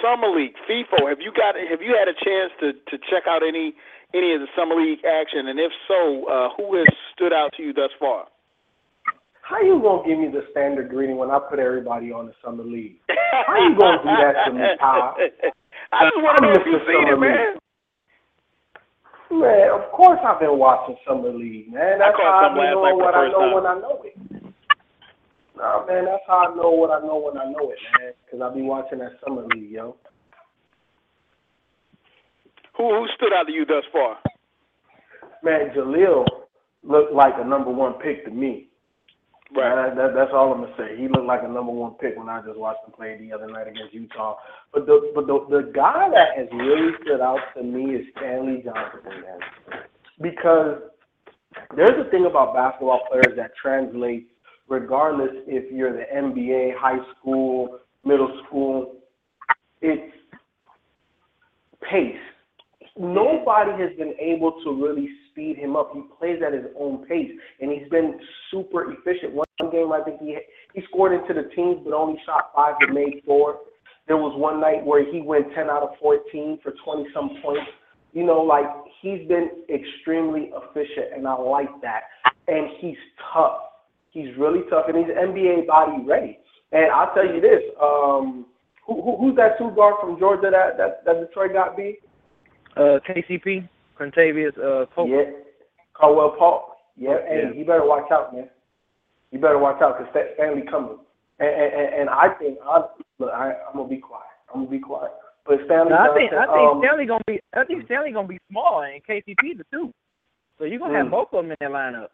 [0.00, 1.08] summer league, Feefo.
[1.08, 1.56] Have you got?
[1.58, 3.74] Have you had a chance to to check out any
[4.14, 5.48] any of the summer league action?
[5.48, 8.26] And if so, uh, who has stood out to you thus far?
[9.44, 12.64] How you gonna give me the standard greeting when I put everybody on the summer
[12.64, 12.96] league?
[13.46, 15.20] How you gonna do that to me, Todd?
[15.92, 17.60] I just want to know if you've seen it, man.
[19.30, 21.98] Man, of course I've been watching summer league, man.
[21.98, 23.54] That's I how I know what I know time.
[23.54, 24.16] when I know it.
[25.56, 28.12] Nah, man, that's how I know what I know when I know it, man.
[28.24, 29.96] Because I be watching that summer league, yo.
[32.78, 34.16] Who who stood out to you thus far?
[35.42, 36.24] Man, Jahlil
[36.82, 38.68] looked like a number one pick to me.
[39.52, 39.74] Right.
[39.74, 40.96] That, that, that's all I'm gonna say.
[40.96, 43.46] He looked like a number one pick when I just watched him play the other
[43.46, 44.36] night against Utah.
[44.72, 48.62] But the but the the guy that has really stood out to me is Stanley
[48.64, 49.82] Johnson, man.
[50.20, 50.78] Because
[51.76, 54.26] there's a thing about basketball players that translates
[54.68, 58.96] regardless if you're the NBA, high school, middle school.
[59.82, 60.14] It's
[61.82, 62.16] pace.
[62.96, 65.90] Nobody has been able to really speed him up.
[65.92, 67.30] He plays at his own pace,
[67.60, 68.18] and he's been
[68.50, 69.34] super efficient.
[69.34, 70.38] One game, I think he
[70.74, 73.58] he scored into the teams, but only shot five but made four.
[74.06, 77.70] There was one night where he went 10 out of 14 for 20 some points.
[78.12, 78.66] You know, like
[79.00, 82.02] he's been extremely efficient, and I like that.
[82.46, 82.96] And he's
[83.32, 83.58] tough.
[84.10, 86.38] He's really tough, and he's NBA body ready.
[86.70, 88.46] And I'll tell you this: um,
[88.86, 91.98] who, who, who's that two guard from Georgia that that, that Detroit got beat?
[92.76, 93.68] Uh, KCP,
[93.98, 95.08] Kentavious uh, Pope.
[95.10, 95.30] Yeah,
[95.94, 96.76] Caldwell Paul.
[96.96, 97.52] Yeah, hey, Yeah.
[97.58, 98.48] you better watch out, man.
[99.30, 100.98] You better watch out because Stanley coming.
[101.40, 102.82] And, and, and I think I
[103.18, 104.30] look, I, I'm gonna be quiet.
[104.52, 105.10] I'm gonna be quiet.
[105.44, 108.28] But Stanley, No, I think I think um, Stanley gonna be I think Stanley gonna
[108.28, 109.92] be small and KCP the two.
[110.58, 111.10] So you're gonna have Mm.
[111.10, 112.08] both of them in that lineup.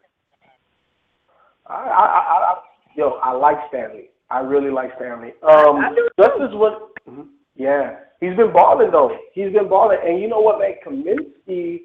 [1.67, 2.61] I, I, I, I,
[2.95, 4.09] yo, I like Stanley.
[4.31, 5.33] I really like Stanley.
[5.43, 7.27] Um, I do just as what, Mhm.
[7.55, 9.15] Yeah, he's been balling though.
[9.33, 11.81] He's been balling, and you know what, man, Kaminsky,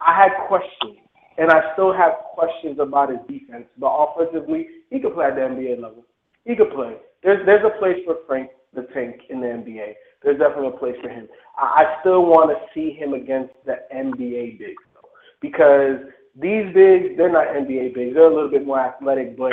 [0.00, 0.98] I had questions,
[1.38, 3.66] and I still have questions about his defense.
[3.78, 6.04] But offensively, he could play at the NBA level.
[6.44, 6.96] He could play.
[7.22, 9.92] There's there's a place for Frank the Tank in the NBA.
[10.22, 11.28] There's definitely a place for him.
[11.58, 15.08] I, I still want to see him against the NBA bigs though,
[15.40, 15.98] because
[16.34, 18.14] these bigs they're not NBA bigs.
[18.14, 19.52] They're a little bit more athletic, but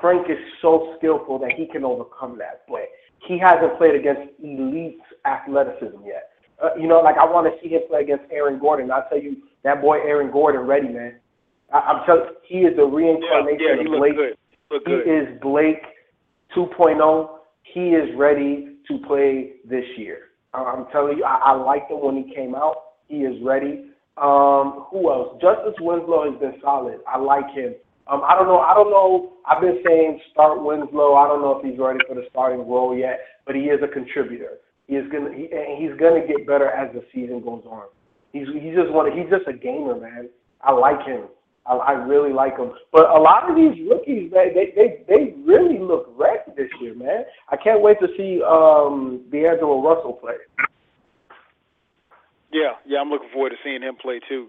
[0.00, 2.62] Frank is so skillful that he can overcome that.
[2.68, 2.88] But
[3.26, 6.30] he hasn't played against elite athleticism yet.
[6.62, 8.90] Uh, you know, like I want to see him play against Aaron Gordon.
[8.90, 11.16] I'll tell you, that boy Aaron Gordon, ready man.
[11.72, 14.16] I, I'm telling, he is the Yeah, reincarnation yeah, he of Blake.
[14.16, 14.36] good.
[14.70, 15.08] He good.
[15.08, 15.82] is Blake
[16.56, 17.28] 2.0.
[17.62, 20.28] He is ready to play this year.
[20.52, 22.76] I- I'm telling you, I, I liked him when he came out.
[23.08, 23.90] He is ready.
[24.16, 25.38] Um, who else?
[25.40, 27.00] Justice Winslow has been solid.
[27.08, 27.74] I like him.
[28.06, 28.60] Um, I don't know.
[28.60, 29.32] I don't know.
[29.46, 31.14] I've been saying start Winslow.
[31.14, 33.88] I don't know if he's ready for the starting role yet, but he is a
[33.88, 34.58] contributor.
[34.86, 35.32] He is gonna.
[35.32, 37.84] He, and he's gonna get better as the season goes on.
[38.32, 39.10] He's he's just one.
[39.16, 40.28] He's just a gamer, man.
[40.60, 41.24] I like him.
[41.66, 42.72] I, I really like him.
[42.92, 47.24] But a lot of these rookies, they they they really look ready this year, man.
[47.48, 50.34] I can't wait to see um D'Angelo Russell play.
[52.52, 54.48] Yeah, yeah, I'm looking forward to seeing him play too.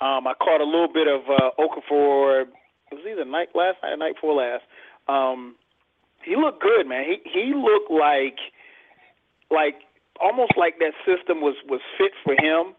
[0.00, 2.44] Um, I caught a little bit of uh, Okafor.
[2.90, 4.64] It was either night last night or night before last.
[5.08, 5.56] Um,
[6.24, 7.04] he looked good, man.
[7.04, 8.38] He he looked like
[9.50, 9.86] like
[10.20, 12.74] almost like that system was was fit for him.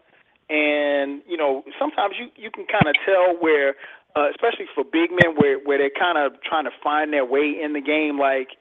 [0.50, 3.76] And you know, sometimes you you can kind of tell where,
[4.16, 7.56] uh, especially for big men, where where they're kind of trying to find their way
[7.62, 8.18] in the game.
[8.18, 8.56] Like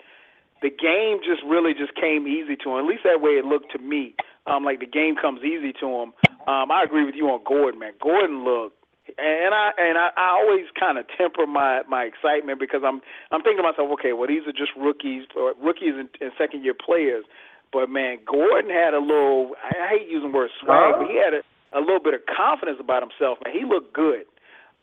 [0.61, 2.79] the game just really just came easy to him.
[2.79, 4.15] At least that way it looked to me.
[4.47, 6.13] Um, like the game comes easy to him.
[6.47, 7.93] Um, I agree with you on Gordon, man.
[8.01, 8.76] Gordon looked,
[9.17, 13.41] and I and I, I always kind of temper my my excitement because I'm I'm
[13.41, 16.73] thinking to myself, okay, well these are just rookies or rookies and, and second year
[16.73, 17.25] players,
[17.73, 19.51] but man, Gordon had a little.
[19.63, 21.41] I hate using the word swag, but he had a,
[21.77, 23.53] a little bit of confidence about himself, man.
[23.53, 24.23] He looked good.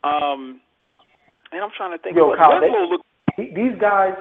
[0.03, 0.59] Um,
[1.51, 2.15] and I'm trying to think.
[2.17, 2.67] Yo, Kyle, they-
[3.35, 4.13] Th- These guys,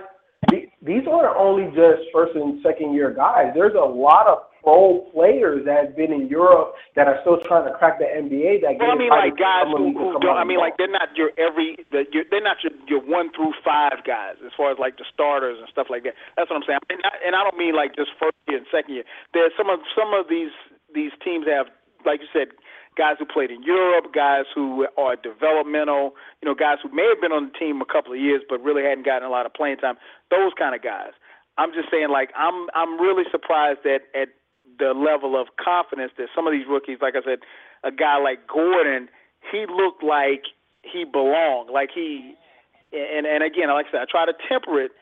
[0.50, 3.52] th- these aren't only just first and second year guys.
[3.54, 7.68] There's a lot of pro players that have been in Europe that are still trying
[7.68, 8.64] to crack the NBA.
[8.64, 10.40] That Well, I mean, like guys who, who don't.
[10.40, 11.76] I mean, like they're not your every.
[11.92, 15.04] The, you're, they're not your your one through five guys as far as like the
[15.12, 16.16] starters and stuff like that.
[16.34, 16.80] That's what I'm saying.
[16.88, 19.04] And I, and I don't mean like just first year and second year.
[19.36, 20.56] There's some of some of these
[20.96, 21.68] these teams have,
[22.08, 22.56] like you said,
[22.96, 27.20] guys who played in Europe, guys who are developmental, you know, guys who may have
[27.20, 29.52] been on the team a couple of years but really hadn't gotten a lot of
[29.52, 29.96] playing time.
[30.30, 31.12] Those kind of guys.
[31.56, 34.28] I'm just saying, like, I'm I'm really surprised at at
[34.78, 37.38] the level of confidence that some of these rookies, like I said,
[37.82, 39.08] a guy like Gordon,
[39.50, 40.44] he looked like
[40.82, 42.34] he belonged, like he,
[42.92, 44.92] and and again, like I said, I try to temper it,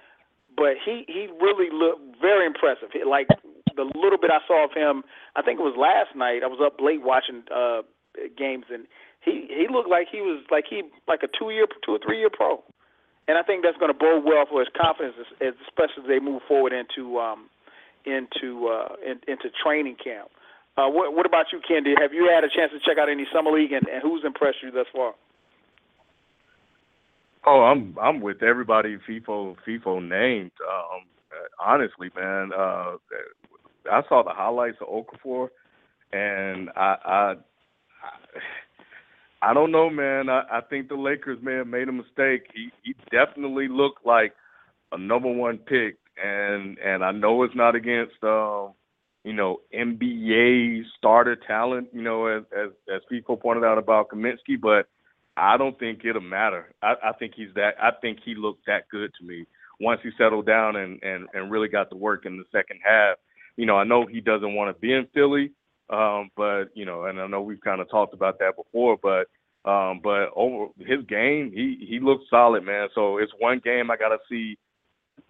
[0.57, 2.91] but he he really looked very impressive.
[3.07, 3.29] Like
[3.77, 5.05] the little bit I saw of him,
[5.37, 6.43] I think it was last night.
[6.43, 7.83] I was up late watching uh
[8.37, 8.87] games, and
[9.25, 12.19] he he looked like he was like he like a two year, two or three
[12.19, 12.63] year pro,
[13.29, 16.43] and I think that's going to bode well for his confidence, especially as they move
[16.47, 17.49] forward into um
[18.07, 20.29] into uh in, into training camp.
[20.77, 21.93] Uh, what, what about you, Kendi?
[22.01, 24.57] Have you had a chance to check out any summer league, and, and who's impressed
[24.63, 25.13] you thus far?
[27.45, 30.53] Oh, I'm I'm with everybody Feefo Feefo named.
[30.67, 31.03] Um,
[31.61, 32.97] honestly, man, uh,
[33.91, 35.49] I saw the highlights of Okafor,
[36.13, 37.35] and I I
[39.43, 40.29] I don't know, man.
[40.29, 42.47] I, I think the Lakers may have made a mistake.
[42.55, 44.35] He he definitely looked like
[44.93, 48.73] a number one pick, and and I know it's not against um,
[49.25, 54.61] you know NBA starter talent, you know, as as as people pointed out about Kaminsky,
[54.61, 54.87] but
[55.37, 56.73] I don't think it'll matter.
[56.83, 57.75] I, I think he's that.
[57.81, 59.47] I think he looked that good to me
[59.81, 63.17] once he settled down and and and really got to work in the second half.
[63.57, 65.53] You know, I know he doesn't want to be in Philly,
[65.91, 69.29] um, but you know, and I know we've kind of talked about that before, but
[69.65, 72.89] um, but over his game, he he looks solid, man.
[72.95, 74.59] So it's one game I got to see,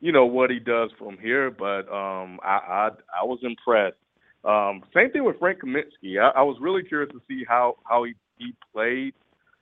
[0.00, 1.50] you know, what he does from here.
[1.50, 2.88] But um, I I,
[3.20, 3.96] I was impressed.
[4.44, 6.20] Um, same thing with Frank Kaminsky.
[6.20, 9.14] I, I was really curious to see how how he he played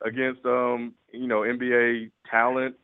[0.05, 2.77] against um, you know NBA talent.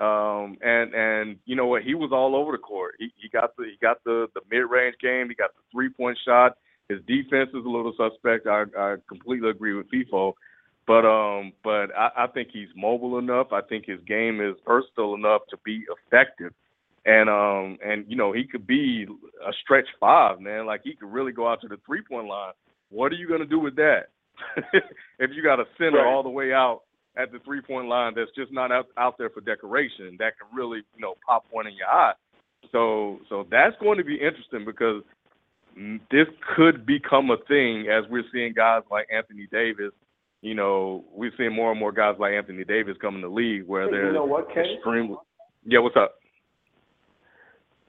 [0.00, 1.82] Um, and and you know what?
[1.82, 2.94] He was all over the court.
[2.98, 5.28] He he got the he got the the mid range game.
[5.28, 6.56] He got the three point shot.
[6.88, 8.46] His defense is a little suspect.
[8.46, 10.32] I I completely agree with Feefo.
[10.86, 13.52] But um, but I, I think he's mobile enough.
[13.52, 16.52] I think his game is versatile enough to be effective,
[17.04, 19.06] and um, and you know he could be
[19.46, 20.66] a stretch five, man.
[20.66, 22.52] Like he could really go out to the three point line.
[22.90, 24.08] What are you gonna do with that?
[25.18, 26.06] if you got a center Right.
[26.06, 26.82] all the way out
[27.16, 30.48] at the three point line that's just not out, out there for decoration, that can
[30.56, 32.14] really, you know, pop one in your eye.
[32.70, 35.02] So so that's going to be interesting because
[36.10, 36.26] this
[36.56, 39.92] could become a thing as we're seeing guys like Anthony Davis.
[40.40, 43.66] You know, we're seeing more and more guys like Anthony Davis come in the league
[43.66, 45.16] where Hey, they're you know what, extremely.
[45.64, 46.16] Yeah, what's up?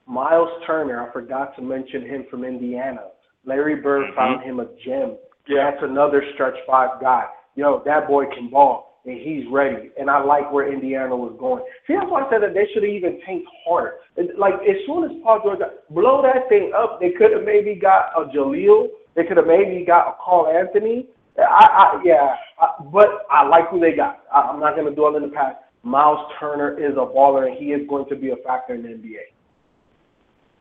[0.06, 3.06] Miles Turner, I forgot to mention him from Indiana.
[3.46, 4.16] Larry Bird Mhm.
[4.16, 5.18] found him a gem.
[5.48, 7.26] That's another stretch five guy.
[7.56, 9.92] Yo, that boy can ball, and he's ready.
[9.98, 11.64] And I like where Indiana was going.
[11.86, 14.00] See, that's why I said that they should have even tanked harder.
[14.38, 17.76] Like, as soon as Paul George got, blow that thing up, they could have maybe
[17.76, 18.90] got a Jahlil.
[19.16, 21.08] They could have maybe got a Karl-Anthony.
[21.38, 24.24] I, I yeah, I, but I like who they got.
[24.32, 25.58] I, I'm not going to dwell in the past.
[25.84, 28.90] Miles Turner is a baller, and he is going to be a factor in the
[28.90, 29.33] NBA.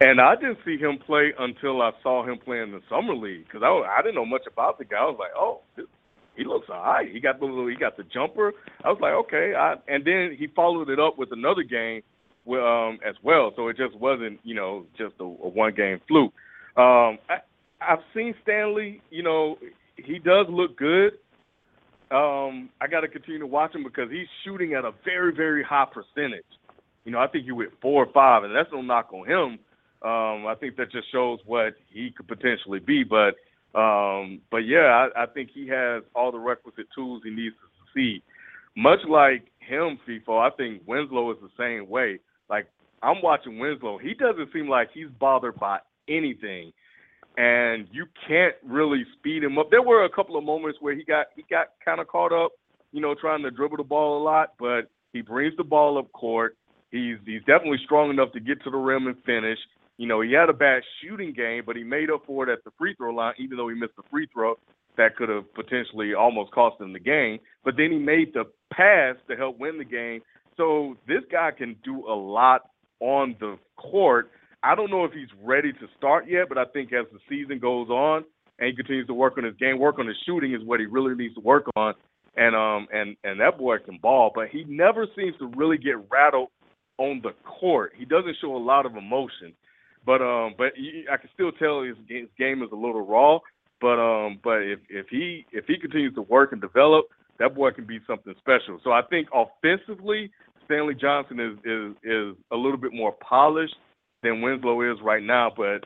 [0.02, 3.44] And I didn't see him play until I saw him play in the summer league
[3.44, 4.96] because I, I didn't know much about the guy.
[4.96, 5.60] I was like, oh,
[6.36, 7.08] he looks all right.
[7.08, 8.52] He got the little, he got the jumper.
[8.84, 9.52] I was like, okay.
[9.56, 12.02] I, and then he followed it up with another game,
[12.44, 13.52] with, um, as well.
[13.54, 16.32] So it just wasn't, you know, just a, a one game fluke.
[16.76, 17.38] Um, I,
[17.80, 19.02] I've seen Stanley.
[19.10, 19.56] You know,
[19.94, 21.12] he does look good.
[22.10, 25.62] Um, I got to continue to watch him because he's shooting at a very, very
[25.62, 26.42] high percentage.
[27.04, 29.60] You know, I think he went four or five, and that's no knock on him.
[30.04, 33.04] Um, I think that just shows what he could potentially be.
[33.04, 33.36] But
[33.78, 37.86] um, but yeah, I, I think he has all the requisite tools he needs to
[37.86, 38.22] succeed.
[38.76, 42.18] Much like him, Feefo, I think Winslow is the same way.
[42.50, 42.66] Like
[43.02, 46.72] I'm watching Winslow, he doesn't seem like he's bothered by anything,
[47.36, 49.70] and you can't really speed him up.
[49.70, 52.52] There were a couple of moments where he got he got kind of caught up,
[52.92, 56.10] you know, trying to dribble the ball a lot, but he brings the ball up
[56.12, 56.56] court.
[56.90, 59.58] He's he's definitely strong enough to get to the rim and finish.
[60.02, 62.64] You know, he had a bad shooting game, but he made up for it at
[62.64, 64.56] the free throw line, even though he missed the free throw
[64.96, 67.38] that could have potentially almost cost him the game.
[67.64, 70.22] But then he made the pass to help win the game.
[70.56, 72.62] So this guy can do a lot
[72.98, 74.32] on the court.
[74.64, 77.60] I don't know if he's ready to start yet, but I think as the season
[77.60, 78.24] goes on
[78.58, 80.86] and he continues to work on his game, work on his shooting is what he
[80.86, 81.94] really needs to work on.
[82.36, 85.94] And um and and that boy can ball, but he never seems to really get
[86.10, 86.48] rattled
[86.98, 87.92] on the court.
[87.96, 89.54] He doesn't show a lot of emotion.
[90.04, 90.72] But um, but
[91.10, 93.38] I can still tell his, his game is a little raw.
[93.80, 97.06] But um, but if if he if he continues to work and develop,
[97.38, 98.80] that boy can be something special.
[98.84, 100.30] So I think offensively,
[100.64, 103.76] Stanley Johnson is is is a little bit more polished
[104.22, 105.50] than Winslow is right now.
[105.54, 105.84] But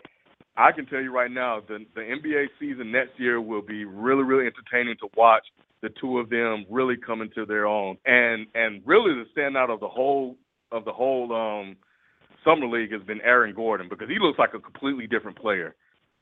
[0.57, 4.23] I can tell you right now, the the NBA season next year will be really,
[4.23, 5.45] really entertaining to watch.
[5.83, 9.81] The two of them really come into their own, and and really the standout of
[9.81, 10.37] the whole
[10.73, 11.77] of the whole um,
[12.47, 15.75] summer league has been Aaron Gordon because he looks like a completely different player.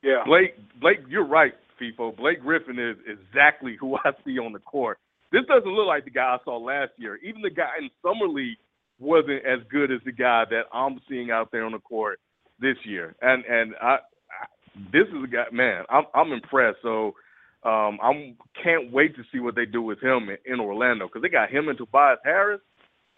[0.03, 0.23] Yeah.
[0.25, 2.15] Blake, Blake, you're right, Feefo.
[2.15, 4.99] Blake Griffin is exactly who I see on the court.
[5.31, 7.17] This doesn't look like the guy I saw last year.
[7.23, 8.57] Even the guy in summer league
[8.99, 12.19] wasn't as good as the guy that I'm seeing out there on the court
[12.59, 13.15] this year.
[13.21, 14.45] And and I, I
[14.91, 15.83] this is a guy, man.
[15.89, 16.77] I'm I'm impressed.
[16.81, 17.15] So
[17.63, 21.21] um, I can't wait to see what they do with him in, in Orlando because
[21.21, 22.61] they got him and Tobias Harris.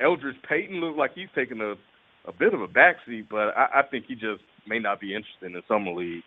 [0.02, 1.74] Elfrid Payton looks like he's taking a
[2.28, 5.56] a bit of a backseat, but I, I think he just may not be interested
[5.56, 6.24] in summer league.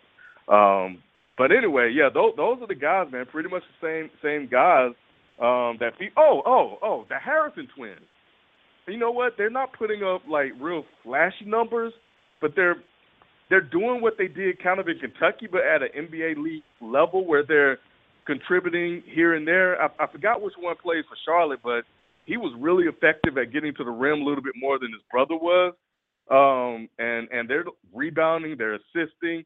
[0.47, 1.01] Um,
[1.37, 3.25] but anyway, yeah, those those are the guys, man.
[3.31, 4.91] Pretty much the same same guys
[5.39, 5.97] um, that.
[5.99, 8.01] Be, oh, oh, oh, the Harrison twins.
[8.87, 9.33] You know what?
[9.37, 11.93] They're not putting up like real flashy numbers,
[12.41, 12.77] but they're
[13.49, 17.25] they're doing what they did kind of in Kentucky, but at an NBA league level
[17.25, 17.79] where they're
[18.25, 19.81] contributing here and there.
[19.81, 21.83] I, I forgot which one plays for Charlotte, but
[22.25, 25.01] he was really effective at getting to the rim a little bit more than his
[25.11, 25.73] brother was.
[26.29, 29.43] Um, and and they're rebounding, they're assisting.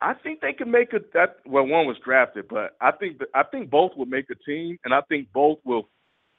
[0.00, 3.44] I think they can make a that well one was drafted, but I think I
[3.44, 5.88] think both will make a team, and I think both will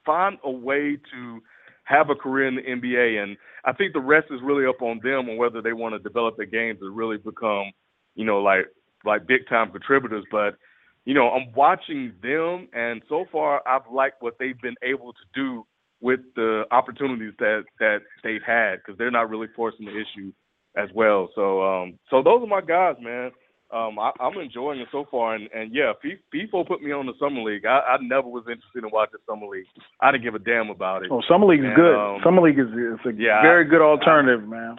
[0.04, 1.40] find a way to
[1.84, 3.22] have a career in the NBA.
[3.22, 5.98] And I think the rest is really up on them on whether they want to
[5.98, 7.72] develop their games to really become,
[8.14, 8.66] you know, like
[9.04, 10.24] like big time contributors.
[10.30, 10.56] But
[11.04, 15.24] you know, I'm watching them, and so far I've liked what they've been able to
[15.34, 15.66] do
[16.04, 20.30] with the opportunities that that they've had because they're not really forcing the issue
[20.76, 21.30] as well.
[21.34, 23.30] So um, so those are my guys, man.
[23.72, 25.94] Um, I, I'm enjoying it so far, and, and yeah,
[26.32, 27.64] Feefo put me on the summer league.
[27.66, 29.66] I, I never was interested in watching summer league.
[30.00, 31.08] I didn't give a damn about it.
[31.10, 31.96] Oh, summer league is And, good.
[31.96, 34.76] um, summer league is, is a yeah, very I- good alternative, man.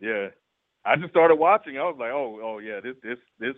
[0.00, 0.28] Yeah,
[0.86, 1.76] I just started watching.
[1.76, 3.54] I was like, oh, oh yeah, this, this, this,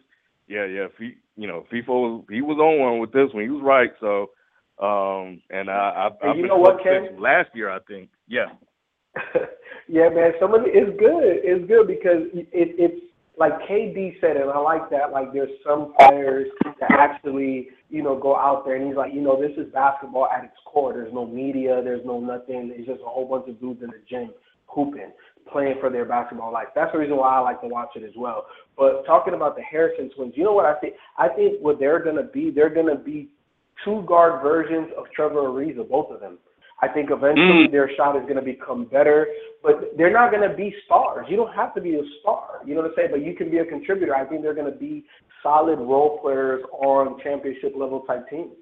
[0.48, 0.86] yeah, yeah.
[0.86, 3.44] F- you know, Feefo, he was on one with this one.
[3.44, 3.90] He was right.
[4.01, 4.31] So,
[4.80, 7.16] um, and I, I, And you know what, Ken?
[7.18, 8.10] last year, I think.
[8.26, 8.46] Yeah.
[9.88, 11.38] yeah, man, some of it is good.
[11.44, 13.05] It's good because it, it's
[13.36, 15.12] like KD said it, and I like that.
[15.12, 16.48] Like, there's some players
[16.80, 20.26] that actually, you know, go out there and he's like, you know, this is basketball
[20.26, 20.92] at its core.
[20.92, 22.72] There's no media, there's no nothing.
[22.74, 24.30] It's just a whole bunch of dudes in the gym
[24.66, 25.12] hooping,
[25.51, 26.68] playing for their basketball life.
[26.74, 28.46] That's the reason why I like to watch it as well.
[28.76, 30.94] But talking about the Harrison twins, you know what I think?
[31.18, 33.28] I think what they're gonna be, they're gonna be
[33.84, 36.38] two guard versions of Trevor Ariza, both of them.
[36.82, 37.72] I think eventually mm.
[37.72, 39.28] their shot is going to become better,
[39.62, 41.26] but they're not going to be stars.
[41.30, 43.09] You don't have to be a star, you know what I'm saying?
[43.12, 44.14] But you can be a contributor.
[44.14, 45.05] I think they're going to be
[45.42, 48.52] solid role players on championship level type teams.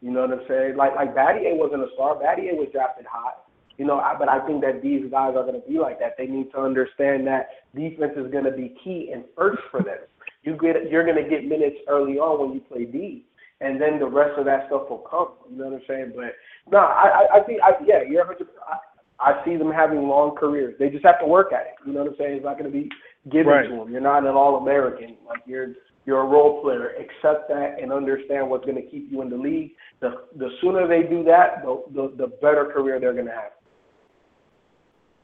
[0.00, 0.76] You know what I'm saying?
[0.76, 2.14] Like like Battier wasn't a star.
[2.14, 3.32] Battier was drafted high.
[3.78, 6.14] You know, I, but I think that these guys are going to be like that.
[6.16, 9.98] They need to understand that defense is going to be key and first for them.
[10.44, 13.24] You get you're going to get minutes early on when you play D
[13.60, 15.28] and then the rest of that stuff will come.
[15.50, 16.12] You know what I'm saying?
[16.14, 16.34] But
[16.70, 18.46] no, I I, I think I yeah, you're 100.
[18.68, 18.76] I,
[19.18, 20.74] I see them having long careers.
[20.78, 21.74] They just have to work at it.
[21.86, 22.36] You know what I'm saying?
[22.36, 22.90] It's not going to be
[23.30, 23.68] given Right.
[23.68, 23.90] to them.
[23.90, 25.16] You're not an All American.
[25.26, 25.74] Like you're
[26.04, 26.90] you're a role player.
[27.00, 29.72] Accept that and understand what's going to keep you in the league.
[30.00, 33.52] The the sooner they do that, the the, the better career they're going to have.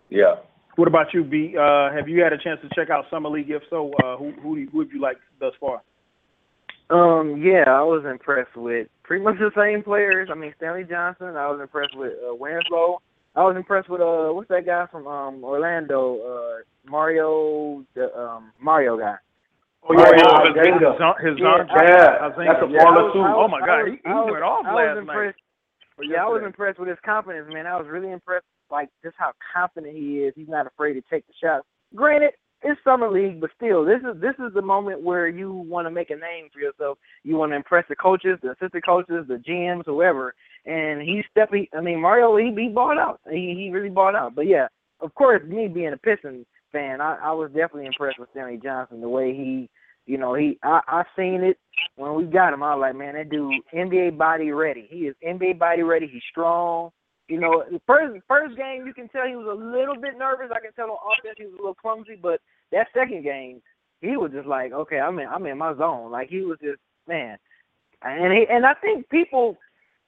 [0.08, 0.36] Yeah.
[0.76, 1.54] What about you, B?
[1.58, 3.50] Uh, have you had a chance to check out summer league?
[3.50, 5.82] If so, uh, who who, do you, who have you liked thus far?
[6.90, 10.28] Um, yeah, I was impressed with pretty much the same players.
[10.30, 11.36] I mean, Stanley Johnson.
[11.36, 13.00] I was impressed with uh, Winslow.
[13.34, 16.18] I was impressed with uh, what's that guy from um Orlando?
[16.20, 19.16] Uh, Mario, the um Mario guy.
[19.88, 22.46] Oh yeah, Mario yeah, His- his- his Yeah, arm- yeah, Hezonja.
[22.46, 23.24] that's a Yeah, baller I was- too.
[23.24, 25.12] Oh my God, he, he was- went off I last was night.
[25.14, 25.38] impressed.
[25.98, 27.66] or Yeah, I was impressed with his confidence, man.
[27.66, 30.34] I was really impressed, like just how confident he is.
[30.36, 31.64] He's not afraid to take the shots.
[31.94, 32.32] Granted,
[32.64, 35.90] it's summer league, but still, this is this is the moment where you want to
[35.90, 36.98] make a name for yourself.
[37.24, 40.34] You want to impress the coaches, the assistant coaches, the GMs, whoever.
[40.64, 41.54] And he's stepped.
[41.54, 43.20] He, I mean, Mario, he he bought out.
[43.30, 44.34] He he really bought out.
[44.34, 44.68] But yeah,
[45.00, 49.00] of course, me being a Pistons fan, I, I was definitely impressed with Stanley Johnson.
[49.00, 49.68] The way he,
[50.06, 51.58] you know, he I I seen it
[51.96, 52.62] when we got him.
[52.62, 54.86] I was like, man, that dude NBA body ready.
[54.90, 56.06] He is NBA body ready.
[56.06, 56.90] He's strong.
[57.28, 60.50] You know, the first first game you can tell he was a little bit nervous.
[60.54, 62.40] I can tell on offense he was a little clumsy, but
[62.72, 63.62] that second game
[64.00, 66.10] he was just like, okay, I'm in I'm in my zone.
[66.10, 67.38] Like he was just man,
[68.02, 69.56] and he and I think people.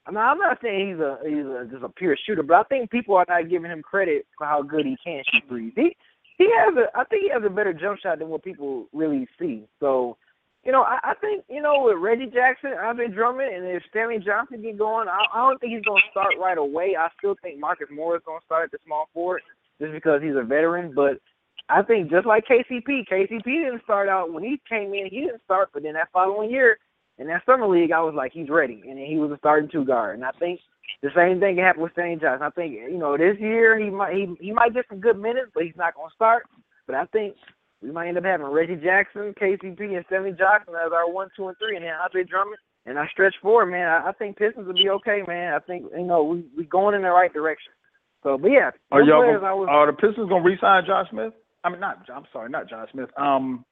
[0.07, 2.63] I mean, I'm not saying he's a he's a, just a pure shooter, but I
[2.63, 5.73] think people are not giving him credit for how good he can shoot.
[5.75, 5.97] He
[6.37, 9.27] he has a I think he has a better jump shot than what people really
[9.39, 9.63] see.
[9.79, 10.17] So
[10.65, 13.83] you know, I, I think you know with Reggie Jackson, I've been drumming, and if
[13.89, 16.95] Stanley Johnson get going, I, I don't think he's going to start right away.
[16.99, 19.41] I still think Marcus Moore is going to start at the small forward
[19.79, 20.93] just because he's a veteran.
[20.95, 21.21] But
[21.69, 25.07] I think just like KCP, KCP didn't start out when he came in.
[25.09, 26.77] He didn't start, but then that following year
[27.19, 29.85] in that summer league, I was like, he's ready, and he was a starting two
[29.85, 30.15] guard.
[30.15, 30.59] And I think
[31.03, 32.19] the same thing happened with St.
[32.19, 32.47] Johnson.
[32.47, 35.51] I think you know this year he might he he might get some good minutes,
[35.53, 36.43] but he's not going to start.
[36.87, 37.35] But I think
[37.81, 41.47] we might end up having Reggie Jackson, KCP, and Stanley Johnson as our one, two,
[41.47, 43.65] and three, and then Andre Drummond and I stretch four.
[43.65, 45.53] Man, I, I think Pistons will be okay, man.
[45.53, 47.73] I think you know we we going in the right direction.
[48.23, 51.33] So, but yeah, Are y'all gonna, I was, are the Pistons gonna re-sign Josh Smith?
[51.63, 52.07] I mean, not.
[52.13, 53.09] I'm sorry, not Josh Smith.
[53.17, 53.65] Um,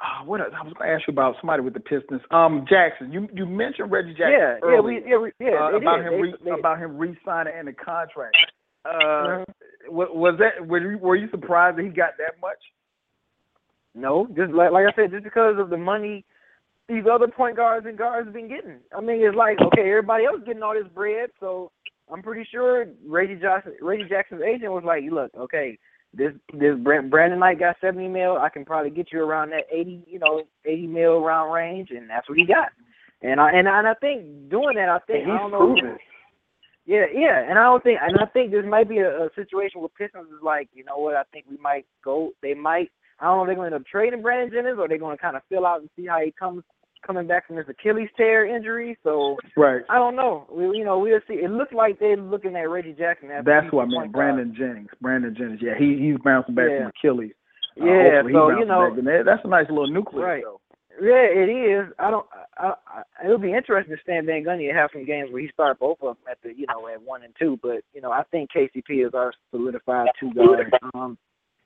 [0.00, 0.50] ah, what else?
[0.58, 2.22] I was gonna ask you about somebody with the Pistons.
[2.30, 3.12] Um, Jackson.
[3.12, 4.32] You you mentioned Reggie Jackson.
[4.32, 7.52] yeah, yeah, we yeah, we, yeah, uh, about him They- re- they- about him re-signing
[7.56, 8.36] and the contract.
[8.84, 8.90] Uh,
[9.44, 9.44] Mhm.
[9.90, 12.56] was that were you, were you surprised that he got that much?
[13.94, 16.24] No, just like like I said, just because of the money
[16.88, 18.78] these other point guards and guards have been getting.
[18.96, 21.70] I mean, it's like okay, everybody else getting all this bread, so
[22.12, 25.78] I'm pretty sure Reggie Johnson, Reggie Jackson's agent was like, look, okay,
[26.14, 28.36] this this Brand- Brandon Knight got 70 mil.
[28.38, 32.10] I can probably get you around that 80, you know, 80 mil round range, and
[32.10, 32.68] that's what he got.
[33.22, 35.50] And I and I, and I think doing that, I think And I he's don't
[35.52, 35.74] know.
[35.80, 35.98] proven.
[36.86, 39.80] Yeah, yeah, and I don't think, and I think this might be a, a situation
[39.80, 41.14] where Pistons is like, you know what?
[41.14, 42.32] I think we might go.
[42.42, 42.90] They might.
[43.20, 45.16] I don't know if they're going to end up trading Brandon Jennings or they're going
[45.16, 46.62] to kind of fill out and see how he comes
[47.06, 48.96] coming back from this Achilles tear injury.
[49.02, 49.82] So Right.
[49.88, 50.46] I don't know.
[50.50, 51.34] We, you know, we'll see.
[51.34, 54.12] It looks like they're looking at Reggie Jackson That's what I meant.
[54.12, 54.12] guard.
[54.12, 54.90] Brandon Jennings.
[55.00, 55.60] Brandon Jennings.
[55.62, 56.78] Yeah, he he's bouncing back Yeah.
[56.78, 57.32] from Achilles.
[57.80, 58.94] Uh, Yeah, so you know.
[59.24, 60.22] That's a nice little nucleus.
[60.24, 60.42] Right.
[60.44, 60.60] Though.
[61.00, 61.92] Yeah, it is.
[61.98, 62.26] I don't.
[62.58, 65.48] I, I, it'll be interesting to Stan Van Gundy to have some games where he
[65.48, 67.58] start both of them at the, you know, at one and two.
[67.62, 70.74] But you know, I think KCP is our solidified two guard.
[70.92, 71.16] Um,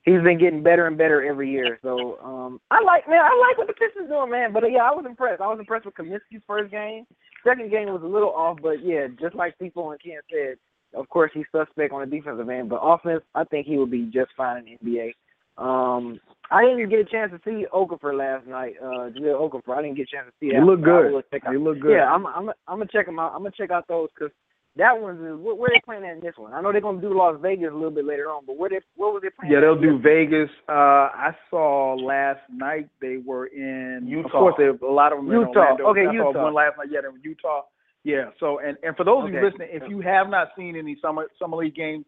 [0.05, 1.78] he's been getting better and better every year.
[1.82, 4.52] So um, I like, man, I like what the Pistons doing, man.
[4.52, 5.40] But uh, yeah, I was impressed.
[5.40, 7.06] I was impressed with Kaminsky's first game.
[7.47, 10.56] Second game was a little off, but yeah, just like people and Ken said,
[10.94, 14.05] of course he's suspect on the defensive end, but offense, I think he will be
[14.12, 15.12] just fine in the NBA.
[15.56, 16.20] Um,
[16.51, 18.74] I didn't even get a chance to see Okafor last night.
[18.82, 21.12] Uh, Jahlil Okafor, I didn't get a chance to see He looked good.
[21.12, 21.93] will check out- He looked good.
[21.93, 23.32] Yeah, I'm I'm I'm gonna check him out.
[23.35, 24.32] I'm gonna check out those because
[24.76, 26.52] that one's where, where they playing at in this one.
[26.52, 28.80] I know they're gonna do Las Vegas a little bit later on, but where they
[28.96, 29.52] where was they playing?
[29.52, 30.51] Yeah, they'll in do this Vegas.
[30.68, 34.26] Uh, I saw last night they were in Utah.
[34.26, 35.60] Of course, they, a lot of them in Utah.
[35.60, 35.84] Orlando.
[35.90, 36.42] Okay, I saw Utah.
[36.42, 36.88] one last night.
[36.90, 37.62] Yeah, they were in Utah.
[38.02, 38.30] Yeah.
[38.40, 41.26] So, and and for those of you listening, if you have not seen any summer
[41.38, 42.05] summer league games,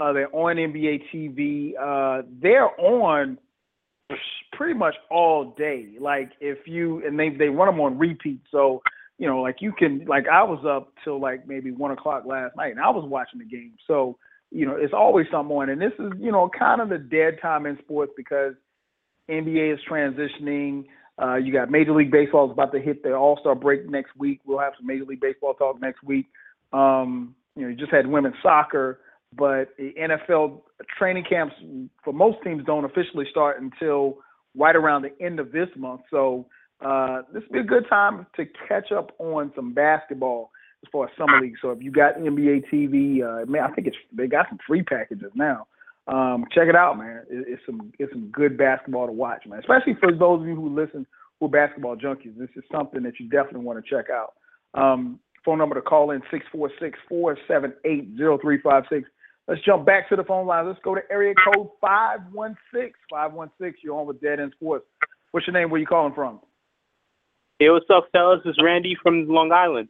[0.00, 1.72] uh, they're on NBA TV.
[1.78, 3.38] Uh, they're on
[4.52, 5.86] pretty much all day.
[6.00, 8.40] Like if you and they they run them on repeat.
[8.50, 8.82] So
[9.18, 12.56] you know, like you can like I was up till like maybe one o'clock last
[12.56, 13.74] night, and I was watching the game.
[13.86, 14.16] So
[14.50, 17.66] you know, it's always something and this is you know kind of the dead time
[17.66, 18.54] in sports because
[19.28, 20.84] NBA is transitioning.
[21.20, 24.16] Uh, you got Major League Baseball is about to hit the All Star break next
[24.16, 24.40] week.
[24.46, 26.26] We'll have some Major League Baseball talk next week.
[26.72, 29.00] Um, you know, you just had women's soccer,
[29.36, 30.60] but the NFL
[30.96, 31.56] training camps
[32.04, 34.18] for most teams don't officially start until
[34.56, 36.02] right around the end of this month.
[36.10, 36.46] So
[36.84, 40.50] uh, this would be a good time to catch up on some basketball
[40.84, 41.56] as far as summer league.
[41.60, 44.82] So if you got NBA TV, uh, man, I think it's they got some free
[44.82, 45.66] packages now.
[46.06, 47.24] Um, check it out, man.
[47.28, 49.58] It, it's some it's some good basketball to watch, man.
[49.58, 51.06] Especially for those of you who listen
[51.40, 52.36] who are basketball junkies.
[52.36, 54.34] This is something that you definitely want to check out.
[54.74, 58.84] Um, phone number to call in six four six four seven eight zero three five
[58.90, 59.08] six.
[59.46, 60.66] Let's jump back to the phone line.
[60.66, 63.78] Let's go to area code five one six five one six.
[63.82, 64.84] You're on with Dead End Sports.
[65.32, 65.70] What's your name?
[65.70, 66.40] Where you calling from?
[67.58, 68.40] Hey, what's up, fellas?
[68.44, 69.88] It's Randy from Long Island.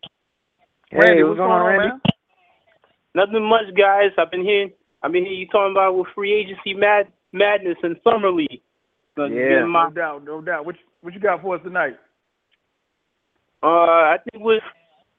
[0.93, 1.89] Randy, what's going on, Randy?
[1.89, 2.01] man?
[3.15, 4.11] Nothing much, guys.
[4.17, 4.73] I've been hearing,
[5.03, 8.63] I've been hearing you talking about with free agency mad madness and summer league.
[9.17, 9.67] So Yeah.
[9.67, 10.65] my- No doubt, no doubt.
[10.65, 11.99] What you, what you got for us tonight?
[13.63, 13.67] Uh,
[14.15, 14.63] I think with,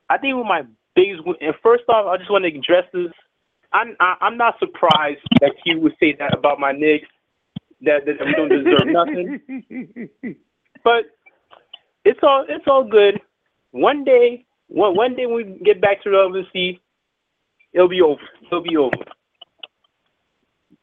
[0.09, 0.63] I think with my
[0.95, 1.23] biggest.
[1.25, 3.11] win- And first off, I just want to address this.
[3.73, 7.07] I'm I, I'm not surprised that you would say that about my Knicks.
[7.81, 9.39] That, that we don't deserve nothing.
[10.83, 11.11] But
[12.09, 13.19] it's all it's all good.
[13.71, 16.81] One day, one one day when we get back to the relevancy,
[17.71, 18.21] it'll be over.
[18.47, 18.95] It'll be over.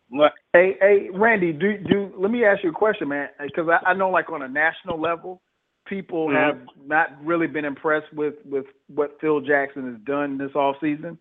[0.09, 0.33] What?
[0.53, 3.95] Hey, hey, Randy, do do let me ask you a question, man, because I, I
[3.95, 5.43] know like on a national level,
[5.87, 6.35] people Mhm.
[6.35, 11.19] have not really been impressed with with what Phil Jackson has done this off season.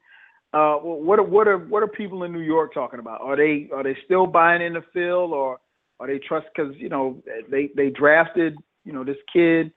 [0.54, 3.22] Uh, wh- what are what are what are people in New York talking about?
[3.22, 5.60] Are they are they still buying into Phil, or
[6.00, 6.46] are they trust?
[6.56, 9.72] Because you know they they drafted you know this kid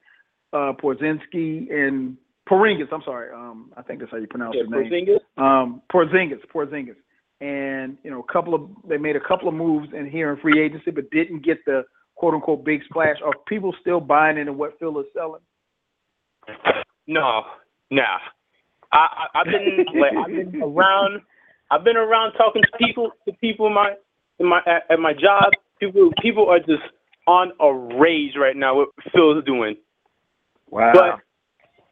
[0.53, 2.17] uh, Porzingis and
[2.49, 2.93] Porzingis.
[2.93, 5.43] I'm sorry, um, I think that's how you pronounce Yeah, his name Porzingis?
[5.63, 6.97] um, Porzingis, Porzingis,
[7.41, 10.41] and you know, a couple of they made a couple of moves in here in
[10.41, 11.85] free agency, but didn't get the
[12.15, 13.17] quote unquote big splash.
[13.25, 15.43] Are people still buying into what Phil is selling?
[17.07, 17.43] No,
[17.91, 18.19] nah.
[18.93, 18.97] I,
[19.35, 21.21] I I've been like I've been around.
[21.71, 23.95] I've been around talking to people to people in my
[24.39, 26.83] in my at, at my job, people people are just
[27.27, 28.77] on a rage right now.
[28.77, 29.77] What Phil's doing.
[30.71, 30.93] Wow.
[30.95, 31.21] But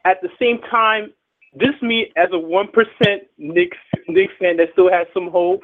[0.09, 1.13] at the same time,
[1.53, 3.77] this me as a one percent Knicks
[4.07, 5.63] Knicks fan that still has some hope.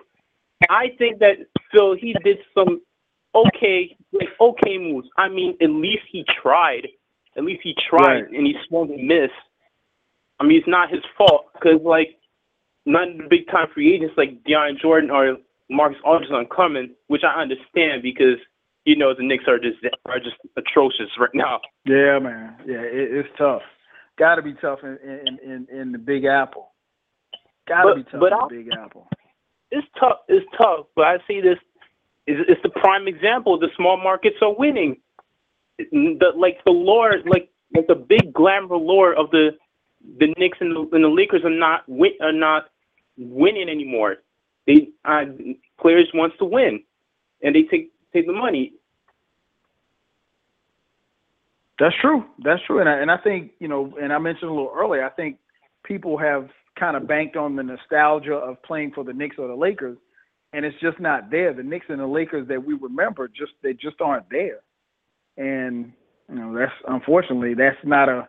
[0.69, 1.37] I think that
[1.71, 2.81] Phil he did some
[3.35, 5.07] okay like okay moves.
[5.17, 6.87] I mean, at least he tried.
[7.37, 8.29] At least he tried Right.
[8.31, 9.33] and he swung and missed.
[10.39, 12.17] I mean, it's not his fault because like
[12.85, 15.37] none of the big time free agents like Deion Jordan or
[15.69, 18.37] Marcus Aldridge aren't coming, which I understand because
[18.85, 21.59] you know the Knicks are just are just atrocious right now.
[21.85, 22.55] Yeah, man.
[22.65, 23.61] Yeah, it, it's tough.
[24.17, 26.71] Got to be tough in in in, in the Big Apple.
[27.67, 29.07] Got to be tough but in I'll- the Big Apple.
[29.71, 30.19] it's tough.
[30.27, 31.57] It's tough, but I see this.
[32.25, 33.59] It's, it's the prime example.
[33.59, 34.97] The small markets are winning.
[35.77, 39.57] The like the lore, like like the big glamour lore of the
[40.19, 42.65] the Knicks and the, and the Lakers are not win, are not
[43.17, 44.17] winning anymore.
[44.67, 45.25] They uh,
[45.81, 46.83] players wants to win,
[47.41, 48.73] and they take take the money.
[51.79, 52.23] That's true.
[52.43, 52.79] That's true.
[52.79, 55.37] And I, and I think, you know, and I mentioned a little earlier, I think
[55.83, 56.47] people have
[56.79, 59.97] kind of banked on the nostalgia of playing for the Knicks or the Lakers,
[60.53, 61.53] and it's just not there.
[61.53, 64.59] The Knicks and the Lakers that we remember just they just aren't there.
[65.37, 65.93] And
[66.29, 68.27] you know, that's unfortunately that's not a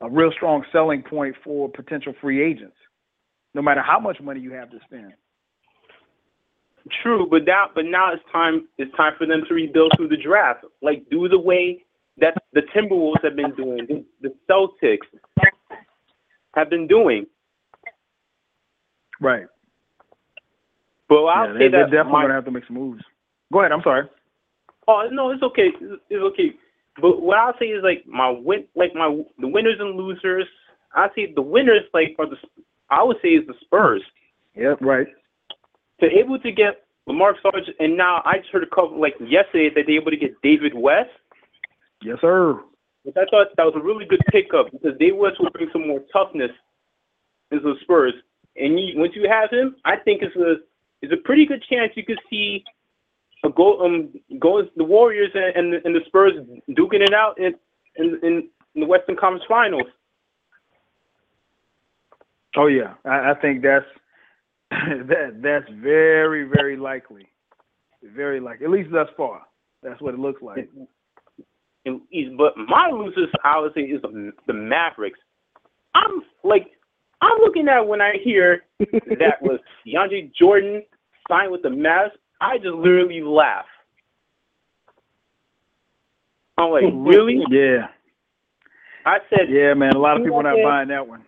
[0.00, 2.76] a real strong selling point for potential free agents,
[3.54, 5.12] no matter how much money you have to spend.
[7.02, 10.16] True, but now but now it's time it's time for them to rebuild through the
[10.16, 10.64] draft.
[10.82, 11.84] Like do the way
[12.18, 15.06] that the Timberwolves have been doing, the, the Celtics
[16.54, 17.26] have been doing.
[19.20, 19.46] Right.
[21.08, 23.02] But I'll yeah, say they, they're definitely my- gonna have to make some moves.
[23.52, 23.72] Go ahead.
[23.72, 24.08] I'm sorry.
[24.88, 25.68] Oh no, it's okay.
[25.80, 26.52] It's, it's okay.
[27.00, 29.08] But what I'll say is like my win, like my
[29.38, 30.46] the winners and losers.
[30.94, 32.36] I say the winners like are the
[32.90, 34.02] I would say is the Spurs.
[34.54, 34.78] Yep.
[34.80, 35.08] Right.
[36.00, 39.70] To able to get Lamar Sargent, and now I just heard a couple like yesterday
[39.74, 41.10] that they're able to get David West.
[42.02, 42.60] Yes, sir.
[43.04, 45.86] Which I thought that was a really good pickup because David West will bring some
[45.88, 46.50] more toughness
[47.50, 48.12] into the Spurs.
[48.56, 50.56] And you, once you have him, I think it's a
[51.02, 52.64] it's a pretty good chance you could see
[53.44, 56.32] a go um go the Warriors and and, the- and the Spurs
[56.70, 57.54] duking it out in
[57.96, 59.86] in, in the Western Conference Finals.
[62.56, 63.86] Oh yeah, I, I think that's
[64.70, 67.28] that that's very very likely,
[68.02, 68.66] very likely.
[68.66, 69.42] At least thus far,
[69.82, 70.68] that's what it looks like.
[71.84, 72.00] And
[72.36, 75.20] but my losers, I would say, is the, the Mavericks.
[75.94, 76.66] I'm like,
[77.20, 80.82] I'm looking at when I hear that was DeAndre Jordan
[81.28, 82.10] signed with the Mavs.
[82.40, 83.66] I just literally laugh.
[86.58, 87.40] I'm like, really?
[87.50, 87.86] Yeah,
[89.04, 89.94] I said, yeah, man.
[89.94, 91.24] A lot of people are not buying that one.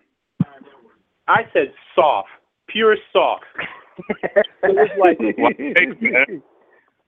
[1.29, 2.29] I said soft,
[2.69, 3.45] pure soft.
[4.23, 5.19] it was like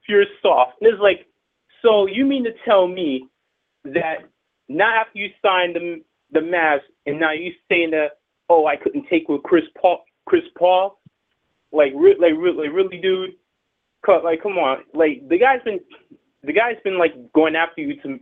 [0.05, 0.73] pure soft.
[0.81, 1.27] And it's like,
[1.81, 3.27] so you mean to tell me
[3.85, 4.17] that
[4.69, 6.01] not after you signed the
[6.33, 8.19] the Mavs, and now you saying that
[8.49, 10.99] oh I couldn't take with Chris Paul, Chris Paul,
[11.71, 13.31] like re- like re- like really, dude,
[14.07, 15.79] like come on, like the guy's been
[16.43, 18.19] the guy's been like going after you to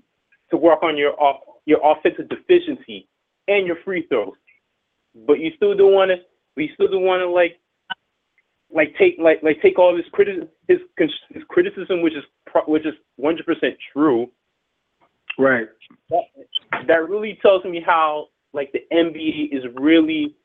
[0.51, 3.07] to work on your off your offensive deficiency
[3.47, 4.33] and your free throws,
[5.27, 6.17] but you still don't want to.
[6.59, 7.57] We still don't want to like
[8.69, 12.85] like take like like take all this criti- his, his criticism, which is pro- which
[12.85, 14.29] is 100 percent true.
[15.37, 15.69] Right.
[16.09, 16.23] That,
[16.85, 20.35] that really tells me how like the NBA is really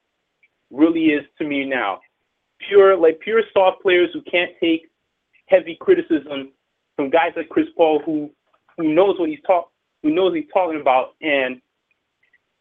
[0.71, 1.99] really is to me now.
[2.69, 4.89] Pure like pure soft players who can't take
[5.47, 6.53] heavy criticism
[6.95, 8.31] from guys like Chris Paul who
[8.79, 9.73] who knows what he's talk
[10.05, 11.61] who knows he's talking about and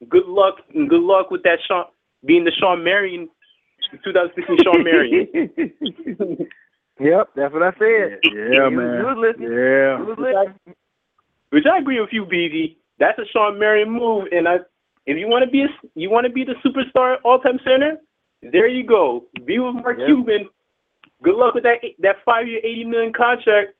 [0.09, 1.85] good luck and good luck with that Shawn
[2.25, 3.30] being the Shawn Marion
[4.03, 6.48] 2016 Shawn Marion.
[6.99, 8.20] Yep, that's what I said.
[8.24, 8.99] Yeah, You- man.
[8.99, 9.52] You was listening.
[9.52, 9.98] Yeah.
[9.98, 10.76] You was listening.
[11.49, 12.76] Which I agree with you, BG.
[12.99, 14.57] That's a Shawn Marion move, and I,
[15.07, 17.98] if you want to be a, you want to be the superstar all-time center,
[18.44, 19.26] there you go.
[19.45, 20.07] Be with Mark Yep.
[20.07, 20.48] Cuban.
[21.24, 23.74] Good luck with that that five-year, eighty million contract.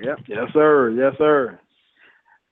[0.00, 0.18] Yep.
[0.28, 0.90] Yes, sir.
[0.90, 1.58] Yes, sir.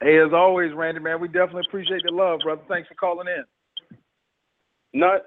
[0.02, 2.62] Hey, as always, Randy, man, we definitely appreciate the love, brother.
[2.68, 3.44] Thanks for calling in.
[4.96, 5.22] Not,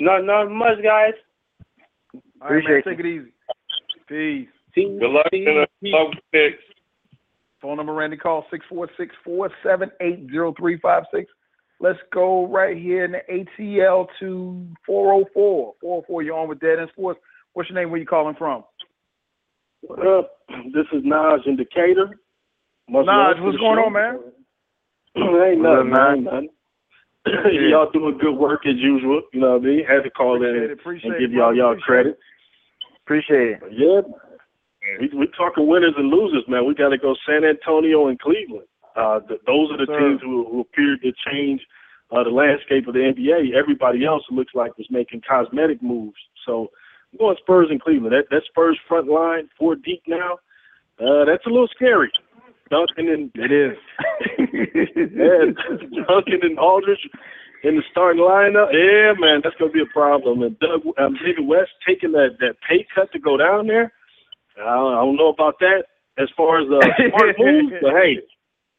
[0.00, 1.12] not, not much, guys.
[2.40, 2.78] All right, man.
[2.78, 3.32] Appreciate Take it easy.
[4.08, 4.48] Peace.
[4.74, 6.62] See, Good luck see, in see- the Knicks.
[7.60, 8.46] Phone number, Randy, call
[9.26, 11.26] 646-478-0356.
[11.80, 15.74] Let's go right here in the ATL to 404.
[15.80, 17.18] 404, you're on with Dead End Sports.
[17.54, 17.90] What's your name?
[17.90, 18.62] Where you calling from?
[19.82, 20.38] What up?
[20.72, 22.10] This is Naj in Decatur.
[22.88, 23.84] Much Naj, what's going show.
[23.86, 24.20] on, man?
[25.16, 26.48] ain't What up, nothing, man.
[27.28, 27.68] Ain't nothing.
[27.70, 29.22] y'all doing good work as usual.
[29.32, 29.84] You know what I mean?
[29.84, 32.18] Had to call Appreciate in it, appreciate and give y'all y'all credit.
[33.04, 33.60] Appreciate it.
[33.60, 34.00] But yeah,
[35.00, 36.66] we we talking winners and losers, man.
[36.66, 38.66] We got to go San Antonio and Cleveland.
[38.96, 39.98] Uh, th those are the Sir.
[39.98, 41.60] teams who, who appeared to change
[42.10, 43.54] uh, the landscape of the NBA.
[43.54, 46.18] Everybody else looks like was making cosmetic moves.
[46.46, 46.68] So
[47.12, 48.12] I'm going Spurs and Cleveland.
[48.12, 50.38] That that Spurs front line, four deep now.
[50.98, 52.10] Uh, that's a little scary.
[52.70, 53.76] Duncan and It is.
[54.38, 57.08] yeah, Duncan and Aldridge
[57.64, 58.72] in the starting lineup.
[58.72, 60.42] Yeah, man, that's gonna be a problem.
[60.42, 63.92] And Doug, um, David West taking that that pay cut to go down there.
[64.58, 65.84] I don't, I don't know about that
[66.18, 66.80] as far as a
[67.10, 68.18] smart move, but hey,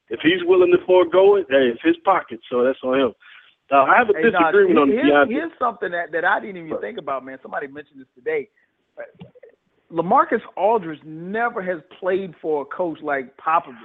[0.09, 3.13] if he's willing to forego it, hey, it's his pocket, so that's on him.
[3.71, 5.29] Now, I have a Hey, nah, disagreement on here's, DeAndre.
[5.29, 7.37] here's something that, that I didn't even think about, man.
[7.41, 8.49] Somebody mentioned this today.
[9.91, 13.75] LaMarcus Aldridge never has played for a coach like Popovich.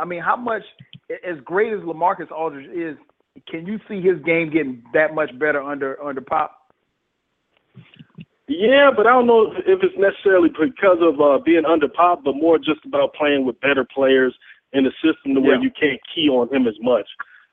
[0.00, 0.62] I mean, how much,
[1.10, 2.96] as great as LaMarcus Aldridge is,
[3.48, 6.58] can you see his game getting that much better under under Pop?
[8.48, 12.34] Yeah, but I don't know if it's necessarily because of uh, being under pop, but
[12.34, 14.34] more just about playing with better players
[14.72, 15.62] in the system to where Yeah.
[15.62, 17.08] you can't key on him as much.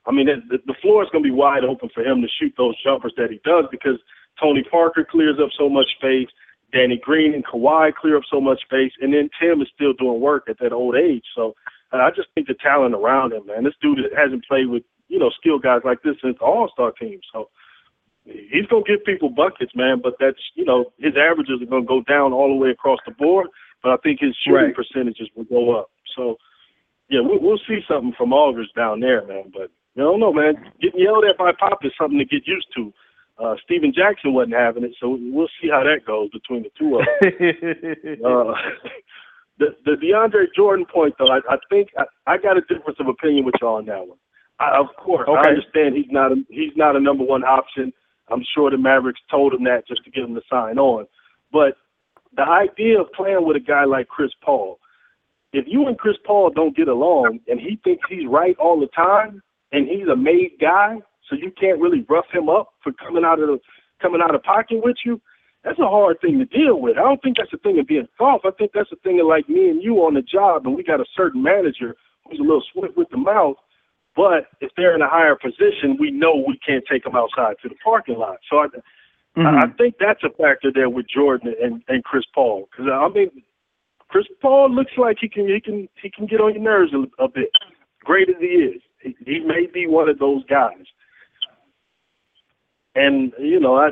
[0.05, 2.53] I mean, the, the floor is going to be wide open for him to shoot
[2.57, 3.99] those jumpers that he does because
[4.41, 6.27] Tony Parker clears up so much space,
[6.71, 10.21] Danny Green and Kawhi clear up so much space, and then Tim is still doing
[10.21, 11.23] work at that old age.
[11.35, 11.55] So
[11.91, 13.63] uh, I just think the talent around him, man.
[13.63, 16.91] This dude hasn't played with you know skilled guys like this since the All Star
[16.91, 17.19] team.
[17.33, 17.49] So
[18.25, 19.99] he's gonna give people buckets, man.
[20.01, 23.11] But that's you know his averages are gonna go down all the way across the
[23.13, 23.47] board.
[23.81, 24.75] But I think his shooting Right.
[24.75, 25.89] percentages will go up.
[26.15, 26.37] So
[27.09, 29.51] yeah, we'll, we'll see something from Aldridge down there, man.
[29.53, 30.53] But I don't know, man.
[30.81, 32.93] Getting yelled at by Pop is something to get used to.
[33.41, 36.99] Uh, Stephen Jackson wasn't having it, so we'll see how that goes between the two
[36.99, 38.19] of them.
[38.25, 38.53] uh,
[39.59, 43.07] the the DeAndre Jordan point, though, I, I think I, I got a difference of
[43.07, 44.17] opinion with y'all on that one.
[44.59, 47.93] I, of course, I understand he's not a, he's not a number one option.
[48.29, 51.05] I'm sure the Mavericks told him that just to get him to sign on.
[51.51, 51.77] But
[52.35, 54.79] the idea of playing with a guy like Chris Paul,
[55.53, 58.87] if you and Chris Paul don't get along and he thinks he's right all the
[58.87, 59.41] time
[59.71, 60.97] and he's a made guy,
[61.29, 63.59] so you can't really rough him up for coming out of the
[64.01, 65.21] coming out of pocket with you,
[65.63, 66.97] that's a hard thing to deal with.
[66.97, 68.45] I don't think that's a thing of being soft.
[68.45, 70.83] I think that's a thing of like me and you on the job and we
[70.83, 71.95] got a certain manager
[72.25, 73.57] who's a little swift with the mouth,
[74.15, 77.69] but if they're in a higher position, we know we can't take them outside to
[77.69, 78.37] the parking lot.
[78.49, 78.67] So I,
[79.37, 82.67] I, I think that's a factor there with Jordan and, and Chris Paul.
[82.71, 83.29] Because uh, I mean,
[84.09, 87.23] Chris Paul looks like he can he can he can get on your nerves a,
[87.23, 87.49] a bit.
[88.03, 90.85] Great as he is, he, he may be one of those guys.
[92.99, 93.91] And you know, I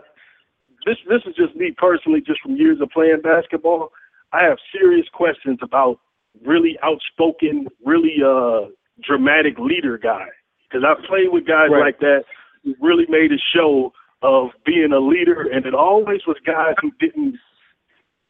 [0.86, 3.92] this this is just me personally, just from years of playing basketball.
[4.34, 6.00] I have serious questions about
[6.46, 8.70] really outspoken, really uh
[9.04, 10.28] dramatic leader guy.
[10.70, 11.86] Because I've played with guys Right.
[11.88, 12.24] like that
[12.64, 16.92] who really made a show of being a leader, and it always was guys who
[17.00, 17.36] didn't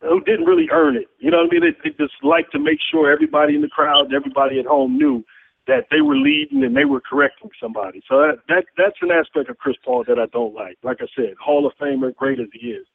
[0.01, 1.07] who didn't really earn it.
[1.19, 1.61] You know what I mean?
[1.83, 4.95] They, they just like to make sure everybody in the crowd and everybody at home
[4.97, 5.23] knew
[5.67, 8.01] that they were leading and they were correcting somebody.
[8.07, 10.77] So that, that that's an aspect of Chris Paul that I don't like.
[10.81, 12.87] Like I said, Hall of Famer, great as he is.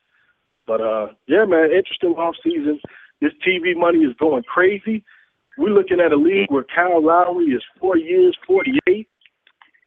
[0.66, 2.80] But uh, yeah, man, interesting off season.
[3.20, 5.04] This TV money is going crazy.
[5.58, 9.08] We're looking at a league where Kyle Lowry is four years, forty-eight.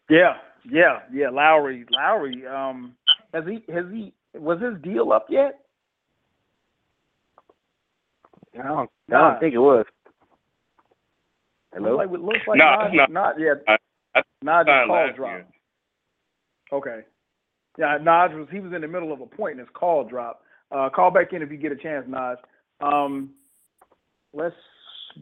[0.09, 0.35] Yeah,
[0.69, 1.29] yeah, yeah.
[1.29, 2.45] Lowry, Lowry.
[2.45, 2.95] Um,
[3.33, 5.59] has he has he was his deal up yet?
[8.57, 9.85] I don't, I don't think it was.
[11.75, 11.97] Hello?
[11.97, 13.05] Like, it looks like No, not, no.
[13.09, 13.57] not yet.
[13.67, 13.77] I-
[14.15, 15.41] I Not signed call last drop.
[16.71, 17.01] Okay.
[17.77, 20.43] Yeah, Naj was he was in the middle of a point and his call dropped.
[20.71, 22.37] Uh, call back in if you get a chance, Naj.
[22.79, 23.31] Um,
[24.33, 24.55] let's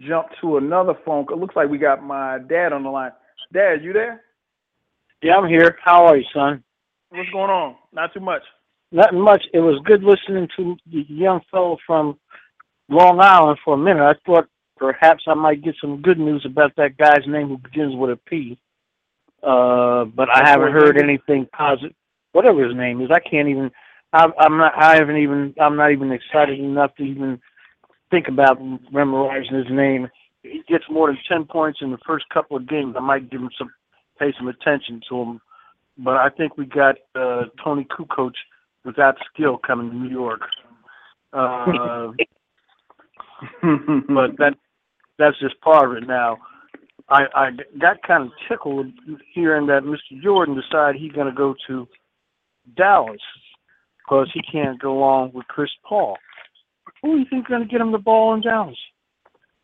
[0.08, 1.26] jump to another phone.
[1.26, 1.38] call.
[1.38, 3.12] It looks like we got my dad on the line.
[3.52, 4.22] Dad, you there?
[5.24, 5.78] Yeah, I'm here.
[5.84, 6.64] How are you, son?
[7.10, 7.76] What's going on?
[7.94, 8.44] Not too much.
[8.92, 9.44] Not much.
[9.54, 12.20] It was good listening to the young fellow from
[12.90, 14.04] Long Island for a minute.
[14.04, 14.48] I thought
[14.78, 18.18] perhaps I might get some good news about that guy's name who begins with a
[18.18, 18.58] P.
[19.42, 21.96] Uh, but I haven't heard anything positive.
[22.32, 23.72] Whatever his name is, I can't even.
[24.14, 24.74] I, I'm not.
[24.78, 25.54] I haven't even.
[25.60, 27.42] I'm not even excited enough to even
[28.10, 28.58] think about
[28.92, 30.08] memorizing his name.
[30.44, 32.96] He gets more than ten points in the first couple of games.
[32.98, 33.70] I might give him some,
[34.18, 35.42] pay some attention to him.
[35.98, 38.32] But I think we got uh, Toni Kukoc
[38.86, 40.42] without skill coming to New York.
[41.36, 42.12] Uh,
[43.62, 44.54] but that
[45.18, 46.38] that's just part of it now.
[47.10, 47.50] I, I
[47.80, 48.88] got kind of tickled
[49.34, 50.22] hearing that Mr.
[50.22, 51.88] Jordan decided he's going to go to
[52.78, 53.22] Dallas
[54.00, 56.18] because he can't go along with Chris Paul.
[57.02, 58.78] Who do you think going to get him the ball in Dallas?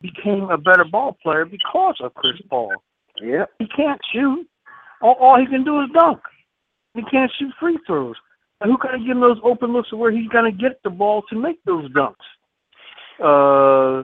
[0.01, 2.73] Became a better ball player because of Chris Paul.
[3.21, 3.45] Yeah.
[3.57, 4.47] He can't shoot.
[5.01, 6.19] All, all he can do is dunk.
[6.93, 8.15] He can't shoot free throws.
[8.61, 10.89] And who can give him those open looks of where he's going to get the
[10.89, 12.15] ball to make those dunks?
[13.21, 14.03] Uh,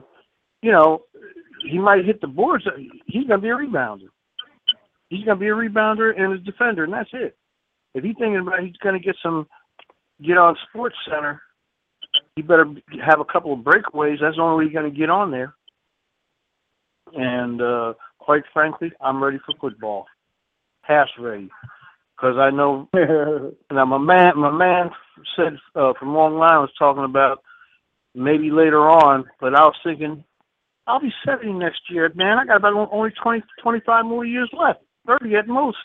[0.62, 1.02] you know,
[1.68, 2.64] he might hit the boards.
[3.06, 4.08] He's going to be a rebounder.
[5.08, 7.36] He's going to be a rebounder and a defender, and that's it.
[7.94, 9.46] If he's thinking about he's going to get some,
[10.22, 11.40] get on Sports Center,
[12.34, 12.66] he better
[13.04, 14.20] have a couple of breakaways.
[14.20, 15.54] That's the only way he's going to get on there.
[17.14, 20.06] And uh, quite frankly, I'm ready for football.
[20.84, 21.48] pass ready,
[22.16, 22.88] because I know.
[23.70, 24.90] now my man, my man
[25.36, 27.42] said uh, from Long Line was talking about
[28.16, 30.24] maybe later on, but I was thinking
[30.86, 32.38] I'll be 70 next year, man.
[32.38, 35.78] I got about only 20, 25 more years left, 30 at most.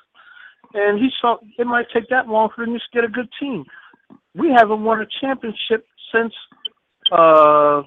[0.74, 3.66] And he saw it might take that long for them to get a good team.
[4.36, 6.34] We haven't won a championship since
[7.12, 7.82] uh,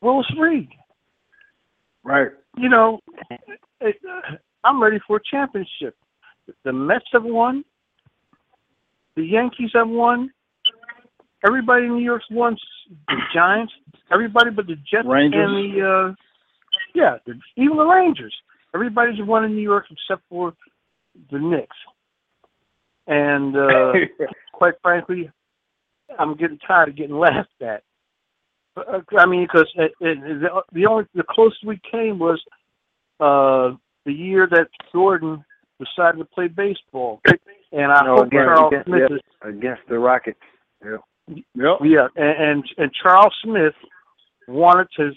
[0.00, 0.68] Willis Reed.
[2.04, 2.28] Right.
[2.56, 3.00] You know,
[3.80, 3.96] it,
[4.62, 5.96] I'm ready for a championship.
[6.64, 7.64] The Mets have won.
[9.16, 10.30] The Yankees have won.
[11.44, 12.56] Everybody in New York's won.
[13.08, 13.72] The Giants,
[14.12, 15.40] everybody but the Jets Rangers.
[15.42, 16.14] and the uh,
[16.94, 18.34] yeah, the, even the Rangers.
[18.74, 20.52] Everybody's won in New York except for
[21.30, 21.76] the Knicks.
[23.06, 23.92] And uh,
[24.52, 25.30] quite frankly,
[26.18, 27.82] I'm getting tired of getting laughed at.
[28.76, 32.42] Uh, I mean, because it, the, the only the closest we came was
[33.20, 35.44] uh, the year that Jordan
[35.78, 37.20] decided to play baseball,
[37.72, 39.22] and I No, hope against, Charles against, Smith yeah, is
[39.56, 40.40] against the Rockets.
[40.84, 40.96] Yeah.
[41.28, 41.78] Yep.
[41.84, 43.74] yeah, and, and and Charles Smith
[44.46, 45.12] wanted to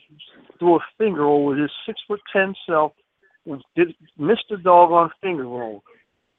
[0.58, 2.94] throw a finger roll with his six foot ten self,
[3.76, 5.84] did missed the doggone finger roll.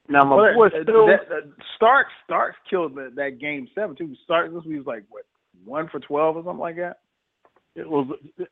[0.07, 4.15] Now my Well, boy Phil, that, that Starks Starks killed that, that game seven too.
[4.23, 5.23] Starks this was like what
[5.65, 6.97] one for twelve or something like that.
[7.75, 8.07] it was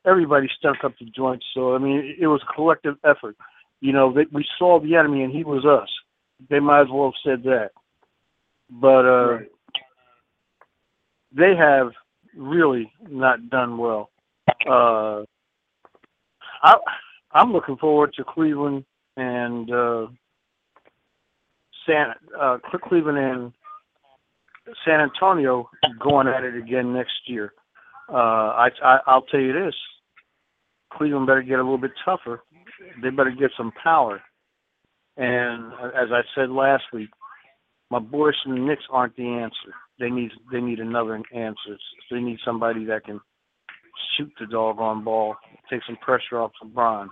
[0.06, 1.46] everybody stuck up the joints.
[1.56, 3.36] So I mean, it, was a collective effort.
[3.82, 5.90] You know, they, we saw the enemy, and he was us.
[6.50, 7.72] They might as well have said that.
[8.70, 9.52] But uh, Right.
[11.36, 11.92] They have
[12.36, 14.10] really not done well.
[14.68, 15.24] Uh,
[16.64, 16.76] I
[17.32, 18.86] I'm looking forward to Cleveland
[19.16, 20.08] and uh,
[21.86, 23.54] San uh, Cleveland and
[24.86, 27.54] San Antonio going at it again next year.
[28.10, 29.76] Uh, I, I I'll tell you this:
[30.94, 32.44] Cleveland better get a little bit tougher.
[33.02, 34.22] They better get some power.
[35.18, 37.10] And uh, as I said last week,
[37.90, 39.74] my boys from the Knicks aren't the answer.
[40.00, 41.78] They need they need another answer.
[42.12, 43.20] They need somebody that can
[44.18, 45.36] shoot the doggone ball,
[45.70, 47.08] take some pressure off LeBron.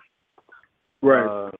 [1.02, 1.26] Right.
[1.48, 1.52] Uh,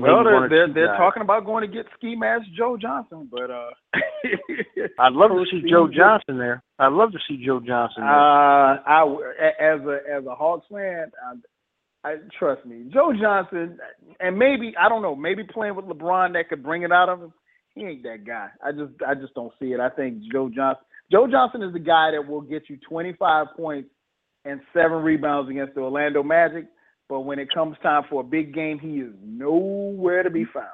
[0.00, 3.70] well, they're they're, they're talking about going to get ski mask Joe Johnson, but uh,
[4.98, 6.62] I'd love to see Joe Johnson there.
[6.78, 8.10] I'd love to see Joe Johnson there.
[8.12, 11.10] Uh, I w- a- as a as a Hawks fan,
[12.04, 13.78] I, I trust me, Joe Johnson,
[14.20, 17.20] and maybe I don't know, maybe playing with LeBron that could bring it out of
[17.20, 17.32] him.
[17.74, 18.48] He ain't that guy.
[18.64, 19.80] I just I just don't see it.
[19.80, 23.88] I think Joe Johnson, Joe Johnson is the guy that will get you 25 points
[24.44, 26.66] and seven rebounds against the Orlando Magic.
[27.08, 30.66] But when it comes time for a big game, he is nowhere to be found.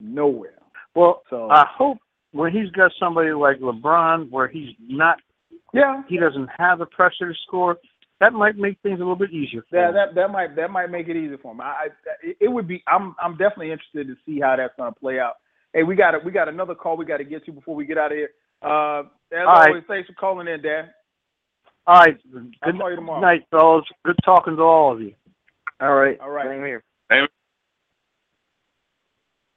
[0.00, 0.58] Nowhere.
[0.94, 1.98] Well, So I hope
[2.32, 5.18] when he's got somebody like LeBron, where he's not,
[5.72, 7.76] yeah, he doesn't have the pressure to score.
[8.20, 9.62] That might make things a little bit easier.
[9.70, 9.94] For Yeah, him.
[9.94, 11.60] that that might that might make it easier for him.
[11.62, 11.86] I, I
[12.22, 12.82] it- it would be.
[12.86, 15.34] I'm I'm definitely interested to see how that's going to play out.
[15.72, 17.86] Hey, we got a, we got another call we got to get to before we
[17.86, 18.30] get out of here.
[18.62, 19.68] Uh, as All right.
[19.68, 20.90] always, thanks for calling in, Dan.
[21.86, 22.18] All right.
[22.62, 23.20] I'll Good call you tomorrow.
[23.20, 23.84] night, fellas.
[24.04, 25.14] Good talking to all of you.
[25.80, 26.20] All right.
[26.20, 26.46] All right.
[26.46, 26.82] Same here.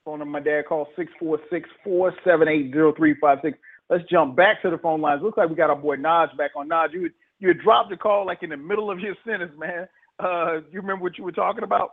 [0.06, 3.58] Phone number my dad called six four six four seven eight zero three five six.
[3.90, 5.22] Let's jump back to the phone lines.
[5.22, 6.68] Looks like we got our boy Naj back on.
[6.70, 7.10] Naj, you
[7.44, 9.86] you had dropped the call like in the middle of your sentence, man.
[10.18, 11.92] Uh, you remember what you were talking about?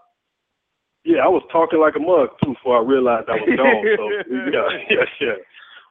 [1.05, 3.83] Yeah, I was talking like a mug too before I realized I was gone.
[3.99, 5.39] So yeah, yeah, yeah.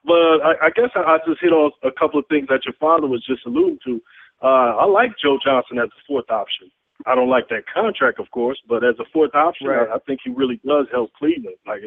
[0.05, 2.77] But I, I guess I, I just hit on a couple of things that your
[2.79, 4.01] father was just alluding to.
[4.41, 6.71] Uh, I like Joe Johnson as the fourth option.
[7.05, 9.89] I don't like that contract, of course, but as a fourth option, Right.
[9.89, 11.57] I, I think he really does help Cleveland.
[11.67, 11.81] Like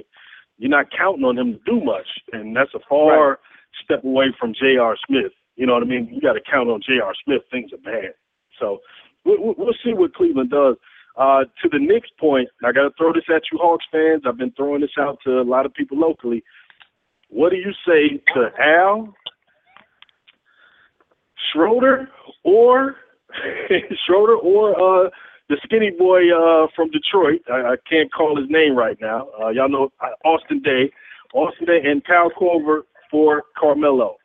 [0.59, 3.41] you're not counting on him to do much, and that's a far
[3.83, 4.95] step away from J.R.
[5.09, 5.33] Smith.
[5.57, 6.09] You know what I mean?
[6.13, 7.13] You got to count on J.R.
[7.25, 7.43] Smith.
[7.51, 8.15] Things are bad.
[8.59, 8.79] So
[9.25, 10.77] we'll, we'll see what Cleveland does.
[11.17, 14.23] Uh, to the Knicks point, I got to throw this at you, Hawks fans.
[14.27, 16.43] I've been throwing this out to a lot of people locally.
[17.29, 19.15] What do you say to Al,
[21.53, 22.09] Schroeder,
[22.45, 22.97] or
[24.07, 24.71] Schroeder, or
[25.07, 25.11] uh,
[25.51, 27.43] the skinny boy uh, from Detroit?
[27.51, 29.29] I, I can't call his name right now.
[29.41, 30.91] Uh, y'all know uh, Austin Daye,
[31.35, 34.17] Austin Daye, and Kyle Korver for Carmelo.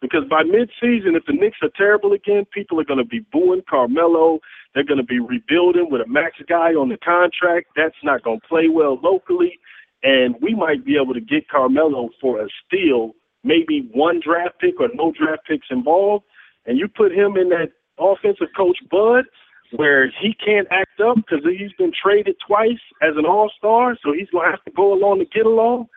[0.00, 3.62] Because by mid-season, if the Knicks are terrible again, people are going to be booing
[3.68, 4.38] Carmelo.
[4.74, 7.70] They're going to be rebuilding with a max guy on the contract.
[7.74, 9.58] That's not going to play well locally.
[10.04, 14.80] And we might be able to get Carmelo for a steal, maybe one draft pick
[14.80, 16.24] or no draft picks involved.
[16.66, 19.24] And you put him in that offensive coach Bud,
[19.72, 24.12] where he can't act up because he's been traded twice as an All Star, so
[24.12, 25.88] he's gonna have to go along to get along.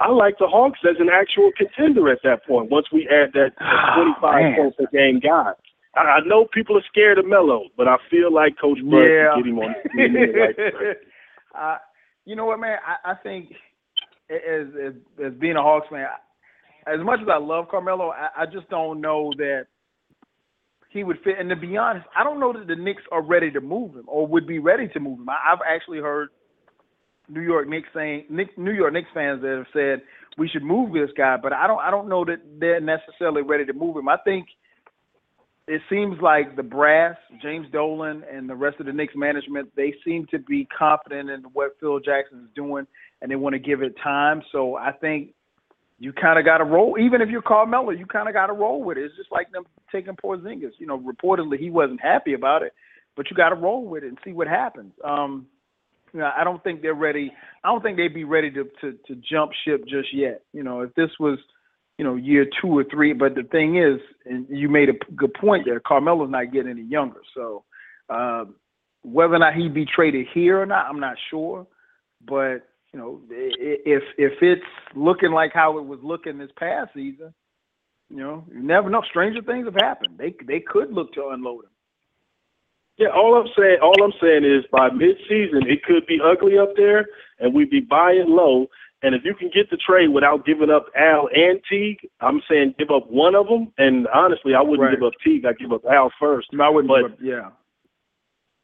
[0.00, 2.70] I like the Hawks as an actual contender at that point.
[2.70, 5.52] Once we add that Oh, 25 points per game guy,
[5.96, 9.32] I, I know people are scared of Melo, but I feel like Coach Bud Yeah.
[9.34, 10.94] can get him on the
[11.58, 11.78] uh,
[12.24, 12.78] you know what, man?
[12.86, 13.52] I, I think
[14.30, 14.92] as, as
[15.24, 16.06] as being a Hawks fan,
[16.86, 19.66] as much as I love Carmelo, I, I just don't know that
[20.90, 21.36] he would fit.
[21.38, 24.04] And to be honest, I don't know that the Knicks are ready to move him
[24.06, 25.28] or would be ready to move him.
[25.28, 26.28] I, I've actually heard
[27.28, 30.02] New York Knicks saying New York Knicks fans that have said
[30.36, 33.64] we should move this guy, but I don't I don't know that they're necessarily ready
[33.66, 34.08] to move him.
[34.08, 34.46] I think
[35.68, 39.94] it seems like the brass, James Dolan, and the rest of the Knicks management, they
[40.04, 42.86] seem to be confident in what Phil Jackson is doing,
[43.20, 44.42] and they want to give it time.
[44.50, 45.34] So I think
[45.98, 46.96] you kind of got to roll.
[46.98, 49.04] Even if you're Carmelo, you kind of got to roll with it.
[49.04, 50.72] It's just like them taking Porzingis.
[50.78, 52.72] You know, reportedly he wasn't happy about it,
[53.14, 54.92] but you got to roll with it and see what happens.
[55.04, 55.46] Um,
[56.14, 57.32] I don't think they're ready.
[57.64, 60.42] I don't think they'd be ready to, to to jump ship just yet.
[60.52, 61.38] You know, if this was,
[61.98, 63.12] you know, year two or three.
[63.12, 65.80] But the thing is, and you made a good point there.
[65.80, 67.64] Carmelo's not getting any younger, so
[68.08, 68.44] uh,
[69.02, 71.66] whether or not he'd be traded here or not, I'm not sure.
[72.26, 74.62] But you know, if if it's
[74.94, 77.34] looking like how it was looking this past season,
[78.10, 79.02] you know, you never know.
[79.08, 80.18] Stranger things have happened.
[80.18, 81.70] They they could look to unload him.
[82.98, 86.74] Yeah, all I'm saying, all I'm saying is by mid-season it could be ugly up
[86.76, 87.06] there,
[87.38, 88.66] and we'd be buying low.
[89.02, 92.74] And if you can get the trade without giving up Al and Teague, I'm saying
[92.76, 93.72] give up one of them.
[93.78, 94.90] And honestly, I wouldn't Right.
[94.96, 95.44] give up Teague.
[95.46, 96.48] I'd give up Al first.
[96.58, 96.88] I wouldn't.
[96.88, 97.50] But give up- yeah.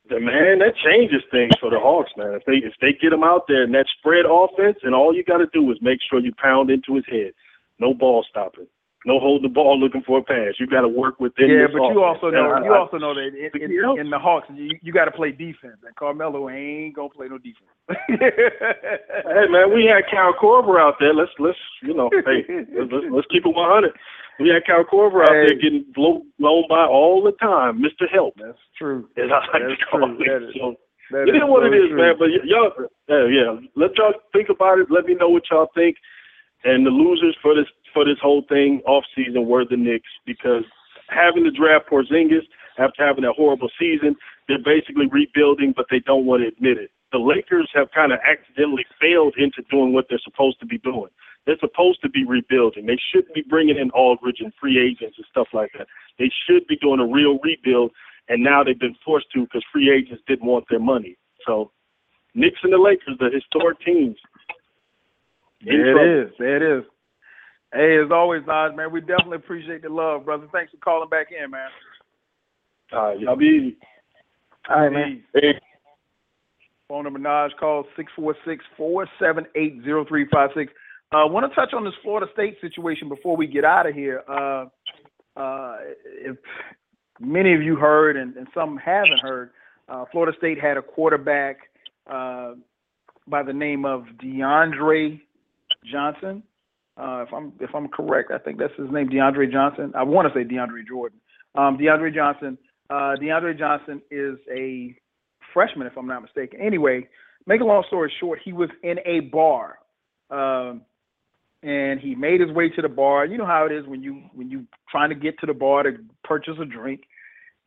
[0.08, 2.34] the man, that changes things for the Hawks, man.
[2.34, 5.22] If they if they get him out there in that spread offense, and all you
[5.22, 7.32] got to do is make sure you pound into his head,
[7.78, 8.66] no ball stopping,
[9.06, 10.54] no holding the ball looking for a pass.
[10.58, 11.50] You got to work within.
[11.50, 14.18] Yeah, but you also know And you I- also know that in, in, in the
[14.18, 17.68] Hawks you, you got to play defense, and Carmelo ain't gonna play no defense.
[18.18, 21.14] Hey man, we had Cal Korver out there.
[21.14, 23.92] Let's let's you know, hey, let's, let's, let's keep it 100.
[24.40, 28.34] We had Cal Korver out there getting blown, blown by all the time, Mister Help.
[28.36, 29.08] That's true.
[29.16, 30.18] As I like That's to call true.
[30.20, 30.42] it.
[30.48, 30.74] Is- so,
[31.12, 31.98] that it is is what it is, true.
[31.98, 32.14] man.
[32.18, 32.72] But y'all,
[33.08, 33.60] yeah, yeah.
[33.76, 34.90] Let y'all think about it.
[34.90, 35.96] Let me know what y'all think.
[36.64, 40.64] And the losers for this for this whole thing off season were the Knicks because
[41.08, 42.44] having to draft Porzingis
[42.78, 44.16] after having a horrible season,
[44.48, 46.90] they're basically rebuilding, but they don't want to admit it.
[47.12, 51.10] The Lakers have kind of accidentally failed into doing what they're supposed to be doing.
[51.46, 52.86] They're supposed to be rebuilding.
[52.86, 55.86] They shouldn't be bringing in Aldridge and free agents and stuff like that.
[56.18, 57.92] They should be doing a real rebuild,
[58.28, 61.16] and now they've been forced to because free agents didn't want their money.
[61.46, 61.70] So,
[62.34, 64.16] Knicks and the Lakers, the historic teams.
[65.60, 66.10] in There trouble.
[66.10, 66.32] it is.
[66.38, 66.84] There it is.
[67.74, 70.46] Hey, as always, Naj, man, we definitely appreciate the love, brother.
[70.52, 71.68] Thanks for calling back in, man.
[72.92, 73.76] All right, y'all be easy.
[74.70, 75.24] All right, man.
[75.34, 75.58] Hey.
[76.88, 77.84] Phone number Naj call
[78.78, 80.68] 646-478-0356.
[81.10, 84.22] Uh, want to touch on this Florida State situation before we get out of here.
[84.28, 84.66] Uh,
[85.36, 86.36] uh, if
[87.18, 89.50] many of you heard and, and some haven't heard,
[89.88, 91.56] uh, Florida State had a quarterback
[92.08, 92.52] uh,
[93.26, 95.20] by the name of DeAndre
[95.90, 96.44] Johnson.
[96.96, 99.92] Uh, if I'm if I'm correct, I think that's his name, DeAndre Johnson.
[99.96, 101.18] I want to say DeAndre Jordan.
[101.54, 102.56] Um, DeAndre Johnson.
[102.88, 104.94] Uh, DeAndre Johnson is a
[105.52, 106.60] freshman, if I'm not mistaken.
[106.60, 107.08] Anyway,
[107.46, 109.78] make a long story short, he was in a bar,
[110.30, 110.82] um,
[111.62, 113.24] and he made his way to the bar.
[113.26, 115.84] You know how it is when you when you trying to get to the bar
[115.84, 115.92] to
[116.22, 117.02] purchase a drink.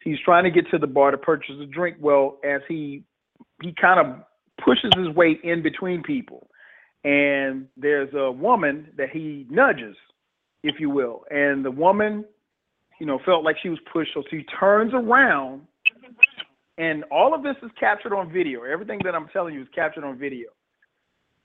[0.04, 1.98] He's trying to get to the bar to purchase a drink.
[2.00, 3.04] Well, as he
[3.62, 4.24] he kind of
[4.64, 6.50] pushes his way in between people,
[7.04, 9.96] and there's a woman that he nudges,
[10.64, 12.26] if you will, and the woman,
[13.00, 15.62] you know, felt like she was pushed, so she turns around
[16.78, 18.64] and all of this is captured on video.
[18.64, 20.50] Everything that I'm telling you is captured on video.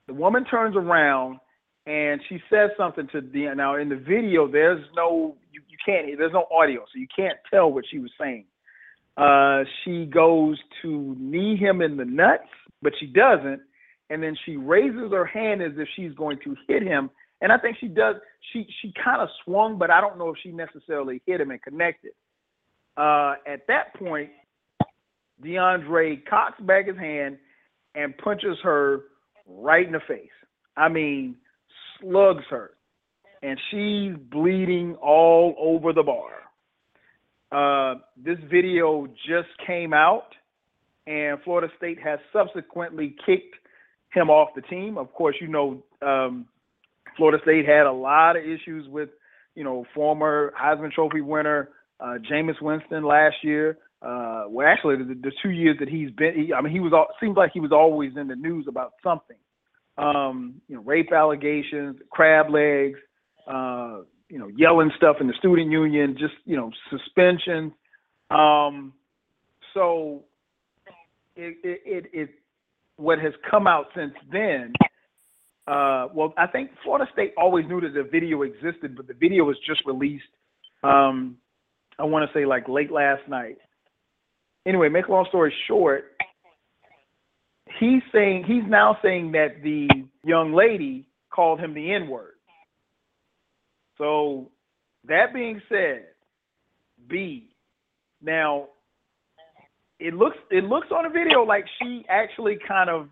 [0.07, 1.39] The woman turns around
[1.87, 4.51] and she says something to the now in the video.
[4.51, 8.11] There's no you, you can't there's no audio, so you can't tell what she was
[8.21, 8.45] saying.
[9.17, 12.49] Uh, she goes to knee him in the nuts,
[12.81, 13.61] but she doesn't,
[14.13, 17.09] and then she raises her hand as if she's going to hit him.
[17.41, 18.17] And I think she does.
[18.53, 21.63] She she kind of swung, but I don't know if she necessarily hit him and
[21.63, 22.13] connected.
[22.95, 24.29] Uh, at that point,
[25.43, 27.39] DeAndre cocks back his hand
[27.95, 29.05] and punches her
[29.47, 30.29] right in the face.
[30.77, 31.37] I mean,
[31.99, 32.73] slugs her.
[33.43, 36.31] And she's bleeding all over the bar.
[37.51, 40.29] Uh, this video just came out,
[41.07, 43.57] and Florida State has subsequently kicked
[44.15, 44.99] him off the team.
[44.99, 46.47] Of course, you know, um,
[47.17, 49.11] Florida State had a lot of issues with,
[49.55, 51.71] you know, former Heisman Trophy winner
[52.01, 53.79] uh, Jameis Winston last year.
[54.01, 56.93] Uh, well, actually, the, the two years that he's been, he, I mean, he was
[56.93, 59.37] all, seems like he was always in the news about something.
[59.97, 62.99] Um, you know, rape allegations, crab legs,
[63.47, 67.73] uh, you know, yelling stuff in the student union, just you know, suspensions.
[68.31, 68.95] Um,
[69.75, 70.25] so
[71.37, 72.31] it, it, it, it
[72.97, 74.73] what has come out since then.
[75.67, 79.45] Uh, well, I think Florida State always knew that the video existed, but the video
[79.45, 80.25] was just released.
[80.83, 81.37] Um,
[81.99, 83.59] I want to say like late last night.
[84.67, 86.05] Anyway, make a long story short,
[87.79, 89.89] he's saying he's now saying that the
[90.25, 92.35] young lady called him the N word.
[93.99, 94.51] So
[95.07, 96.07] that being said,
[97.09, 97.49] B.
[98.21, 98.69] Now
[100.03, 103.09] it looks it looks on the video like she actually kind of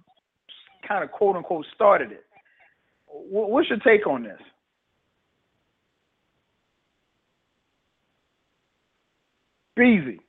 [0.87, 2.25] kind of quote unquote started it.
[3.07, 4.41] What's your take on this?
[9.77, 10.21] Beezy.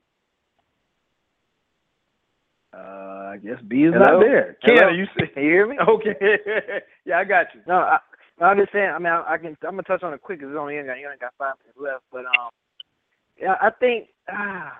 [2.74, 2.78] Uh,
[3.34, 4.20] I guess B is Hello?
[4.20, 4.58] not there.
[4.64, 4.90] Ken, Hello?
[4.94, 5.28] you see?
[5.34, 5.78] Can you hear me?
[5.88, 6.16] Okay.
[7.06, 7.62] yeah, I got you.
[7.68, 7.98] No, I,
[8.40, 8.96] I understand.
[8.96, 9.58] I mean, I, I can.
[9.64, 11.78] I'm gonna touch on it quick because you only got, you only got five minutes
[11.78, 12.04] left.
[12.12, 12.52] But um,
[13.40, 14.78] yeah, I think ah,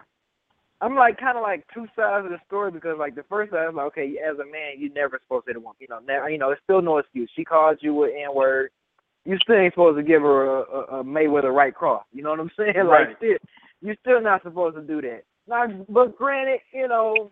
[0.82, 3.70] I'm like kind of like two sides of the story because like the first side
[3.70, 5.78] is like, okay, as a man, you never supposed to hit a woman.
[5.80, 6.30] You know, never.
[6.30, 7.30] You know, it's still no excuse.
[7.36, 8.72] She called you an N word.
[9.24, 12.04] You still ain't supposed to give her a, a, mate with a Mayweather right cross.
[12.12, 12.74] You know what I'm saying?
[12.76, 13.10] Right.
[13.10, 13.38] Like, still,
[13.82, 15.22] you're still not supposed to do that.
[15.48, 17.32] Now, but granted, you know,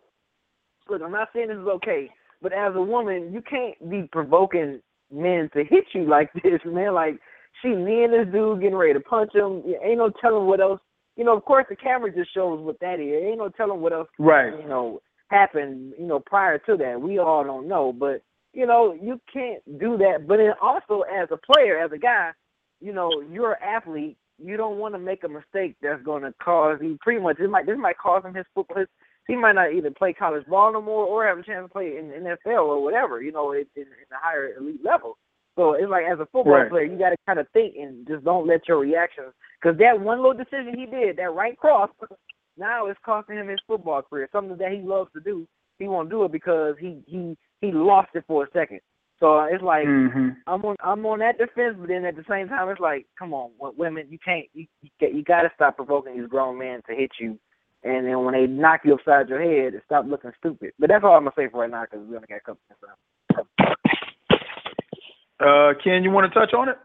[0.88, 2.09] look, I'm not saying this is okay,
[2.43, 4.81] but as a woman, you can't be provoking
[5.11, 6.93] men to hit you like this, man.
[6.93, 7.15] Like
[7.61, 9.63] she me and this dude getting ready to punch him.
[9.84, 10.81] Ain't no telling what else.
[11.19, 13.21] You know, of course, the camera just shows what that is.
[13.21, 14.07] Ain't no telling what else.
[14.17, 14.57] Right.
[14.57, 15.91] You know, happened.
[15.99, 17.91] You know, prior to that, we all don't know.
[17.91, 18.21] But
[18.53, 20.27] you know, you can't do that.
[20.29, 22.31] But then also, as a player, as a guy,
[22.79, 24.15] you know, you're an athlete.
[24.41, 27.35] You don't want to make a mistake that's going to cause you pretty much.
[27.37, 28.77] This might this might cause him his football.
[28.77, 28.87] His,
[29.27, 31.97] he might not either play college ball no more or have a chance to play
[31.97, 33.21] in NFL or whatever.
[33.21, 35.17] You know, in, in, in a higher elite level.
[35.60, 36.69] So it's like as a football Right.
[36.69, 39.34] player, you got to kind of think and just don't let your reactions.
[39.61, 41.90] Because that one little decision he did, that right cross,
[42.56, 44.30] now it's costing him his football career.
[44.31, 45.45] Something that he loves to do,
[45.77, 48.80] he won't do it because he he he lost it for a second.
[49.19, 50.38] So it's like Mhm.
[50.48, 53.34] I'm on I'm on that defense, but then at the same time, it's like, come
[53.34, 56.95] on, women, you can't you you, you got to stop provoking these grown men to
[56.95, 57.38] hit you,
[57.84, 60.72] and then when they knock you upside your head, stop looking stupid.
[60.80, 62.61] But that's all I'm gonna say for right now because we only got a couple
[62.69, 63.78] minutes left.
[65.39, 66.77] Uh, Ken, you want to touch on it?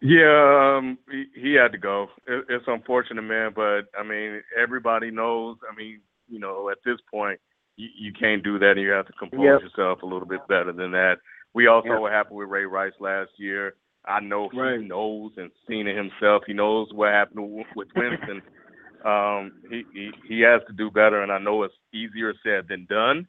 [0.00, 2.08] Yeah, um, he, he had to go.
[2.26, 5.58] It, it's unfortunate, man, but I mean, everybody knows.
[5.70, 7.38] I mean, you know, at this point,
[7.76, 9.60] you, you can't do that, and you have to compose Yep.
[9.62, 11.18] yourself a little bit better than that.
[11.54, 12.00] We also Yep.
[12.00, 13.74] what happened with Ray Rice last year.
[14.04, 14.80] I know he Right.
[14.80, 16.42] knows and seen it himself.
[16.46, 18.42] He knows what happened with Winston.
[19.04, 22.86] um, he, he he has to do better, and I know it's easier said than
[22.86, 23.28] done.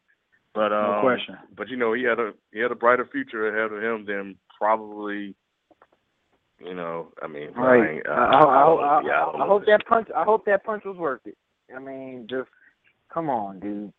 [0.54, 1.38] But um, No question.
[1.58, 4.36] But you know, he had a he had a brighter future ahead of him than
[4.58, 5.36] probably.
[6.60, 8.02] You know, I mean, Right.
[8.08, 9.00] I, I, I, I.
[9.00, 10.08] I, Yeah, I I hope that punch.
[10.16, 11.36] I hope that punch was worth it.
[11.76, 12.48] I mean, just
[13.14, 13.92] come on, dude.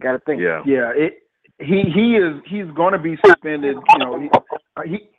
[0.00, 0.40] Got to think.
[0.40, 0.62] Yeah.
[0.64, 1.18] Yeah, it.
[1.58, 3.76] He he is he's going to be suspended.
[3.92, 4.28] You know, he,
[4.76, 5.10] uh, he,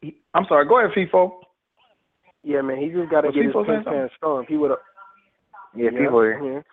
[0.00, 0.66] he I'm sorry.
[0.66, 1.40] Go ahead, Feefo.
[2.44, 4.44] Yeah, man, he just got to Was get his people saying pin pan strong.
[4.44, 4.78] If he would have,
[5.74, 6.64] Yeah, people are- mhm.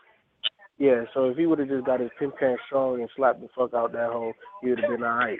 [0.77, 3.47] Yeah, so if he would have just got his pin pan strong and slapped the
[3.55, 5.39] fuck out that hole, he would have been all right.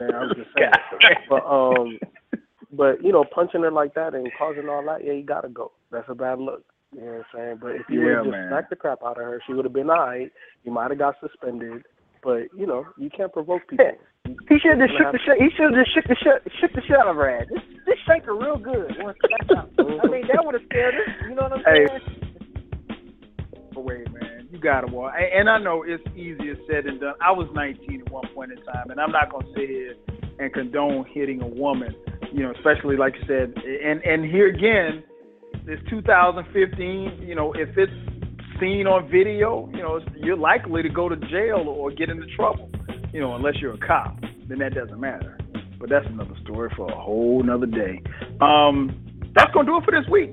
[0.00, 0.72] Man, I'm just saying.
[1.28, 1.98] but um,
[2.72, 5.70] but you know, punching her like that and causing all that, yeah, you gotta go.
[5.92, 6.64] That's a bad look.
[6.92, 7.58] You know what I'm saying?
[7.62, 8.48] But if you would have just man.
[8.48, 10.32] smacked the crap out of her, she would have been all right.
[10.64, 11.84] You might have got suspended.
[12.22, 13.86] But you know, you can't provoke people.
[14.26, 15.38] He should have just shook the shit.
[15.38, 17.46] He should have just shook the shit, shook the shit out of her ass.
[17.54, 18.98] Just, just shake her real good.
[18.98, 19.70] once that's out.
[19.78, 21.28] I mean, that would have scared her.
[21.28, 21.86] You know what I'm Hey.
[21.86, 22.30] saying?
[23.80, 24.29] away, man.
[24.50, 25.14] You got to walk.
[25.16, 27.14] And I know it's easier said than done.
[27.20, 29.94] I was 19 at one point in time, and I'm not going to sit here
[30.40, 31.94] and condone hitting a woman.
[32.32, 33.54] You know, especially like you said.
[33.62, 35.04] And and here again,
[35.66, 37.22] it's 2015.
[37.22, 37.92] You know, if it's
[38.60, 42.70] seen on video, you know, you're likely to go to jail or get into trouble.
[43.12, 45.38] You know, unless you're a cop, then that doesn't matter.
[45.78, 48.02] But that's another story for a whole nother day.
[48.40, 50.32] Um, that's gonna do it for this week.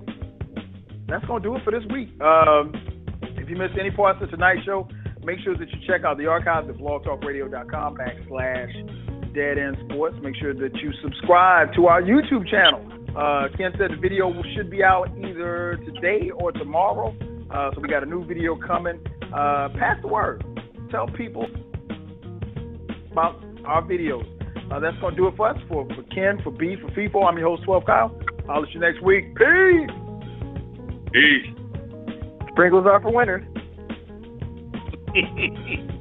[1.08, 2.10] That's gonna do it for this week.
[2.22, 2.74] Um,
[3.38, 4.88] if you missed any parts of tonight's show,
[5.24, 10.16] make sure that you check out the archives at blogtalkradio.com backslash dead end sports.
[10.22, 12.82] Make sure that you subscribe to our YouTube channel.
[13.16, 17.16] Uh, Ken said the video should be out either today or tomorrow.
[17.50, 19.00] Uh, so we got a new video coming.
[19.34, 20.44] Uh, pass the word.
[20.92, 21.46] Tell people
[23.12, 24.26] about our videos.
[24.72, 25.58] Uh, that's going to do it for us.
[25.68, 28.20] For, for Ken, for B, for Feefo, I'm your host, 12 Kyle.
[28.50, 29.36] I'll see you next week.
[29.36, 29.90] Peace.
[31.12, 31.57] Peace.
[32.58, 33.44] Sprinkles are for winners.